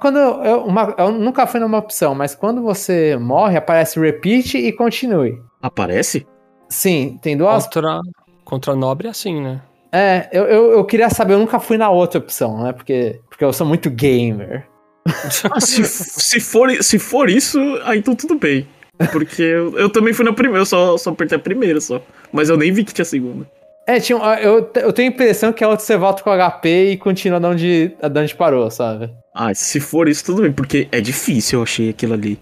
[0.00, 4.58] Quando eu, eu- uma- eu nunca fui numa opção, mas quando você morre, aparece repeat
[4.58, 5.38] e continue.
[5.62, 6.26] Aparece?
[6.68, 7.64] Sim, tem duas.
[7.64, 8.00] Contra,
[8.44, 9.62] contra nobre é assim, né?
[9.92, 12.72] É, eu, eu, eu queria saber, eu nunca fui na outra opção, né?
[12.72, 14.66] Porque, porque eu sou muito gamer.
[15.50, 18.68] Ah, se, se, for, se for isso, aí então tudo bem.
[19.12, 22.02] Porque eu, eu também fui na primeira, eu só, só apertei a primeira só.
[22.32, 23.48] Mas eu nem vi que tinha segunda.
[23.96, 26.96] É, tinha, eu, eu tenho a impressão que a outra você volta com HP e
[26.96, 29.10] continua de onde, de onde parou, sabe?
[29.34, 32.38] Ah, se for isso, tudo bem, porque é difícil, eu achei aquilo ali.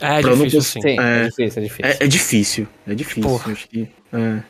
[0.00, 0.80] É, É difícil, cons- sim.
[0.82, 1.24] Sim, é, É.
[1.28, 1.84] difícil, é difícil.
[1.84, 3.22] É, é difícil, é difícil.
[3.22, 3.48] Porra.
[3.48, 4.42] eu Acho que, é.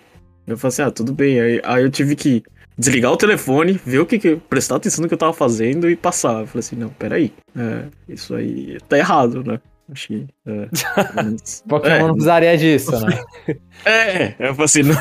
[0.46, 1.40] Eu falei assim, ah, tudo bem.
[1.40, 2.42] Aí, aí eu tive que
[2.76, 5.96] desligar o telefone, ver o que, que prestar atenção no que eu tava fazendo e
[5.96, 6.40] passar.
[6.40, 7.32] Eu falei assim, não, peraí.
[7.56, 9.58] É, isso aí tá errado, né?
[9.90, 10.26] Acho que.
[10.46, 10.68] É,
[11.14, 13.22] mas- Pokémon é, não precisaria disso, né?
[13.86, 14.94] é, eu falei assim, não,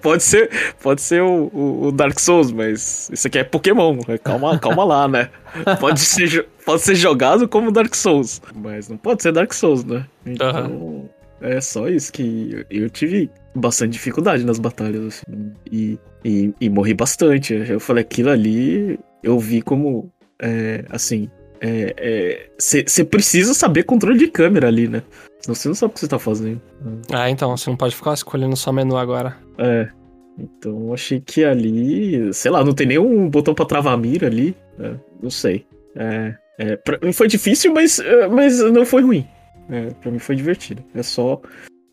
[0.00, 0.50] pode ser,
[0.82, 5.28] pode ser o, o- Dark Souls, mas isso aqui é Pokémon, calma, calma lá, né?
[5.78, 10.06] Pode ser, pode ser jogado como Dark Souls, mas não pode ser Dark Souls, né?
[10.24, 11.08] Então,
[11.40, 16.68] é só isso que eu, eu tive bastante dificuldade nas batalhas, assim, e, e, e
[16.70, 17.54] morri bastante.
[17.68, 21.28] Eu falei, aquilo ali, eu vi como, é, assim,
[22.58, 25.02] você precisa saber controle de câmera ali, né?
[25.46, 26.60] Você não sabe o que você tá fazendo.
[27.12, 29.36] Ah, então, você não pode ficar escolhendo só menu agora.
[29.58, 29.88] É.
[30.38, 34.26] Então eu achei que ali, sei lá, não tem nenhum botão pra travar a mira
[34.26, 34.56] ali.
[34.78, 35.66] É, não sei.
[35.94, 39.26] É, é, pra mim foi difícil, mas, é, mas não foi ruim.
[39.70, 40.82] É, pra mim foi divertido.
[40.94, 41.40] É só.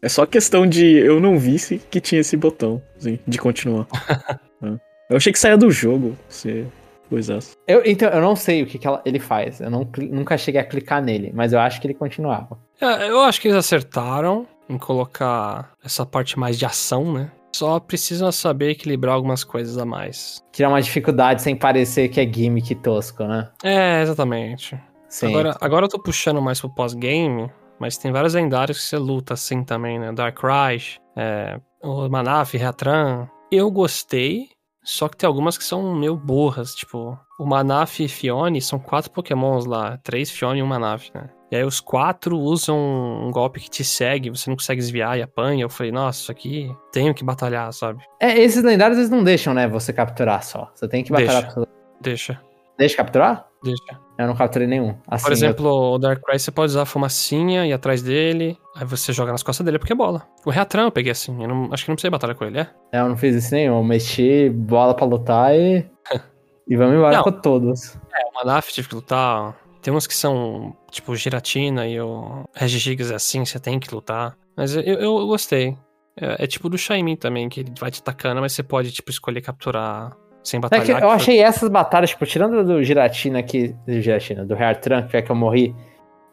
[0.02, 3.88] É só questão de eu não visse que tinha esse botão assim, de continuar.
[4.64, 4.68] É.
[5.10, 6.16] Eu achei que saía do jogo.
[6.30, 6.68] Se
[7.12, 7.56] coisasse.
[7.68, 9.60] Eu, então, eu não sei o que, que ela- ele faz.
[9.62, 12.58] Eu não nunca cheguei a clicar nele, mas eu acho que ele continuava.
[12.80, 17.32] É, eu acho que eles acertaram em colocar essa parte mais de ação, né?
[17.54, 20.42] Só precisam saber equilibrar algumas coisas a mais.
[20.54, 23.50] Tirar uma dificuldade sem parecer que é gimmick tosco, né?
[23.62, 24.80] É, exatamente.
[25.10, 25.28] Sim.
[25.28, 29.34] Agora, agora eu tô puxando mais pro pós-game, mas tem vários lendários que você luta
[29.34, 30.14] assim também, né?
[30.14, 33.28] Dark Rise, é, o Manaf, Reatran.
[33.52, 34.48] Eu gostei,
[34.84, 39.12] só que tem algumas que são meio burras, tipo, o Manaf e Fione são quatro
[39.12, 41.30] pokémons lá, três Fione e um Manaf, né?
[41.52, 45.22] E aí os quatro usam um golpe que te segue, você não consegue desviar e
[45.22, 45.64] apanha.
[45.66, 48.02] Eu falei, nossa, isso aqui tenho que batalhar, sabe?
[48.22, 50.72] É, esses lendários eles não deixam, né, você capturar só.
[50.74, 51.42] Você tem que batalhar.
[51.44, 51.54] Deixa.
[51.54, 51.68] pra-
[52.00, 52.42] Deixa,
[52.82, 53.46] Deixa capturar?
[53.64, 54.00] deixa.
[54.18, 54.96] Eu não capturei nenhum.
[55.08, 58.58] Assim, Por exemplo, o Dark Rise você pode usar a fumacinha e ir atrás dele,
[58.76, 60.28] aí você joga nas costas dele porque é bola.
[60.44, 62.68] O Reatran eu peguei assim, eu não- acho que não precisei batalhar com ele, é?
[62.92, 63.78] eu, eu não fiz isso nenhum.
[63.78, 65.86] Eu mexi bola pra lutar e.
[66.68, 67.24] e vamos embora Não.
[67.24, 67.96] com todos.
[67.96, 69.56] É, o Manaf tive que lutar.
[69.82, 74.36] Tem uns que são, tipo, Giratina e o Regigigas é assim, você tem que lutar.
[74.58, 75.78] Mas eu, eu gostei.
[76.20, 79.10] É, é tipo do Shaimin também, que ele vai te atacando, mas você pode, tipo,
[79.10, 80.86] escolher capturar sem É batalhar.
[80.86, 84.56] que eu que foi- achei essas batalhas, tipo, tirando do Giratina aqui, do Giratina, do
[84.56, 85.76] Hairtran, que é que eu morri,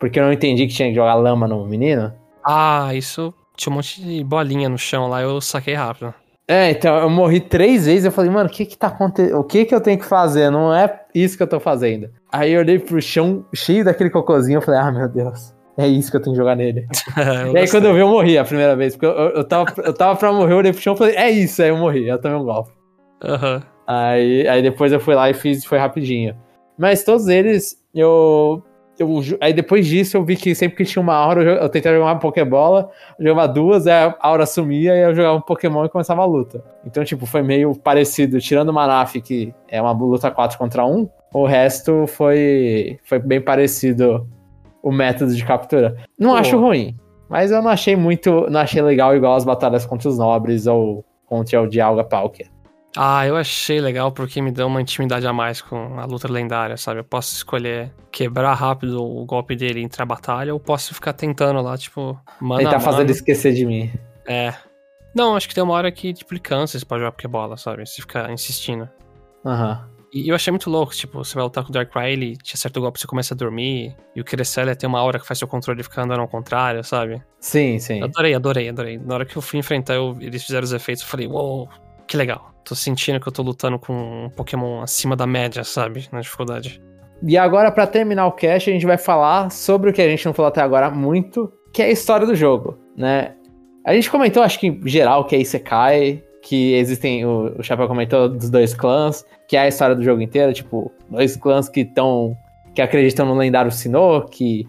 [0.00, 2.12] porque eu não entendi que tinha que jogar lama no menino.
[2.44, 6.14] Ah, isso tinha um monte de bolinha no chão lá, eu saquei rápido.
[6.50, 9.38] É, então eu morri três vezes eu falei, mano, o que que tá acontecendo?
[9.38, 10.48] O que que eu tenho que fazer?
[10.50, 12.08] Não é isso que eu tô fazendo.
[12.32, 16.10] Aí eu olhei pro chão cheio daquele cocôzinho, eu falei, ah, meu Deus, é isso
[16.10, 16.86] que eu tenho que jogar nele.
[17.44, 19.44] Eu e aí quando eu vi, eu morri a primeira vez, porque eu, eu, eu
[19.44, 21.76] tava, eu tava pra morrer, eu olhei pro chão e falei, é isso, aí eu
[21.76, 22.70] morri, eu tomei um golpe.
[23.22, 23.62] Aham.
[23.88, 26.36] Aí, aí depois eu fui lá e fiz, foi rapidinho.
[26.76, 28.62] Mas todos eles, eu,
[28.98, 29.08] eu.
[29.40, 32.12] Aí depois disso eu vi que sempre que tinha uma aura, eu, eu tentava jogar
[32.12, 36.20] uma Pokébola, jogava duas, aí a aura sumia e eu jogava um Pokémon e começava
[36.20, 36.62] a luta.
[36.84, 41.08] Então, tipo, foi meio parecido, tirando o Manaf, que é uma luta 4 contra 1,
[41.32, 44.28] o resto foi, foi bem parecido
[44.82, 45.96] o método de captura.
[46.18, 46.36] Não Pô.
[46.36, 46.94] acho ruim,
[47.26, 48.46] mas eu não achei muito.
[48.50, 52.46] Não achei legal igual as batalhas contra os nobres ou contra o Dialga Palkia.
[53.00, 56.76] Ah, eu achei legal porque me deu uma intimidade a mais com a luta lendária,
[56.76, 56.98] sabe?
[56.98, 61.12] Eu posso escolher quebrar rápido o golpe dele e entrar na batalha, ou posso ficar
[61.12, 62.60] tentando lá, tipo, mano.
[62.62, 63.92] Ele tá a fazendo esquecer de mim.
[64.26, 64.52] É.
[65.14, 67.86] Não, acho que tem uma hora que, tipo, ele cansa pra jogar Pokébola, sabe?
[67.86, 68.88] Se ficar insistindo.
[69.46, 69.88] Aham.
[70.12, 72.80] E eu achei muito louco, tipo, você vai lutar com o Darkrai, ele te acerta
[72.80, 75.46] o golpe, você começa a dormir, e o Cresselia tem uma hora que faz seu
[75.46, 77.22] controle ficar andando ao contrário, sabe?
[77.38, 78.02] Sim, sim.
[78.02, 78.98] Adorei, adorei, adorei.
[78.98, 81.68] Na hora que eu fui enfrentar, eu- eles fizeram os efeitos, eu falei, uou,
[82.08, 82.52] que legal.
[82.64, 83.92] Tô sentindo que eu tô lutando com
[84.26, 86.08] um Pokémon acima da média, sabe?
[86.10, 86.82] Na dificuldade.
[87.22, 90.24] E agora, pra terminar o cast, a gente vai falar sobre o que a gente
[90.24, 93.34] não falou até agora muito, que é a história do jogo, né?
[93.84, 97.88] A gente comentou, acho que em geral, que é Isekai, que existem, o, o Chapéu
[97.88, 101.80] comentou dos dois clãs, que é a história do jogo inteiro, tipo, dois clãs que
[101.80, 102.36] estão,
[102.74, 104.66] que acreditam no lendário Sinnoh, que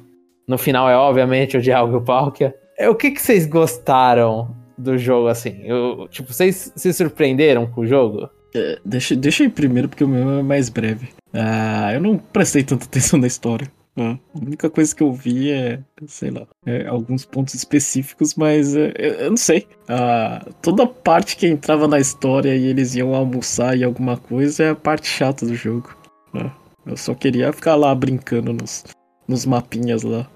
[0.47, 2.55] no final é obviamente o Dialga e o Palkia.
[2.89, 5.61] O que, que vocês gostaram do jogo, assim?
[5.63, 8.29] Eu, tipo, vocês se surpreenderam com o jogo?
[8.55, 11.09] É, deixa, deixa aí primeiro, porque o meu é mais breve.
[11.33, 13.67] Ah, eu não prestei tanta atenção na história.
[13.95, 14.17] né?
[14.33, 18.91] A única coisa que eu vi é, sei lá, é, alguns pontos específicos, mas é,
[18.97, 19.67] eu, eu não sei.
[19.87, 24.69] Ah, toda parte que entrava na história e eles iam almoçar e alguma coisa é
[24.71, 25.95] a parte chata do jogo.
[26.33, 26.51] né?
[26.85, 28.83] Eu só queria ficar lá brincando nos,
[29.27, 30.27] nos mapinhas lá.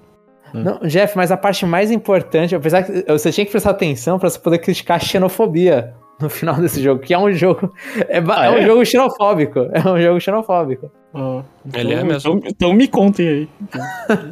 [0.62, 4.30] Não, Jeff, mas a parte mais importante, apesar que você tinha que prestar atenção pra
[4.30, 7.72] você poder criticar a xenofobia no final desse jogo, que é um jogo.
[8.08, 8.62] É, Ah, é um é?
[8.66, 9.68] jogo xenofóbico.
[9.72, 10.90] É um jogo xenofóbico.
[11.12, 11.42] Ah,
[11.74, 12.32] Ele é então- mesmo.
[12.36, 13.48] Então, então me contem aí.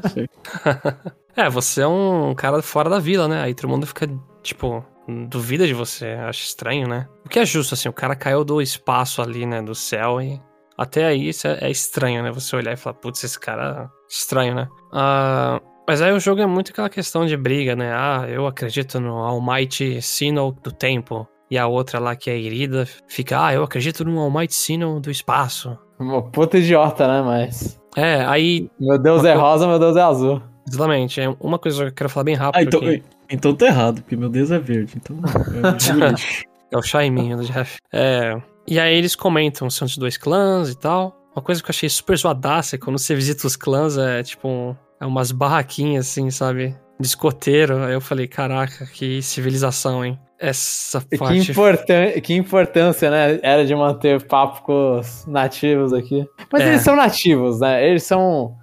[0.03, 0.29] Não sei.
[1.35, 3.41] É, você é um cara fora da vila, né?
[3.41, 4.07] Aí todo mundo fica,
[4.43, 4.85] tipo,
[5.31, 6.09] duvida de você.
[6.09, 7.09] Acha estranho, né?
[7.25, 9.62] O que é justo, assim, o cara caiu do espaço ali, né?
[9.62, 10.39] Do céu e.
[10.77, 12.31] Até aí isso é, é estranho, né?
[12.33, 14.68] Você olhar e falar, putz, esse cara estranho, né?
[14.93, 17.93] Ah, mas aí o jogo é muito aquela questão de briga, né?
[17.95, 21.26] Ah, eu acredito no Almighty Sinnoh do tempo.
[21.51, 25.11] E a outra lá que é Irida fica, ah, eu acredito no Almighty Sinnoh do
[25.11, 25.76] espaço.
[25.99, 27.20] Uma puta idiota, né?
[27.22, 27.78] Mas.
[27.95, 30.41] É, aí, Meu Deus é rosa, meu Deus é azul.
[30.66, 32.59] exatamente, é uma coisa que eu quero falar bem rápido.
[32.59, 33.03] Ah, então, aqui.
[33.30, 34.95] então tá errado, porque meu Deus é verde.
[34.97, 35.16] Então.
[35.18, 36.43] é.
[36.72, 37.76] É o Shaiminho do Jeff.
[37.93, 38.35] É.
[38.66, 41.14] E aí eles comentam, são de dois clãs e tal.
[41.37, 44.49] Uma coisa que eu achei super zoadaça é quando você visita os clãs, é tipo
[44.49, 44.75] um-
[45.07, 46.76] umas barraquinhas assim, sabe?
[47.00, 47.83] De escoteiro.
[47.84, 50.18] Aí eu falei, caraca, que civilização, hein?
[50.38, 51.50] Essa Que, parte.
[51.53, 53.38] importan que importância, né?
[53.42, 56.26] Era de manter papo com os nativos aqui.
[56.53, 56.68] Mas É.
[56.70, 57.87] eles são nativos, né?
[57.88, 58.57] Eles são.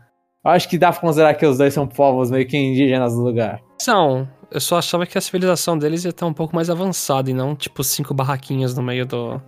[0.43, 3.21] Eu acho que dá pra considerar que os dois são povos meio que indígenas do
[3.21, 3.61] lugar.
[3.81, 4.27] São.
[4.51, 7.55] Eu só achava que a civilização deles ia estar um pouco mais avançada e não,
[7.55, 9.39] tipo, cinco barraquinhas no meio do,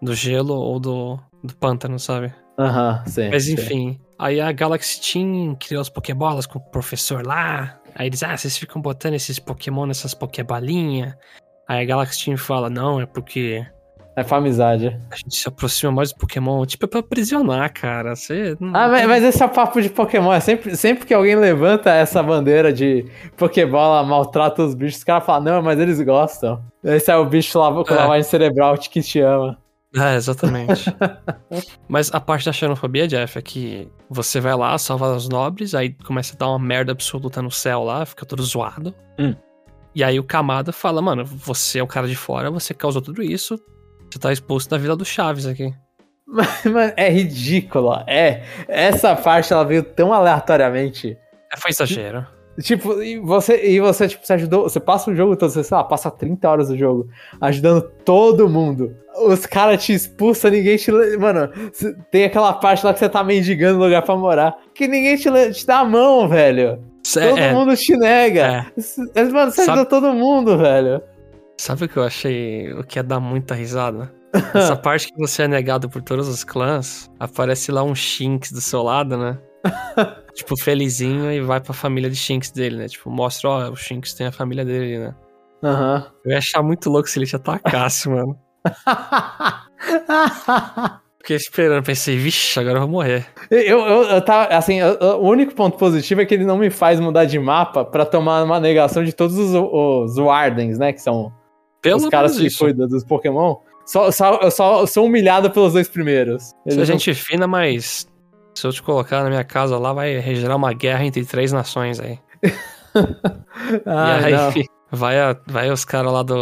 [0.00, 2.32] do gelo ou do, do pântano, sabe?
[2.58, 3.28] Aham, sim.
[3.30, 3.52] Mas sim.
[3.54, 7.78] enfim, aí a Galaxy Team criou os Pokébolas com o professor lá.
[7.94, 11.14] Aí eles, ah, vocês ficam botando esses Pokémon nessas Pokébolinhas.
[11.68, 13.64] Aí a Galaxy Team fala, não, é porque
[14.16, 14.98] É pra amizade.
[15.10, 16.64] a gente se aproxima mais do Pokémon.
[16.64, 18.14] Tipo, é pra aprisionar, cara.
[18.14, 18.56] Você.
[18.60, 20.32] não- Ah, mas, mas esse é o papo de Pokémon.
[20.32, 23.04] É sempre, sempre que alguém levanta essa bandeira de
[23.36, 26.62] Pokébola maltrata os bichos, os caras falam, não, mas eles gostam.
[26.84, 27.96] Esse é o bicho lá com É.
[27.96, 29.58] lavagem cerebral que te ama.
[30.00, 30.94] É, exatamente.
[31.88, 35.94] Mas a parte da xenofobia, Jeff, é que você vai lá, salva os nobres, aí
[36.04, 38.94] começa a dar uma merda absoluta no céu lá, fica todo zoado.
[39.18, 39.34] Hum.
[39.94, 43.22] E aí o Kamada fala, mano, você é o cara de fora, você causou tudo
[43.22, 43.58] isso,
[44.10, 45.72] você tá exposto na Vila do Chaves aqui.
[46.64, 47.94] Mano, é ridículo.
[48.06, 48.42] É.
[48.68, 51.16] Essa parte ela veio tão aleatoriamente.
[51.52, 52.26] É, foi exagero.
[52.60, 54.62] Tipo, e você, e você, tipo, você ajudou.
[54.62, 57.08] Você passa o jogo todo, você, sei lá, passa 30 horas do jogo
[57.40, 58.96] ajudando todo mundo.
[59.26, 60.90] Os caras te expulsam, ninguém te.
[61.18, 61.50] Mano,
[62.10, 64.56] tem aquela parte lá que você tá mendigando lugar pra morar.
[64.74, 66.78] Que ninguém te, te dá a mão, velho.
[67.04, 68.66] Cê- todo é, mundo te nega.
[69.14, 69.24] É.
[69.24, 71.00] Mano, você Sabe- todo mundo, velho.
[71.58, 74.12] Sabe o que eu achei o que ia dar muita risada?
[74.54, 78.60] Essa parte que você é negado por todos os clãs, aparece lá um Shinx do
[78.60, 79.38] seu lado, né?
[80.34, 82.88] tipo, felizinho e vai pra família de Shinx dele, né?
[82.88, 85.14] Tipo, mostra, ó, o Shinx tem a família dele, né?
[85.62, 86.06] Aham.
[86.24, 88.38] Eu ia achar muito louco se ele te atacasse, mano.
[91.18, 93.26] Fiquei esperando, pensei, vixe, agora eu vou morrer.
[93.50, 96.56] eu, eu, eu tava, assim, eu- eu- o único ponto positivo é que ele não
[96.56, 100.92] me faz mudar de mapa pra tomar uma negação de todos os, os Wardens, né?
[100.92, 101.32] Que são
[101.82, 102.58] Pelo os caras que isso.
[102.58, 103.56] cuidam dos Pokémon.
[103.84, 106.44] Só, só, eu só sou humilhado pelos dois primeiros.
[106.44, 108.06] Você é Eles não- gente fina, mas
[108.58, 112.00] se eu te colocar na minha casa lá, vai gerar uma guerra entre três nações
[112.00, 112.18] aí.
[113.84, 114.50] Ah, e aí não.
[114.92, 116.36] vai, a- vai os caras lá do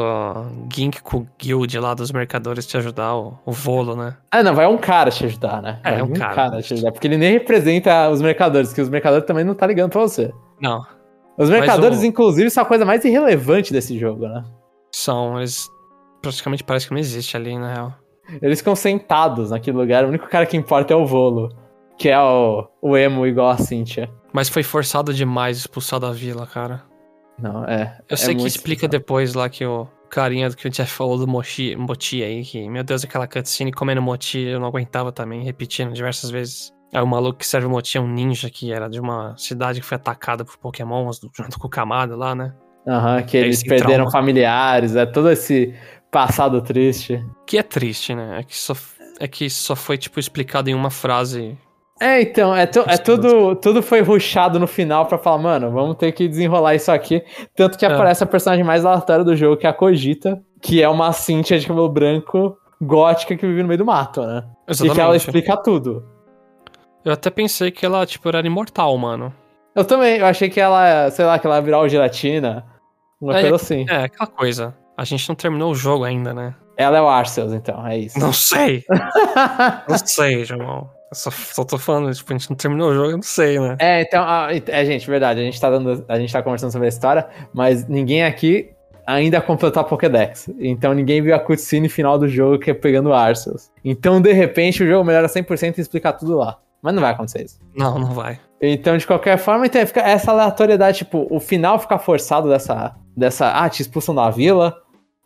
[0.72, 4.16] Ginkgo Guild, lá dos mercadores, te ajudar, o, o Volo, né?
[4.30, 5.80] Ah, não, vai um cara te ajudar, né?
[5.84, 6.60] É, vai um cara.
[6.60, 9.90] te ajudar, porque ele nem representa os mercadores, que os mercadores também não tá ligando
[9.90, 10.32] pra você.
[10.60, 10.84] Não,
[11.38, 14.44] Os mercadores, o- inclusive, são a coisa mais irrelevante desse jogo, né?
[14.94, 15.68] são, eles
[16.22, 17.94] praticamente parece que não existe ali, na real.
[18.40, 21.48] Eles ficam sentados naquele lugar, o único cara que importa é o Volo,
[21.98, 24.10] que é o, o emo igual a Cynthia.
[24.32, 26.82] Mas foi forçado demais expulsar da vila, cara.
[27.38, 27.98] Não, é.
[28.08, 31.18] Eu é sei que explica depois lá que o carinha do que o Jeff falou
[31.18, 35.42] do Mochi, Moti aí, que, meu Deus, aquela cutscene comendo Moti, eu não aguentava também,
[35.42, 36.72] repetindo diversas vezes.
[36.92, 39.80] Aí o maluco que serve o Moti é um ninja que era de uma cidade
[39.80, 42.54] que foi atacada por pokémons junto com o Kamado lá, né?
[42.86, 44.10] Aham, que eles Esse perderam trauma.
[44.12, 45.74] familiares, é todo esse
[46.12, 47.24] passado triste.
[47.44, 48.38] Que é triste, né?
[48.38, 48.74] É que só,
[49.18, 51.58] é que só foi, tipo, explicado em uma frase.
[52.00, 56.10] É, então, é, é tudo, tudo foi rushado no final pra falar, mano, vamos ter
[56.12, 57.22] que desenrolar isso aqui.
[57.54, 57.88] Tanto que É.
[57.92, 61.58] aparece a personagem mais aleatória do jogo, que é a Cogita, que é uma Cynthia
[61.58, 64.42] de cabelo branco, gótica, que vive no meio do mato, né?
[64.68, 65.16] E que ela Exatamente.
[65.20, 66.04] explica tudo.
[67.04, 69.32] Eu até pensei que ela, tipo, era imortal, mano.
[69.74, 72.64] Eu também, eu achei que ela, sei lá, que ela ia virar o gelatina,
[73.20, 73.86] uma É, coisa assim.
[73.88, 74.74] É, aquela coisa.
[74.96, 76.54] A gente não terminou o jogo ainda, né?
[76.76, 78.18] Ela é o Arceus, então, é isso.
[78.18, 78.84] Não sei.
[79.88, 80.88] não sei, João.
[81.14, 83.76] Só, só tô falando, tipo, a gente não terminou o jogo, eu não sei, né?
[83.78, 86.86] É, então, ah, é, gente, verdade, a gente tá dando, a gente tá conversando sobre
[86.86, 88.74] a história, mas ninguém aqui
[89.06, 90.50] ainda completou a Pokédex.
[90.58, 93.70] Então ninguém viu a cutscene final do jogo que é pegando Arceus.
[93.84, 96.58] Então, de repente, o jogo melhora 100% e explica tudo lá.
[96.82, 97.58] Mas não vai acontecer isso.
[97.74, 98.38] Não, não vai.
[98.60, 103.50] Então, de qualquer forma, então, fica essa aleatoriedade, tipo, o final fica forçado dessa, dessa,
[103.52, 104.74] ah, te expulsam da vila,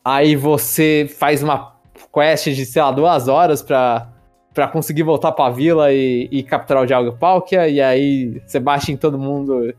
[0.05, 1.75] aí você faz uma
[2.13, 4.09] quest de, sei lá, duas horas pra,
[4.59, 8.91] pra conseguir voltar pra vila e, e capturar o Dialga Palkia, e aí você bate
[8.91, 9.73] em todo mundo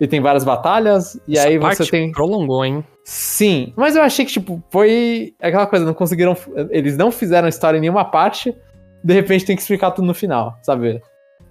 [0.00, 2.12] e tem várias batalhas, e Essa aí você tem...
[2.12, 2.84] prolongou, hein?
[3.04, 6.36] Sim, mas eu achei que, tipo, foi aquela coisa, não conseguiram,
[6.70, 8.56] eles não fizeram história em nenhuma parte,
[9.02, 11.02] de repente tem que explicar tudo no final, sabe?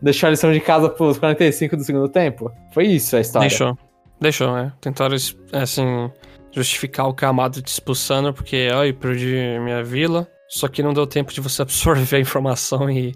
[0.01, 2.49] Deixou a lição de casa pros 45 do segundo tempo.
[2.73, 3.49] Foi isso a história.
[3.49, 3.77] Deixou.
[4.21, 4.71] Deixou, é.
[4.79, 5.17] Tentaram,
[5.51, 6.09] assim,
[6.53, 10.25] justificar o Kamado te expulsando porque, ai, perdi minha vila.
[10.49, 13.13] Só que não deu tempo de você absorver a informação e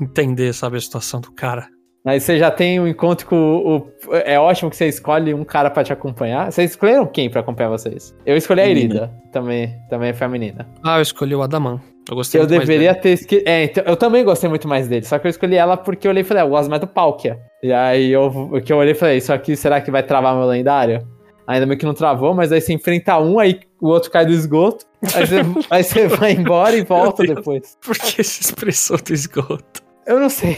[0.00, 1.66] entender, sabe, a situação do cara.
[2.06, 5.44] Aí você já tem um encontro com o, o- É ótimo que você escolhe um
[5.44, 6.50] cara pra te acompanhar.
[6.50, 8.16] Vocês escolheram quem pra acompanhar vocês?
[8.24, 8.66] Eu escolhi a.
[8.68, 9.12] Irida.
[9.30, 10.66] Também, também foi a menina.
[10.82, 11.78] Ah, eu escolhi o Adaman.
[12.08, 13.02] Eu gostei Eu muito mais deveria dele.
[13.02, 13.44] ter escolhido.
[13.46, 15.04] É, então, eu também gostei muito mais dele.
[15.04, 16.86] Só que eu escolhi ela porque eu olhei e falei, ah, eu gosto mais do
[16.86, 17.38] Palkia.
[17.62, 20.46] E aí eu, que eu olhei e falei, isso aqui será que vai travar meu
[20.46, 21.06] lendário?
[21.46, 24.32] Ainda bem que não travou, mas aí você enfrenta um, aí o outro cai do
[24.32, 24.84] esgoto.
[25.14, 25.36] Aí você,
[25.70, 27.76] aí você vai embora e volta depois.
[27.80, 29.82] Por que se expressou do esgoto?
[30.06, 30.56] Eu não sei.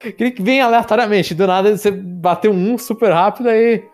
[0.00, 1.34] Queria que venha aleatoriamente.
[1.34, 3.84] Do nada você bateu um super rápido, aí.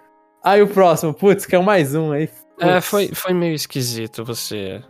[0.44, 2.12] Aí o próximo, putz, caiu mais um.
[2.12, 2.28] Aí,
[2.60, 2.86] É, putz.
[2.86, 4.22] foi, foi meio esquisito.
[4.24, 4.82] Você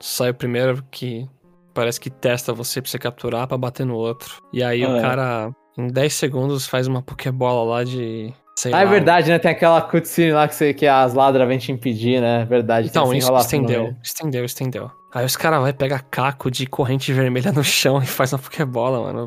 [0.00, 1.28] sai o primeiro que
[1.74, 4.40] parece que testa você pra você capturar pra bater no outro.
[4.52, 5.00] E aí o É.
[5.02, 8.32] cara, em 10 segundos, faz uma Pokébola lá de.
[8.56, 9.38] Sei Ah, é lá, verdade, né?
[9.38, 12.44] Tem aquela cutscene lá que, você, que as ladras vêm te impedir, né?
[12.44, 12.88] Verdade.
[12.88, 14.90] Então, isso estendeu, estendeu, estendeu.
[15.12, 19.00] Aí os caras vão pegar caco de corrente vermelha no chão e faz uma Pokébola,
[19.12, 19.26] mano.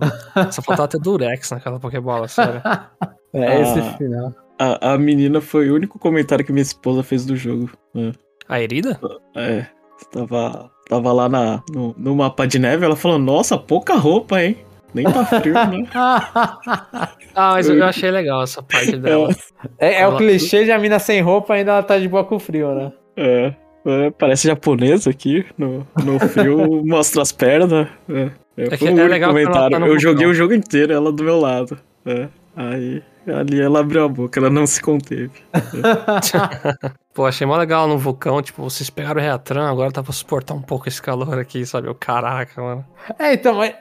[0.52, 2.62] Só faltava ter Durex naquela Pokébola, sério.
[3.34, 3.94] É esse Ah.
[3.98, 4.34] final.
[4.58, 7.70] A, a menina foi o único comentário que minha esposa fez do jogo.
[7.96, 8.12] É.
[8.50, 9.00] A Herida?
[9.36, 9.66] É,
[10.12, 14.58] tava, tava lá na, no, no mapa de neve, ela falou, nossa, pouca roupa, hein?
[14.94, 15.86] Nem tá frio, né?
[17.38, 19.30] Ah, mas eu achei legal essa parte dela.
[19.78, 22.40] é, é o clichê de a mina sem roupa ainda ela tá de boa com
[22.40, 22.92] frio, né?
[23.16, 23.54] É,
[23.86, 27.88] é, parece japonês aqui, no, no frio, mostra as pernas.
[28.10, 29.70] É, é, É foi que o é legal ela comentário.
[29.70, 30.32] tá no Eu joguei vulcão.
[30.32, 31.78] o jogo inteiro, ela do meu lado.
[32.06, 35.30] É, aí, ali ela abriu a boca, ela não se conteve.
[37.14, 40.54] Pô, achei mó legal no vulcão, tipo, vocês pegaram o Reatran, agora dá pra suportar
[40.54, 41.88] um pouco esse calor aqui, sabe?
[41.90, 42.86] O caraca, mano.
[43.20, 43.74] É, então, mas.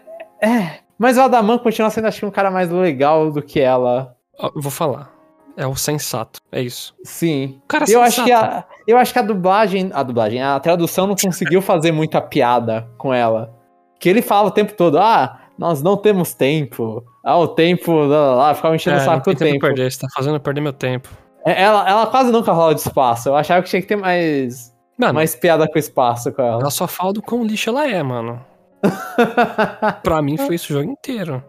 [0.42, 0.85] É.
[0.98, 4.14] Mas o Adaman continua sendo, acho que, um cara mais legal do que ela.
[4.40, 5.10] Eu vou falar.
[5.56, 6.40] é o sensato.
[6.50, 6.94] É isso.
[7.04, 7.60] Sim.
[7.64, 8.54] O cara é Eu acho, que sensato.
[8.56, 9.90] a, eu acho que a dublagem.
[9.92, 13.54] A dublagem, a tradução não conseguiu fazer muita piada com ela.
[13.98, 17.02] Que ele fala o tempo todo, ah, nós não temos tempo.
[17.24, 19.60] Ah, o tempo, lá, lá, lá ficava enchendo É, o saco do tempo tempo.
[19.66, 21.08] perder, você tá fazendo perder meu tempo.
[21.44, 23.28] É, Ela, ela quase nunca rola de espaço.
[23.30, 26.60] Eu achava que tinha que ter mais, Mano, mais piada com espaço com ela.
[26.60, 28.40] ela só fala do quão lixo ela é, mano.
[30.02, 31.42] Pra mim foi isso o jogo inteiro.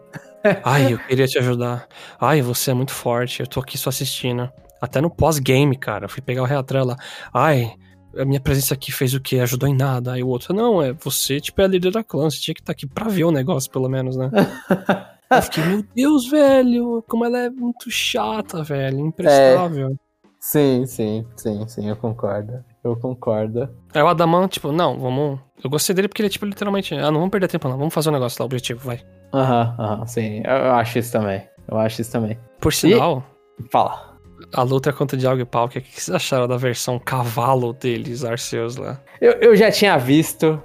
[0.64, 1.86] Ai, eu queria te ajudar.
[2.20, 4.50] Ai, você é muito forte, eu tô aqui só assistindo.
[4.80, 6.96] Até no pós-game, cara, eu fui pegar o Reatran lá.
[7.32, 7.72] Ai,
[8.16, 9.40] a minha presença aqui fez o quê?
[9.40, 10.12] Ajudou em nada.
[10.12, 12.60] Aí o outro, não, é você, tipo, é a líder da clã, você tinha que
[12.60, 14.30] estar aqui pra ver o negócio, pelo menos, né?
[15.30, 19.96] eu fiquei, meu Deus, velho, como ela é muito chata, velho, imprestável.
[20.40, 22.64] sim, sim, sim, sim, eu concordo.
[22.84, 23.68] Eu concordo.
[23.94, 25.40] Aí o Adaman, tipo, não, vamos.
[25.62, 28.08] Eu gostei dele porque ele, tipo, literalmente, ah, não vamos perder tempo, não, vamos fazer
[28.08, 29.00] o negócio lá, o objetivo, vai.
[29.34, 30.42] Aham, aham, sim.
[30.44, 31.42] Eu, eu acho isso também.
[31.70, 32.38] Eu acho isso também.
[32.60, 33.22] Por sinal,
[33.70, 34.16] Fala.
[34.54, 38.24] a luta contra o Dialga e Palk, o que vocês acharam da versão cavalo deles,
[38.24, 39.00] Arceus lá?
[39.20, 40.62] Eu, eu já tinha visto,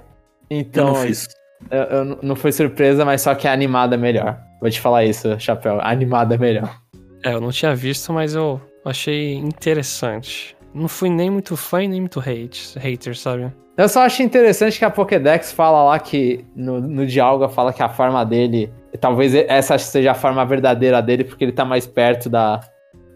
[0.48, 0.86] então.
[0.88, 1.28] eu não fiz.
[1.70, 4.40] eu- eu não- não foi surpresa, mas só que a animada é melhor.
[4.60, 5.78] Vou te falar isso, Chapéu.
[5.80, 6.74] A animada é melhor.
[7.22, 10.56] É, eu não tinha visto, mas eu achei interessante.
[10.74, 13.52] Não fui nem muito fã e nem muito hate, hater, sabe?
[13.76, 17.82] Eu só acho interessante que a Pokédex fala lá que no, no Dialga fala que
[17.82, 18.72] a forma dele.
[19.00, 22.60] Talvez essa seja a forma verdadeira dele, porque ele tá mais perto da,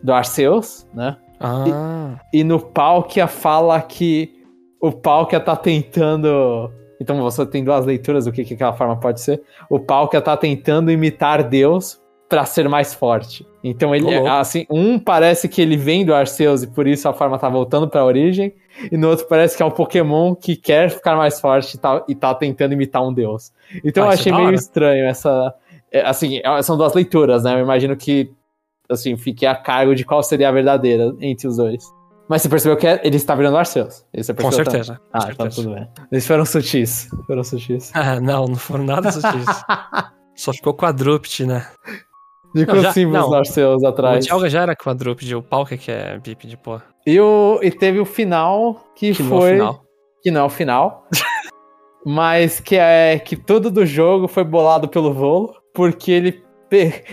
[0.02, 1.16] do Arceus, né?
[1.40, 4.32] Ah, E no Palkia fala que
[4.80, 6.72] o Palkia tá tentando.
[7.00, 9.40] Então você tem duas leituras do que, que aquela forma pode ser.
[9.70, 13.46] O Palkia tá tentando imitar Deus pra ser mais forte.
[13.64, 17.38] Então ele, assim, um parece que ele vem do Arceus e por isso a forma
[17.38, 18.54] tá voltando pra origem,
[18.92, 22.04] e no outro parece que é um Pokémon que quer ficar mais forte e tá,
[22.08, 23.52] e tá tentando imitar um Deus.
[23.84, 25.54] Então Ah, eu isso é achei meio estranho essa.
[25.90, 27.54] é, Assim, é- são duas leituras, né?
[27.54, 28.30] Eu imagino que
[28.90, 31.84] assim, fique a cargo de qual seria a verdadeira entre os dois.
[32.28, 34.04] Mas você percebeu que ele está virando Arceus.
[34.40, 34.96] Com certeza.
[34.96, 35.32] com Ah, certeza.
[35.32, 35.88] então tudo bem.
[36.12, 37.08] Eles foram sutis.
[37.26, 37.90] Foram sutis.
[37.96, 39.46] Ah, não, não foram nada sutis.
[40.36, 41.66] Só ficou quadrúpede, né?
[42.54, 43.30] Não, já- símbolos não.
[43.30, 44.24] do Arceus O atrás.
[44.24, 46.80] Dialga já era quadrúpede, o Palk que é bípede, pô.
[47.06, 49.52] E, o, e teve o final que, Que não é foi.
[49.52, 49.82] final.
[50.22, 51.06] Que não é o final.
[52.04, 55.54] mas que é que tudo do jogo foi bolado pelo Volo.
[55.74, 56.42] Porque ele.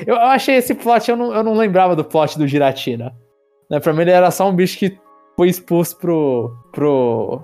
[0.05, 3.15] Eu, achei esse plot, eu não, eu não lembrava do plot do Giratina.
[3.69, 3.79] Né?
[3.79, 4.97] Pra mim ele era só um bicho que
[5.35, 6.55] foi expulso pro.
[6.71, 7.41] pro.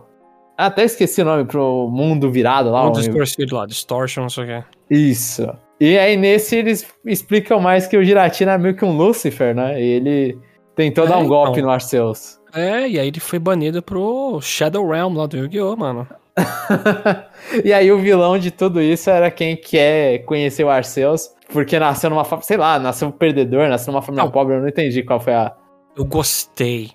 [0.58, 2.86] Ah, até esqueci o nome, pro mundo virado lá.
[2.88, 4.64] Onde- distorcido lá, distortion, não sei o quê.
[4.90, 5.48] Isso.
[5.84, 9.82] E aí nesse eles explicam mais que o Giratina é meio que um Lucifer, né?
[9.82, 10.38] E ele
[10.76, 11.64] tentou É, dar um golpe então.
[11.64, 12.40] no Arceus.
[12.54, 16.08] É, e aí ele foi banido pro Shadow Realm lá do Yu-Gi-Oh, mano.
[17.66, 22.10] e aí o vilão de tudo isso era quem quer conhecer o Arceus, porque nasceu
[22.10, 24.32] numa família, sei lá, nasceu um perdedor, nasceu numa família Não.
[24.32, 25.52] pobre, eu não entendi qual foi a
[25.98, 26.92] Eu gostei.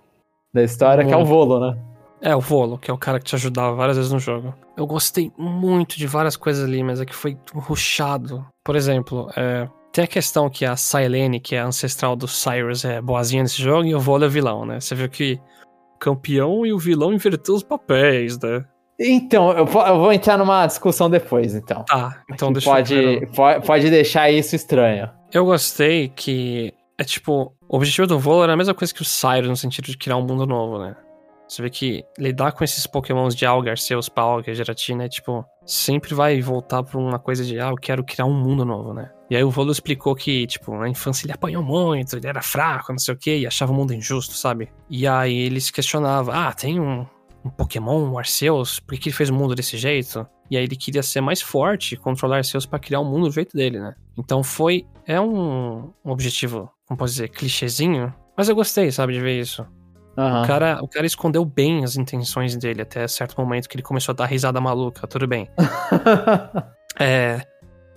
[0.54, 1.28] da história, que é o Muito.
[1.30, 1.76] Volo, né?
[2.22, 4.54] É, o Volo, que é o cara que te ajudava várias vezes no jogo.
[4.76, 8.46] Eu gostei muito de várias coisas ali, mas é que foi rushado.
[8.66, 12.84] Por exemplo, é, tem a questão que a Silene, que é a ancestral do Cyrus,
[12.84, 14.80] é boazinha nesse jogo, e o Volo é vilão, né?
[14.80, 15.40] Você viu que
[15.94, 18.64] o campeão e o vilão inverteu os papéis, né?
[18.98, 21.84] Então, eu, eu vou entrar numa discussão depois, então.
[21.84, 22.74] Tá, então deixa eu...
[22.74, 25.08] pode, pode, pode deixar isso estranho.
[25.32, 29.04] Eu gostei que é tipo, o objetivo do Volo era a mesma coisa que o
[29.04, 30.96] Cyrus no sentido de criar um mundo novo, né?
[31.48, 36.14] Você vê que lidar com esses pokémons de Alga, Arceus, Palkia, Giratina é tipo, sempre
[36.14, 39.10] vai voltar pra uma coisa de, ah, eu quero criar um mundo novo, né?
[39.28, 42.92] E aí o Volo explicou que, tipo, na infância ele apanhou muito, ele era fraco,
[42.92, 44.70] não sei o quê, e achava o mundo injusto, sabe?
[44.88, 47.04] E aí ele se questionava, ah, tem um,
[47.44, 50.24] um Pokémon, um Arceus, por que ele fez o mundo desse jeito?
[50.48, 53.56] E aí ele queria ser mais forte, controlar Arceus pra criar um mundo do jeito
[53.56, 53.94] dele, né?
[54.16, 54.86] Então foi.
[55.04, 58.14] É um, um objetivo, como posso dizer, clichêzinho.
[58.36, 59.66] Mas eu gostei, sabe, de ver isso.
[60.16, 60.42] Aham.
[60.42, 64.12] O, cara, o cara escondeu bem as intenções dele até certo momento que ele começou
[64.12, 65.48] a dar risada maluca, tudo bem.
[66.98, 67.40] É.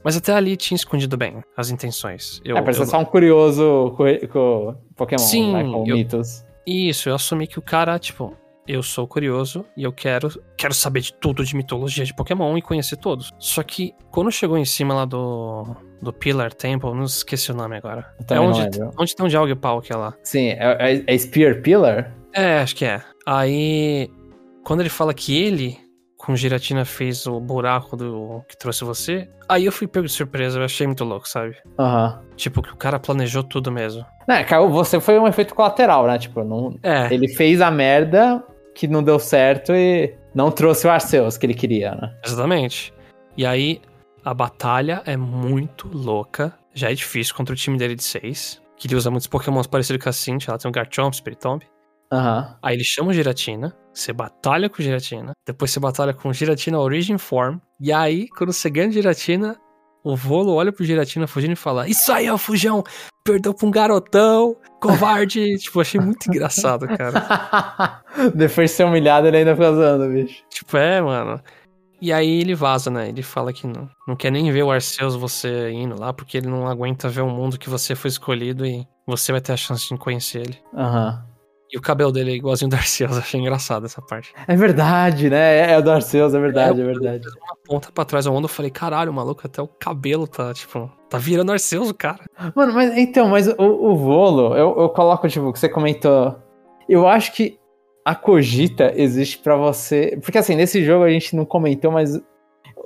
[0.03, 2.41] Mas até ali tinha escondido bem as intenções.
[2.43, 5.63] Eu, é, parece eu- só um curioso com, com Pokémon, Sim, né?
[5.63, 6.45] Com eu- mitos.
[6.67, 8.35] Isso, eu assumi que o cara, tipo,
[8.71, 12.61] eu sou curioso e eu quero, quero saber de tudo de mitologia de Pokémon e
[12.61, 13.31] conhecer todos.
[13.39, 17.77] Só que quando chegou em cima lá do, do Pillar Temple, não esqueci o nome
[17.77, 18.13] agora.
[18.29, 18.91] É onde, lembro.
[18.99, 20.13] onde tem um Dialga Pau que é lá.
[20.23, 22.13] Sim, é, é- é Spear Pillar?
[22.31, 23.01] É, acho que é.
[23.25, 24.07] Aí,
[24.63, 25.75] quando ele fala que ele,
[26.15, 30.59] com giratina, fez o buraco do que trouxe você, aí eu fui pego de surpresa,
[30.59, 31.55] eu achei muito louco, sabe?
[31.79, 32.21] Aham.
[32.35, 34.05] Tipo, que o cara planejou tudo mesmo.
[34.47, 36.19] Caiu, você foi um efeito colateral, né?
[36.19, 38.43] Tipo, não, É, ele fez a merda
[38.75, 42.15] que não deu certo e não trouxe o Arceus que ele queria, né?
[42.25, 42.93] exatamente.
[43.35, 43.81] E aí,
[44.23, 46.53] a batalha é muito louca.
[46.73, 48.61] Já é difícil contra o time dele de seis.
[48.77, 51.61] que ele usa muitos pokémons parecidos com a Cintia, ela tem o Garchomp, Spiritomb.
[52.11, 52.57] Aham.
[52.61, 56.33] Aí ele chama o Giratina, você batalha com o Giratina, depois você batalha com o
[56.33, 59.59] Giratina Origin Form, e aí, quando você ganha o Giratina,
[60.11, 62.83] o Volo olha pro Giratina fugindo e fala: Isso aí, ó, Fujão!
[63.23, 65.57] Perdeu pra um garotão, covarde!
[65.59, 68.01] tipo, achei muito engraçado, cara.
[68.33, 70.43] Depois de ser humilhado, ele ainda fica zoando, bicho.
[70.49, 71.41] Tipo, é, mano.
[72.01, 73.09] E aí ele vaza, né?
[73.09, 76.47] Ele fala que não, não quer nem ver o Arceus você indo lá, porque ele
[76.47, 79.89] não aguenta ver o mundo que você foi escolhido e você vai ter a chance
[79.89, 80.57] de conhecer ele.
[80.73, 81.25] Aham.
[81.71, 84.33] E o cabelo dele é igualzinho do Arceus, achei engraçado essa parte.
[84.47, 85.59] É verdade, né?
[85.59, 87.27] É, é o do Arceus, é verdade, é, verdade.
[87.27, 90.91] Uma ponta pra trás da onda, eu falei, caralho, maluco, até o cabelo tá, tipo,
[91.07, 92.19] tá virando Arceus, o cara.
[92.55, 96.35] Mano, mas então, mas o, o Volo, eu, eu coloco, tipo, o que você comentou.
[96.87, 97.59] Eu acho que
[98.03, 100.17] a Cogita existe pra você.
[100.23, 102.19] Porque assim, nesse jogo a gente não comentou, mas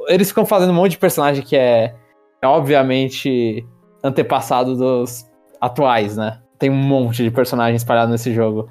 [0.09, 1.95] eles ficam fazendo um monte de personagem que é,
[2.41, 3.65] é obviamente
[4.03, 5.25] antepassado dos
[5.61, 6.42] atuais, né?
[6.63, 8.69] Tem um monte de personagens espalhados nesse jogo.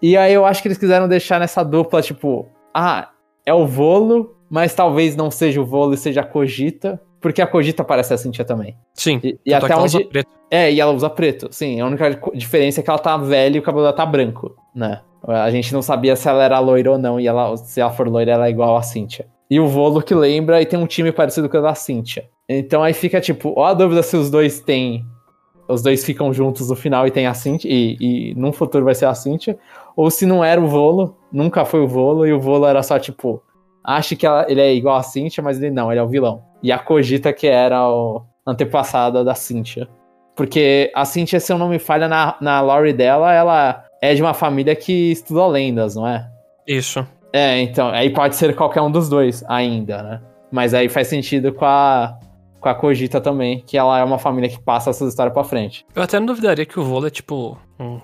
[0.00, 3.10] E aí eu acho que eles quiseram deixar nessa dupla, tipo, ah,
[3.44, 6.98] é o Volo, mas talvez não seja o Volo e seja a Cogita.
[7.20, 8.74] Porque a Cogita parece a Cintia também.
[8.94, 9.20] Sim.
[9.22, 9.98] E, e é até ela onde.
[9.98, 10.28] usa preto.
[10.50, 11.48] É, e ela usa preto.
[11.50, 14.56] Sim, a única diferença é que ela tá velha e o cabelo dela tá branco,
[14.74, 15.02] né?
[15.22, 18.08] A gente não sabia se ela era loira ou não, e ela, se ela for
[18.08, 19.26] loira, ela é igual a Cynthia.
[19.50, 22.30] E o Volo que lembra e tem um time parecido com o da Cynthia.
[22.48, 25.04] Então aí fica tipo, ó a dúvida se os dois têm.
[25.68, 28.94] Os dois ficam juntos no final e tem a Cynthia, e, e num futuro vai
[28.94, 29.58] ser a Cynthia.
[29.96, 32.98] Ou se não era o Volo, nunca foi o Volo, e o Volo era só
[32.98, 33.42] tipo,
[33.82, 36.42] acha que ela- ele é igual a Cynthia, mas ele não, ele é o vilão.
[36.62, 39.88] E a Cogita que era o antepassada da Cynthia.
[40.36, 44.22] Porque a Cynthia, se eu não me falha, na, na lore dela, ela é de
[44.22, 46.28] uma família que estuda lendas, não é?
[46.66, 47.06] Isso.
[47.32, 50.20] É, então, aí pode ser qualquer um dos dois ainda, né?
[50.52, 52.18] Mas aí faz sentido com a,
[52.66, 55.86] com a Cogita também, que ela é uma família que passa essas histórias pra frente.
[55.94, 57.56] Eu até não duvidaria que o Volo é tipo.
[57.78, 58.00] Um,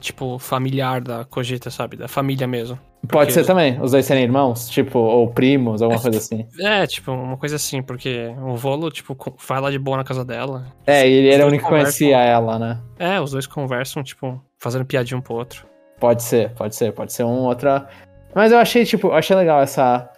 [0.00, 1.96] tipo, familiar da Cogita, sabe?
[1.96, 2.78] Da família mesmo.
[3.08, 6.46] Pode ser os- também, os dois serem irmãos, tipo, ou primos, alguma coisa assim.
[6.60, 9.16] É, tipo, uma coisa assim, porque o Volo, tipo,
[9.46, 10.66] vai lá de boa na casa dela.
[10.86, 12.80] É, e ele era o único que conhecia ela, né?
[12.98, 15.66] É, os dois conversam, tipo, fazendo piadinha um pro outro.
[16.00, 17.88] Pode ser, pode ser, pode ser um outra.
[18.34, 20.08] Mas eu achei, tipo, eu achei legal essa.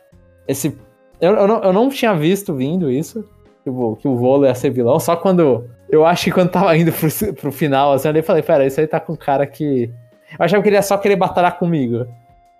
[0.46, 0.76] Esse.
[1.20, 3.24] Eu, eu, não, eu não tinha visto vindo isso.
[3.64, 5.68] Tipo, que o Volo ia ser vilão, só quando.
[5.88, 8.66] Eu acho que quando tava indo pro, pro final, assim, eu olhei e falei, pera,
[8.66, 9.90] isso aí tá com um cara que.
[10.38, 12.06] Eu achava que ele ia só querer batalhar comigo.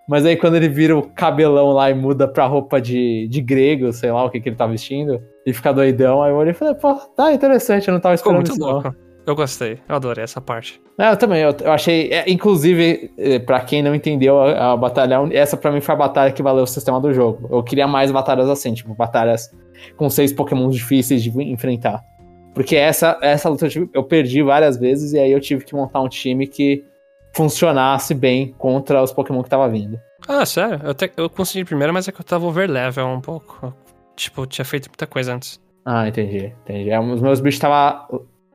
[0.09, 3.93] Mas aí quando ele vira o cabelão lá e muda pra roupa de, de grego,
[3.93, 6.55] sei lá o que, que ele tá vestindo, e fica doidão, aí eu olhei e
[6.55, 9.10] falei, pô, tá interessante, eu não tava Ficou esperando muito isso não.
[9.31, 10.83] Eu gostei, eu adorei essa parte.
[10.99, 12.11] Eu também, eu, eu achei.
[12.13, 15.99] é, inclusive, é, pra quem não entendeu a, a batalha, essa pra mim foi a
[15.99, 17.49] batalha que valeu o sistema do jogo.
[17.51, 19.49] Eu queria mais batalhas assim, tipo, batalhas
[19.97, 22.03] com seis pokémons difíceis de enfrentar.
[22.55, 25.75] Porque essa, essa luta eu, tive- eu perdi várias vezes e aí eu tive que
[25.77, 26.85] montar um time que
[27.33, 29.99] funcionasse bem contra os pokémon que tava vindo.
[30.29, 30.81] Ah, sério?
[30.83, 33.59] Eu, até, eu consegui primeiro, mas é que eu tava overlevel um pouco.
[33.63, 33.73] Eu,
[34.17, 35.61] tipo, tinha feito muita coisa antes.
[35.85, 36.91] Ah, entendi, entendi.
[36.91, 38.07] É, Os meus bichos tava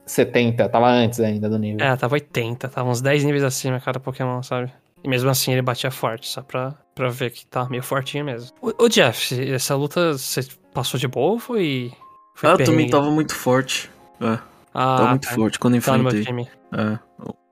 [0.06, 1.86] 70, tava antes ainda do nível.
[1.86, 4.72] É, tava 80, tava uns 10 níveis acima cada Pokémon, sabe?
[5.04, 8.52] E mesmo assim ele batia forte, só pra, pra ver que tá meio fortinho mesmo.
[8.62, 10.42] Ô, Jeff, essa luta você
[10.74, 11.92] passou de boa ou foi.
[12.36, 13.90] foi Ah, também tava muito forte.
[14.20, 14.38] É,
[14.74, 16.26] Ah, tava muito tá, forte quando tá no meu enfrentei.
[16.26, 16.50] time.
[16.74, 17.00] É,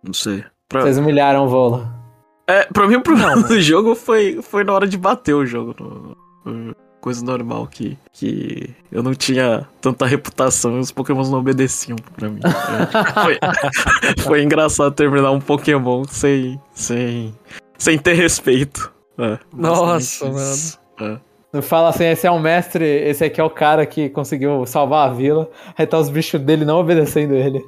[0.03, 0.43] não sei.
[0.67, 1.87] Pra, Vocês humilharam o Volo.
[2.47, 3.47] é, pra mim o problema Não.
[3.47, 5.75] do jogo foi, foi na hora de bater o jogo.
[5.79, 6.17] no-
[6.51, 11.97] no- coisa normal que, que eu não tinha tanta reputação e os pokémons não obedeciam
[12.15, 12.39] pra mim.
[13.23, 13.39] Foi,
[14.23, 17.35] foi engraçado terminar um pokémon sem, sem,
[17.77, 18.91] sem ter respeito.
[19.17, 20.79] É, Nossa, isso.
[21.01, 21.17] É.
[21.51, 25.09] Não fala assim, esse é o mestre, esse aqui é o cara que conseguiu salvar
[25.09, 25.49] a vila.
[25.77, 27.61] Aí tá os bichos dele não obedecendo ele.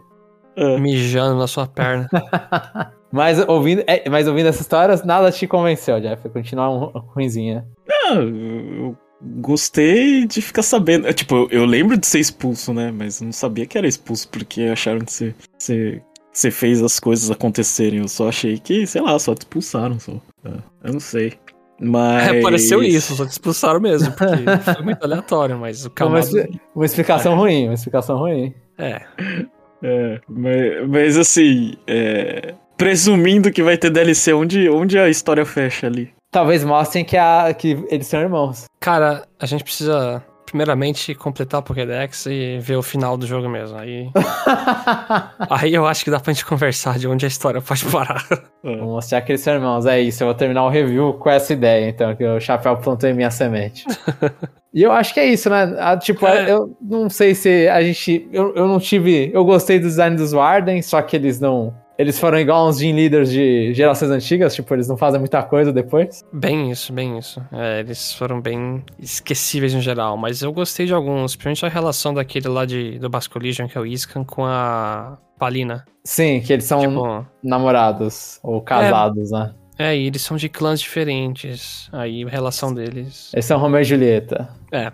[0.56, 0.80] É.
[0.80, 2.08] Mijando na sua perna.
[3.12, 6.28] Mas ouvindo, é, mas ouvindo essa história, nada te convenceu, Jeff.
[6.28, 7.66] Continuar um, ruimzinha.
[7.90, 11.08] Ah, eu gostei de ficar sabendo.
[11.08, 12.92] É, Tipo, eu- lembro de ser expulso, né?
[12.92, 16.02] Mas eu não sabia que era expulso porque acharam que você, você,
[16.32, 18.00] você fez as coisas acontecerem.
[18.00, 20.00] Eu só achei que, sei lá, só te expulsaram.
[20.00, 20.14] Só.
[20.44, 20.50] É,
[20.86, 21.34] eu não sei.
[21.80, 22.28] Mas.
[22.30, 26.26] É, pareceu isso, só te expulsaram mesmo, porque foi muito aleatório, mas o Uma, Kamado...
[26.26, 28.54] expli- uma explicação ruim, uma explicação ruim.
[28.78, 29.02] É,
[29.84, 35.86] É, mas, mas assim, é, presumindo que vai ter DLC, onde, onde a história fecha
[35.88, 36.14] ali?
[36.36, 38.66] Talvez mostrem que, a, que eles são irmãos.
[38.78, 43.78] cara, a gente precisa primeiramente completar o Pokédex e ver o final do jogo mesmo.
[43.78, 44.10] Aí,
[45.50, 48.22] aí eu acho que dá pra gente conversar de onde a história pode parar.
[48.64, 48.76] É.
[48.76, 49.86] Vou mostrar que eles são irmãos.
[49.86, 53.10] É isso, eu vou terminar o review com essa ideia, então, que o Chapéu plantou
[53.10, 53.86] em minha semente.
[54.78, 55.74] E eu acho que é isso, né?
[55.80, 56.52] Ah, tipo, É.
[56.52, 58.28] eu não sei se a gente.
[58.30, 59.32] Eu, eu não tive.
[59.34, 61.74] Eu gostei do design dos Warden, só que eles não.
[61.98, 65.72] Eles foram igual uns Gene Leaders de gerações antigas, tipo, eles não fazem muita coisa
[65.72, 66.24] depois.
[66.34, 67.42] Bem isso, bem isso.
[67.54, 72.14] É, eles foram bem esquecíveis em geral, mas eu gostei de alguns, principalmente a relação
[72.14, 75.86] daquele lá de, do Basco Legion, que é o Iskan, com a Palina.
[76.04, 79.54] Sim, que eles são Tipo, namorados ou casados, né?
[79.80, 83.32] é, e eles são de clãs diferentes, aí a relação deles...
[83.34, 84.50] Eles são Romeo e Julieta.
[84.72, 84.92] É,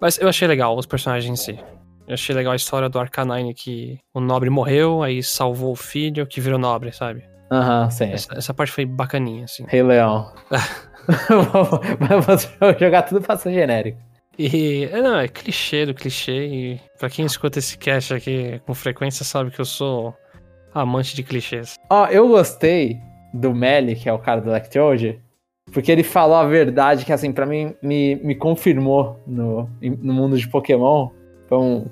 [0.00, 1.58] mas eu achei legal os personagens em si.
[2.06, 6.26] Eu achei legal a história do Arcanine, que o nobre morreu, aí salvou o filho,
[6.26, 7.24] que virou nobre, sabe?
[7.50, 8.10] Aham, sim.
[8.10, 9.64] Essa, essa parte foi bacaninha, assim.
[9.68, 10.32] Rei Leão.
[12.60, 13.98] Vou jogar tudo pra ser genérico.
[14.38, 16.46] E é, não, é clichê do clichê.
[16.46, 20.14] E pra quem escuta esse cast aqui com frequência sabe que eu sou
[20.74, 21.76] amante de clichês.
[21.90, 22.98] Ó, eu gostei
[23.34, 25.20] do Melly, que é o cara do Electrode,
[25.72, 30.38] porque ele falou a verdade que, assim, pra mim, me, me confirmou no, no mundo
[30.38, 31.10] de Pokémon.
[31.52, 31.84] Então,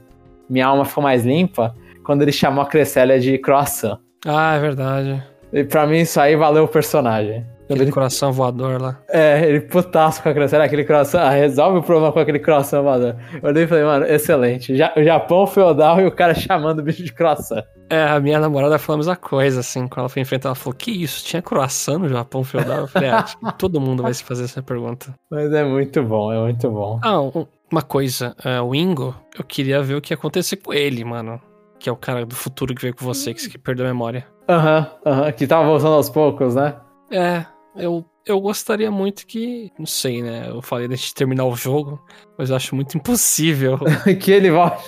[0.49, 3.99] minha alma ficou mais limpa quando ele chamou a Cresselia de croissant.
[4.27, 5.23] Ah, é verdade.
[5.53, 7.45] E pra mim, isso aí valeu o personagem.
[7.65, 8.99] Aquele ele, coração voador lá.
[9.09, 12.83] é, ele putaço com a Cresselia, aquele croissant, ah, resolve o problema com aquele croissant,
[12.83, 13.15] mano.
[13.35, 14.75] Eu olhei e falei, mano, excelente.
[14.75, 17.63] Ja, o Japão feudal e o cara chamando o bicho de croissant.
[17.91, 20.75] É, a minha namorada falou a mesma coisa, assim, quando ela foi enfrentar, ela falou,
[20.75, 22.79] que isso, tinha croissant no Japão feudal?
[22.79, 25.15] Eu falei, ah, acho que todo mundo vai se fazer essa pergunta.
[25.31, 26.99] Mas é muito bom, é muito bom.
[27.03, 30.73] Ah, um- uma coisa, é, o Ingo, eu queria ver o que ia acontecer com
[30.73, 31.41] ele, mano.
[31.79, 34.27] Que é o cara do futuro que veio com você, que, que perdeu a memória.
[34.49, 36.77] Aham, aham, que tava voltando aos poucos, né?
[37.11, 39.71] É, eu, eu gostaria muito que.
[39.79, 40.49] Não sei, né?
[40.51, 42.05] Eu falei da gente terminar o jogo,
[42.37, 43.79] mas eu acho muito impossível.
[44.21, 44.85] que ele volte.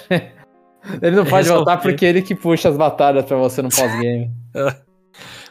[1.01, 1.59] Ele não pode Resolver.
[1.65, 4.31] voltar porque ele que puxa as batalhas pra você no pós-game.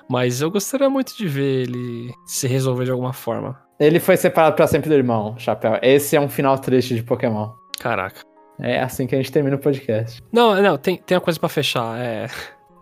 [0.10, 3.58] mas eu gostaria muito de ver ele se resolver de alguma forma.
[3.82, 5.78] Ele foi separado pra sempre do irmão, Chapéu.
[5.82, 7.50] Esse é um final triste de Pokémon.
[7.80, 8.22] Caraca.
[8.60, 10.22] É assim que a gente termina o podcast.
[10.32, 12.00] Não, não, tem, tem uma coisa pra fechar.
[12.00, 12.28] É.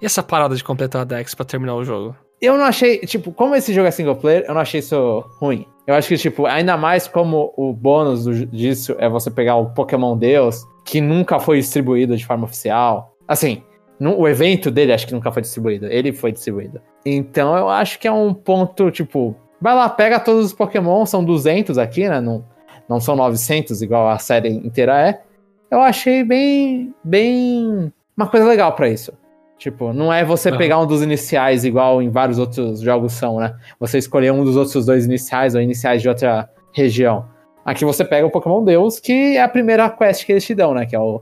[0.02, 2.16] E essa parada de completar a Dex pra terminar o jogo?
[2.42, 5.66] Eu não achei, tipo, como esse jogo é single player, eu não achei isso ruim.
[5.88, 9.72] Eu acho que, tipo, ainda mais como o bônus do- disso é você pegar o
[9.74, 13.14] Pokémon Deus, que nunca foi distribuído de forma oficial.
[13.28, 13.64] Assim,
[14.00, 15.88] nu- o evento dele acho que nunca foi distribuído.
[15.88, 16.80] Ele foi distribuído.
[17.06, 21.24] Então eu acho que é um ponto, tipo, vai lá, pega todos os Pokémon, são
[21.24, 22.20] 200 aqui, né?
[22.22, 22.44] Não,
[22.88, 25.22] não são 900 igual a série inteira é.
[25.70, 29.14] Eu achei bem, bem, uma coisa legal pra isso.
[29.58, 30.58] Tipo, não é você Aham.
[30.58, 33.56] pegar um dos iniciais igual em vários outros jogos são, né?
[33.80, 37.26] Você escolher um dos outros dois iniciais ou iniciais de outra região.
[37.66, 40.74] Aqui você pega o Pokémon Deus, que é a primeira quest que eles te dão,
[40.74, 40.86] né?
[40.86, 41.22] Que é o,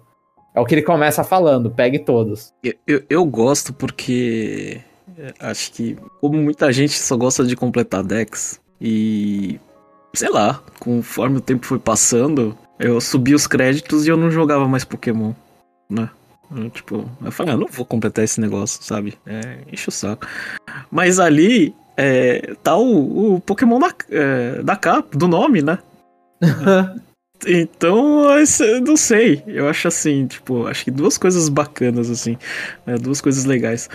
[0.54, 2.54] é o que ele começa falando, pegue todos.
[2.64, 4.82] Eu, eu, eu gosto porque
[5.40, 9.60] acho que, como muita gente só gosta de completar decks, e
[10.14, 14.68] sei lá, conforme o tempo foi passando, eu subi os créditos e eu não jogava
[14.68, 15.34] mais Pokémon,
[15.90, 16.10] né?
[16.56, 19.18] Eu, tipo, eu falei, ah, não vou completar esse negócio, sabe?
[19.26, 20.26] É, enche o saco.
[20.90, 25.80] Mas ali é, tá o, o Pokémon da, é, da capa, do nome, né?
[27.46, 28.24] Então,
[28.84, 29.44] não sei.
[29.46, 32.36] Eu acho assim, tipo, acho que duas coisas bacanas, assim.
[32.84, 33.88] né, duas coisas legais.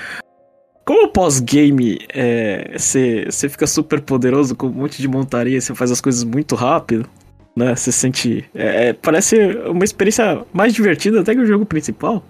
[0.84, 5.74] Como o pós-game é, você você fica super poderoso com um monte de montaria, você
[5.74, 7.08] faz as coisas muito rápido,
[7.56, 7.74] né?
[7.74, 8.44] Você sente.
[8.54, 9.36] é, é, parece
[9.66, 12.22] uma experiência mais divertida até que o jogo principal,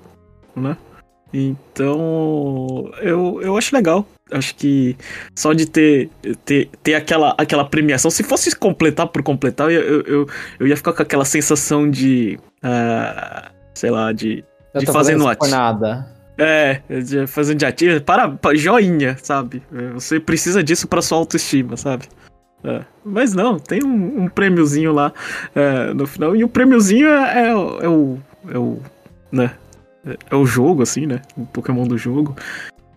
[0.55, 0.77] né?
[1.33, 2.91] Então.
[3.01, 4.07] Eu, eu acho legal.
[4.31, 4.97] Acho que
[5.35, 6.11] só de ter,
[6.45, 8.11] ter, ter aquela, aquela premiação.
[8.11, 10.27] Se fosse completar por completar, eu, eu, eu,
[10.61, 12.39] eu ia ficar com aquela sensação de.
[12.63, 14.45] ah, sei lá, de.
[14.75, 16.07] Eu De fazer no por nada.
[16.39, 18.01] É, de- fazendo de ativo.
[18.01, 19.63] Para, para, joinha, sabe?
[19.75, 22.07] É, Você precisa disso pra sua autoestima, sabe?
[22.65, 25.13] É, Mas não, tem um, um prêmiozinho lá
[25.55, 26.35] é, no final.
[26.37, 28.19] E o prêmiozinho é, é, o- é o.
[28.55, 28.79] É o.
[29.31, 29.51] Né?
[30.07, 31.21] É- É o jogo, assim, né?
[31.37, 32.35] O Pokémon do jogo.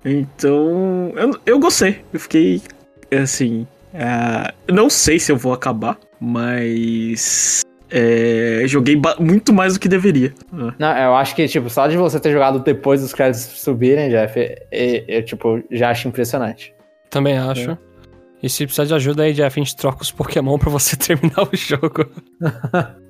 [0.04, 1.12] Então.
[1.16, 2.02] Eu, eu gostei.
[2.14, 2.62] Eu fiquei.
[3.22, 3.68] Assim.
[3.94, 7.62] é, não sei se eu vou acabar, mas.
[7.90, 10.34] É, joguei muito mais do que deveria.
[10.54, 10.74] É.
[10.80, 14.40] Não, eu acho que, tipo, só de você ter jogado depois dos créditos subirem, Jeff,
[14.72, 16.74] eu, eu, tipo, já acho impressionante.
[17.10, 17.78] Também acho.
[18.44, 21.44] E se precisar de ajuda aí, Jeff, a gente troca os Pokémon pra você terminar
[21.52, 22.06] o jogo.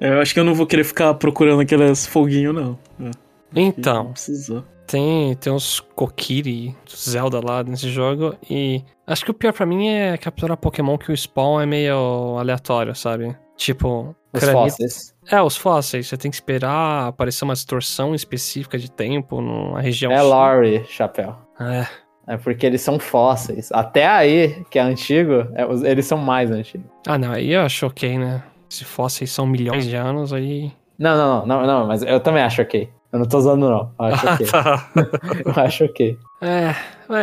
[0.00, 2.78] Eu acho que eu não vou querer ficar procurando aqueles foguinhos, não.
[3.00, 3.12] É, Não
[3.56, 4.62] Então, precisou.
[4.86, 8.36] tem, tem uns Kokiri, Zelda lá nesse jogo.
[8.48, 12.38] E acho que o pior pra mim é capturar Pokémon que o spawn é meio
[12.38, 13.36] aleatório, sabe?
[13.58, 15.14] Tipo, Os Granito- fósseis.
[15.30, 16.06] É, os fósseis.
[16.08, 20.10] Você tem que esperar aparecer uma distorção específica de tempo numa região.
[20.12, 20.24] É X.
[20.24, 21.36] Lore, chapéu.
[21.60, 21.86] É.
[22.26, 23.70] É porque eles são fósseis.
[23.72, 26.86] Até aí, que é antigo, é, eles são mais antigos.
[27.06, 28.42] Ah, não, aí eu acho ok, né?
[28.68, 30.70] Se fosse são milhões de anos, aí.
[30.98, 32.88] Não, não, não, não, não, mas eu também acho ok.
[33.10, 33.92] Eu não tô usando, não.
[33.98, 34.46] Eu acho ok.
[34.46, 34.90] tá.
[35.56, 36.18] eu acho ok.
[36.42, 36.74] É,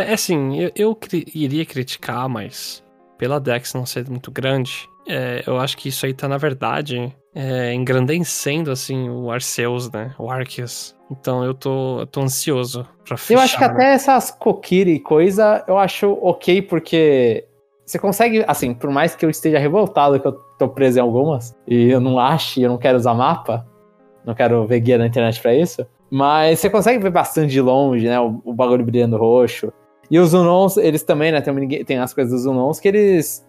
[0.10, 2.84] é assim, eu, eu cri- iria criticar, mas
[3.18, 7.14] pela Dex não ser muito grande, é, eu acho que isso aí tá, na verdade,
[7.34, 10.14] é, engrandecendo, assim, o Arceus, né?
[10.18, 10.96] O Arceus.
[11.12, 13.40] Então eu tô, eu tô ansioso pra fechar.
[13.40, 17.46] Eu acho que até essas Kokiri e coisa, eu acho ok, porque
[17.86, 21.56] você consegue, assim, por mais que eu esteja revoltado que eu tô preso em algumas,
[21.68, 23.66] e eu não acho, eu não quero usar mapa,
[24.26, 28.08] não quero ver guia na internet pra isso, mas você consegue ver bastante de longe,
[28.08, 29.72] né, o, o bagulho brilhando roxo.
[30.10, 33.45] E os Unons, eles também, né, tem, tem as coisas dos Unons que eles,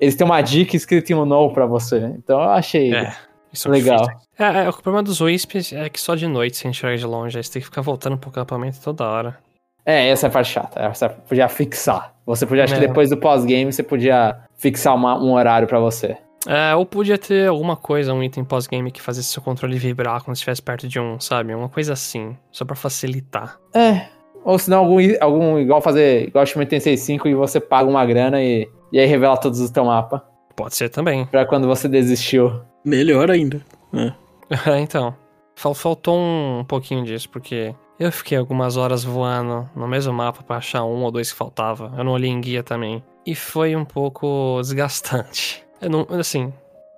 [0.00, 1.98] eles têm uma dica escrita em Unon pra você.
[2.16, 3.12] Então eu achei É,
[3.52, 4.06] isso é legal.
[4.38, 7.36] É, é, o problema dos Wisps é que só de noite você enxerga de longe,
[7.36, 9.38] aí você tem que ficar voltando pro acampamento toda hora.
[9.84, 10.80] É, essa é a parte chata.
[10.80, 12.14] Essa podia fixar.
[12.26, 12.86] Você podia, acho que É.
[12.86, 16.16] depois do pós-game, você podia fixar uma- um horário pra você.
[16.46, 20.36] É, ou podia ter alguma coisa, um item pós-game que fazesse seu controle vibrar quando
[20.36, 21.54] estivesse perto de um, sabe?
[21.54, 23.58] Uma coisa assim, só pra facilitar.
[23.74, 24.06] É.
[24.44, 28.04] Ou se não, algum, algum igual fazer igual Shime Tensei 5 e você paga uma
[28.06, 30.24] grana e, e aí revela todos os teu mapa.
[30.56, 31.26] Pode ser também.
[31.26, 32.60] Pra quando você desistiu.
[32.84, 33.60] Melhor ainda.
[33.94, 34.12] É.
[34.80, 35.14] então,
[35.56, 40.56] fal- faltou um pouquinho disso, porque eu fiquei algumas horas voando no mesmo mapa pra
[40.56, 41.92] achar um ou dois que faltava.
[41.96, 43.02] Eu não olhei em guia também.
[43.26, 45.64] E foi um pouco desgastante.
[45.80, 46.52] Eu não, assim,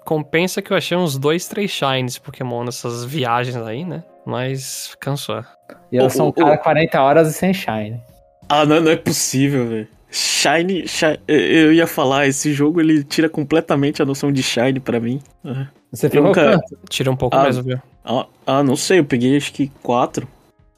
[0.05, 4.03] compensa que eu achei uns dois, três shines Pokémon nessas viagens aí, né?
[4.25, 5.45] Mas cansou.
[5.91, 6.59] E eu Ô, sou um ô, cara ô.
[6.59, 8.01] 40 horas e sem shine.
[8.49, 9.89] Ah, não, não é possível, velho.
[10.13, 11.19] Shine, Shine.
[11.27, 15.21] Eu ia falar, esse jogo ele tira completamente a noção de Shine pra mim.
[15.45, 15.67] É.
[15.91, 16.61] Você pegou nunca-?
[16.89, 17.81] Tira um pouco Ah, mesmo, viu?
[18.05, 20.29] Ah, ah, não sei, eu peguei acho que quatro.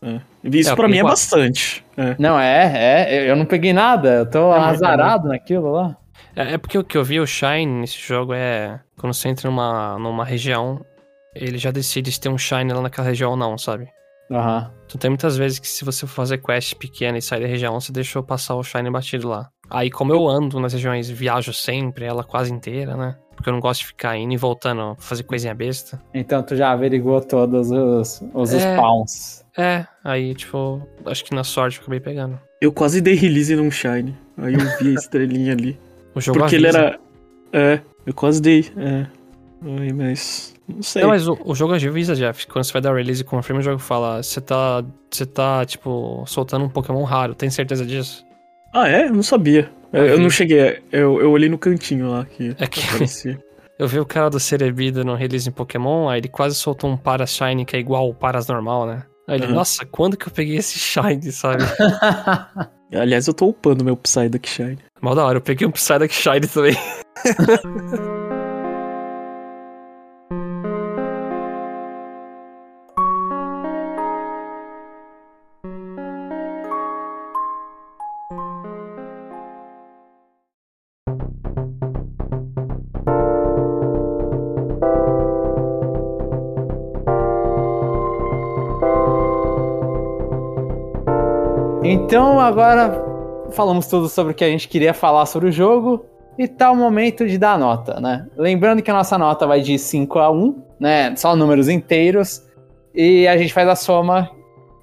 [0.01, 0.21] É.
[0.45, 1.13] Isso É, pra mim é quatro.
[1.17, 1.85] bastante.
[1.97, 2.15] É.
[2.19, 3.31] Não, é, é.
[3.31, 4.09] eu- não peguei nada.
[4.11, 5.97] Eu tô mas- azarado naquilo lá.
[6.37, 8.79] É, é porque o que eu vi, o Shine nesse jogo é.
[8.99, 10.85] Quando você entra numa, numa região,
[11.35, 13.89] ele já decide se tem um Shine lá naquela região ou não, sabe?
[14.31, 14.71] Aham.
[14.87, 17.79] Então tem muitas vezes que se você for fazer quest pequena e sair da região,
[17.81, 19.49] você deixou passar o Shine batido lá.
[19.71, 23.17] Aí como eu ando nas regiões, viajo sempre, ela quase inteira, né?
[23.35, 26.01] Porque eu não gosto de ficar indo e voltando, fazer coisinha besta.
[26.15, 28.59] Então tu já averiguou todos os, os É.
[28.77, 29.45] spawns.
[29.59, 32.39] É, aí tipo, acho que na sorte eu acabei pegando.
[32.61, 34.17] Eu quase dei release num Shine.
[34.39, 35.79] Aí eu vi a estrelinha ali.
[36.15, 36.79] O jogo Porque ele avisa.
[36.79, 37.01] era.
[37.53, 38.71] É, eu quase dei.
[38.77, 39.07] É.
[39.65, 40.55] Aí, mas.
[40.69, 41.03] Não sei.
[41.03, 42.47] Não, mas o, o jogo avisa, Jeff.
[42.47, 46.25] Quando você vai dar release e confirma, o jogo fala: você tá, você tá, tipo,
[46.27, 47.35] soltando um Pokémon raro.
[47.35, 48.25] Tem certeza disso?
[48.73, 49.07] Ah, é?
[49.07, 49.71] Eu não sabia.
[49.93, 50.23] Eu, eu vi.
[50.23, 50.83] não cheguei.
[50.93, 53.39] Eu, eu olhei no cantinho lá que É que- aparecia.
[53.77, 56.97] Eu vi o cara do Cerebida no release em Pokémon, aí ele quase soltou um
[56.97, 59.03] Paras Shine que é igual o Paras normal, né?
[59.27, 59.55] Aí ele, Aham.
[59.55, 61.65] nossa, quando que eu peguei esse Shine, sabe?
[62.95, 64.79] Aliás, eu tô upando meu Psyduck Shine.
[65.03, 66.77] Mal da hora, eu peguei um Psyduck Shine também.
[92.45, 93.03] agora
[93.53, 96.05] falamos tudo sobre o que a gente queria falar sobre o jogo
[96.39, 98.27] e tá o momento de dar nota, né?
[98.37, 101.17] Lembrando que a nossa nota vai de 5 a 1, né?
[101.17, 102.45] Só números inteiros
[102.95, 104.31] e a gente faz a soma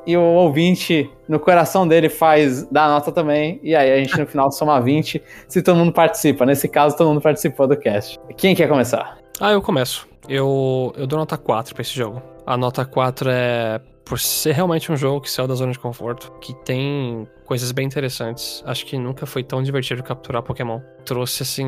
[0.07, 4.17] e o ouvinte no coração dele faz dá a nota também e aí a gente
[4.17, 6.45] no final soma 20 se todo mundo participa.
[6.45, 8.19] Nesse caso todo mundo participou do cast.
[8.37, 9.17] Quem quer começar?
[9.39, 10.07] Ah, eu começo.
[10.27, 12.21] Eu, eu dou nota 4 pra esse jogo.
[12.45, 13.81] A nota 4 é
[14.11, 17.85] por ser realmente um jogo que saiu da zona de conforto, que tem coisas bem
[17.85, 18.63] interessantes.
[18.65, 20.79] Acho que nunca foi tão divertido capturar Pokémon.
[21.03, 21.67] Trouxe, assim,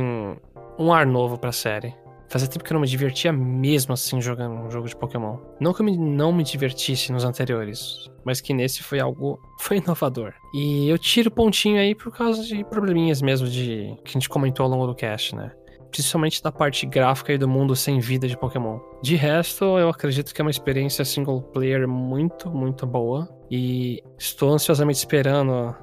[0.79, 1.93] um ar novo pra série.
[2.29, 5.37] Fazia tempo que eu não me divertia mesmo assim jogando um jogo de Pokémon.
[5.59, 9.37] Não que eu me- não me divertisse nos anteriores, mas que nesse foi algo.
[9.59, 10.33] foi inovador.
[10.55, 13.93] E eu tiro pontinho aí por causa de probleminhas mesmo de.
[14.05, 15.51] que a gente comentou ao longo do cast, né?
[15.93, 18.79] Principalmente da parte gráfica e do mundo sem vida de Pokémon.
[19.01, 24.49] De resto, eu acredito que é uma experiência single player muito, muito boa e estou
[24.49, 25.75] ansiosamente esperando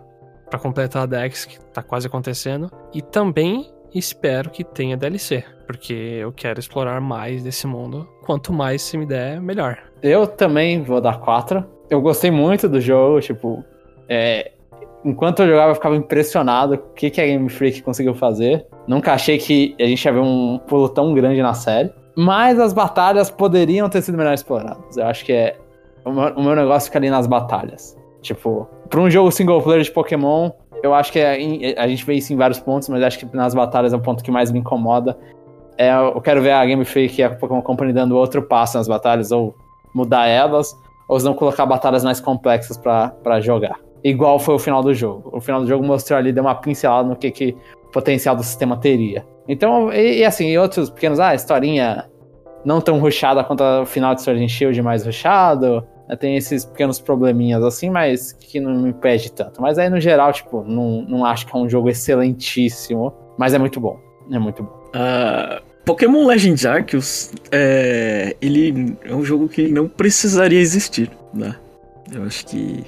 [0.50, 5.92] para completar a Dex que tá quase acontecendo e também espero que tenha DLC, porque
[5.92, 8.08] eu quero explorar mais desse mundo.
[8.26, 9.78] Quanto mais se me der, melhor.
[10.02, 11.64] Eu também vou dar 4.
[11.88, 13.64] Eu gostei muito do jogo, tipo,
[14.08, 14.52] é,
[15.04, 18.66] enquanto eu jogava eu ficava impressionado com o que, que a Game Freak conseguiu fazer.
[18.86, 21.92] Nunca achei que a gente ia ver um pulo tão grande na série.
[22.16, 24.96] Mas as batalhas poderiam ter sido melhor exploradas.
[24.96, 25.56] Eu acho que é.
[26.04, 27.96] O meu, o meu negócio fica ali nas batalhas.
[28.20, 30.50] Tipo, pra um jogo single player de Pokémon,
[30.82, 33.54] eu acho que é, a gente vê isso em vários pontos, mas acho que nas
[33.54, 35.16] batalhas é o ponto que mais me incomoda.
[35.78, 38.86] é, eu quero ver a Game Freak e a Pokémon Company dando outro passo nas
[38.86, 39.54] batalhas, ou
[39.94, 40.74] mudar elas,
[41.08, 43.78] ou se não colocar batalhas mais complexas para jogar.
[44.02, 45.30] Igual foi o final do jogo.
[45.32, 48.42] O final do jogo mostrou ali, deu uma pincelada no que, que o potencial do
[48.42, 49.24] sistema teria.
[49.48, 52.06] Então, e, e assim, e outros pequenos, ah, historinha
[52.64, 55.84] não tão rushada quanto o final de Sword and Shield mais rushado.
[56.08, 59.60] Né, tem esses pequenos probleminhas assim, mas que não me impede tanto.
[59.60, 63.58] Mas aí, no geral, tipo, não, não acho que é um jogo excelentíssimo, mas é
[63.58, 63.98] muito bom.
[64.30, 64.72] É muito bom.
[64.94, 71.56] Uh, Pokémon Legend Arceus, é, ele é um jogo que não precisaria existir, né?
[72.12, 72.84] Eu acho que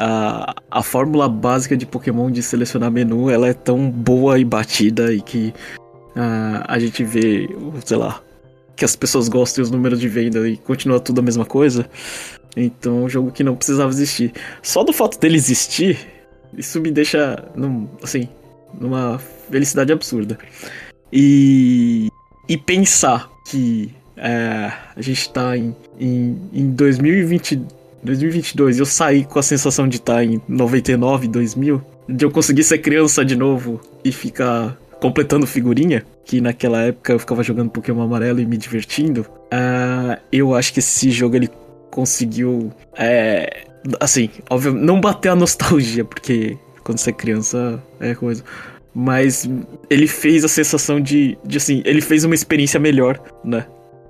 [0.00, 5.12] a, a fórmula básica de Pokémon de selecionar menu, ela é tão boa e batida
[5.12, 5.52] e que
[6.14, 7.48] uh, a gente vê,
[7.84, 8.22] sei lá,
[8.76, 11.90] que as pessoas gostam e os números de venda e continua tudo a mesma coisa.
[12.56, 14.32] Então, é um jogo que não precisava existir.
[14.62, 15.98] Só do fato dele existir,
[16.56, 18.28] isso me deixa, num, assim,
[18.80, 19.18] numa
[19.50, 20.38] felicidade absurda.
[21.12, 22.08] E,
[22.48, 27.62] e pensar que é, a gente tá em, em, em 2020,
[28.02, 32.30] 2022 e eu saí com a sensação de estar tá em 99, 2000, de eu
[32.30, 37.70] conseguir ser criança de novo e ficar completando figurinha, que naquela época eu ficava jogando
[37.70, 41.48] Pokémon amarelo e me divertindo, uh, eu acho que esse jogo ele
[41.90, 43.64] conseguiu, é,
[44.00, 48.42] assim, óbvio, não bater a nostalgia, porque quando você é criança é coisa.
[48.94, 49.48] Mas
[49.90, 53.66] ele fez a sensação de, de assim, ele fez uma experiência melhor, né?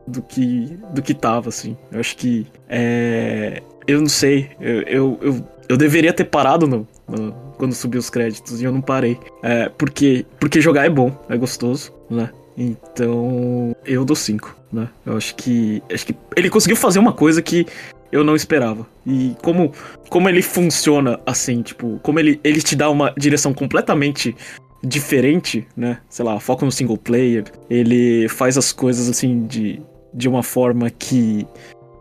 [0.07, 1.77] Do que, do que tava, assim.
[1.93, 2.47] Eu acho que.
[2.69, 4.51] É, eu não sei.
[4.61, 8.71] Eu, eu, eu, eu deveria ter parado no, no, quando subiu os créditos e eu
[8.71, 9.19] não parei.
[9.43, 12.31] É, porque, porque jogar é bom, é gostoso, né?
[12.57, 14.89] Então, eu dou 5, né?
[15.07, 17.67] Eu acho que acho que ele conseguiu fazer uma coisa que
[18.13, 18.87] eu não esperava.
[19.07, 19.73] E como
[20.09, 24.35] como ele funciona assim, tipo, como ele ele te dá uma direção completamente
[24.83, 25.99] diferente, né?
[26.11, 29.81] Sei lá, foca no single player, ele faz as coisas assim de
[30.13, 31.47] de uma forma que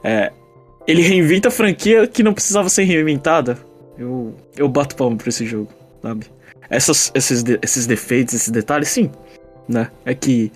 [0.03, 0.31] é,
[0.88, 3.57] ele reinventa a franquia que não precisava ser reinventada,
[3.97, 5.69] eu, eu bato palmo pra esse jogo,
[6.01, 6.27] sabe?
[6.69, 9.11] Essas, esses, de, esses defeitos, esses detalhes, sim,
[9.68, 9.91] né?
[10.05, 10.51] É que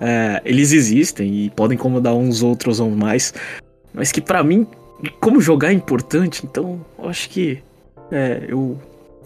[0.00, 3.32] é, eles existem e podem incomodar uns outros ou mais,
[3.94, 4.66] mas que para mim,
[5.20, 7.62] como jogar é importante, então eu acho que
[8.10, 8.80] é, eu,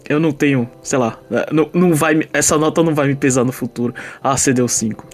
[0.07, 3.43] eu não tenho, sei lá, é, não, não vai, essa nota não vai me pesar
[3.43, 3.93] no futuro.
[4.21, 5.05] Ah, você deu 5,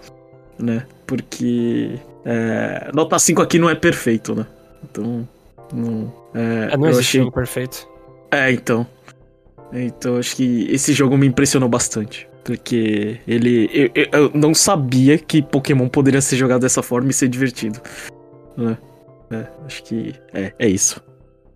[0.57, 0.85] né?
[1.05, 4.45] Porque é, nota 5 aqui não é perfeito, né?
[4.83, 5.27] Então,
[5.73, 6.13] não.
[6.33, 7.21] É, não existe achei...
[7.21, 7.87] jogo perfeito.
[8.31, 8.85] É, então.
[9.71, 12.27] Então acho que esse jogo me impressionou bastante.
[12.43, 13.69] Porque ele.
[13.73, 17.79] Eu, eu, não sabia que Pokémon poderia ser jogado dessa forma e ser divertido.
[18.57, 18.77] Né?
[19.31, 21.03] É, acho que é, é isso.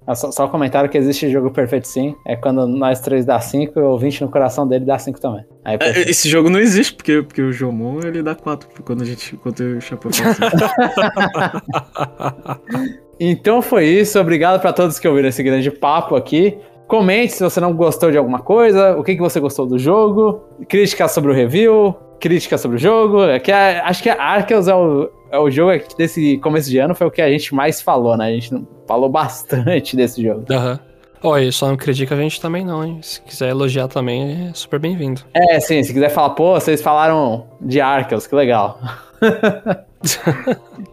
[0.05, 2.13] Ah, só, só um comentário que existe jogo perfeito sim.
[2.27, 5.45] É quando nós três dá 5 e o ouvinte no coração dele dá 5 também.
[5.63, 9.05] Aí, é, esse jogo não existe, porque, porque o Jomon ele dá 4 quando a
[9.05, 9.37] gente.
[9.37, 10.11] Quando eu chapéu
[13.29, 14.19] Então foi isso.
[14.19, 16.57] Obrigado para todos que ouviram esse grande papo aqui.
[16.87, 20.43] Comente se você não gostou de alguma coisa, o que, que você gostou do jogo,
[20.67, 23.23] críticas sobre o review, críticas sobre o jogo.
[23.23, 26.77] É que a, acho que a Arceus é o, é o jogo desse começo de
[26.77, 28.27] ano, foi o que a gente mais falou, né?
[28.27, 28.51] A gente
[28.85, 30.45] falou bastante desse jogo.
[30.51, 30.79] Aham.
[31.23, 31.31] Uhum.
[31.31, 32.99] Oi, só não critica a gente também não, hein?
[33.01, 35.21] Se quiser elogiar também, é super bem-vindo.
[35.33, 38.77] É, sim, se quiser falar, pô, vocês falaram de Arceus, que legal.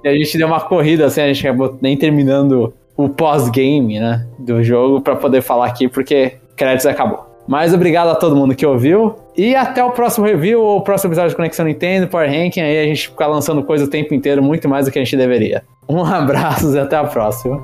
[0.05, 4.27] e a gente deu uma corrida, assim, a gente acabou nem terminando o pós-game, né,
[4.39, 7.31] do jogo para poder falar aqui, porque créditos acabou.
[7.49, 9.16] Mas obrigado a todo mundo que ouviu.
[9.37, 12.61] E até o próximo review ou o próximo episódio de Conexão Nintendo, Power Ranking.
[12.61, 15.16] Aí a gente fica lançando coisa o tempo inteiro, muito mais do que a gente
[15.16, 15.65] deveria.
[15.89, 17.61] Um abraço e até a próxima.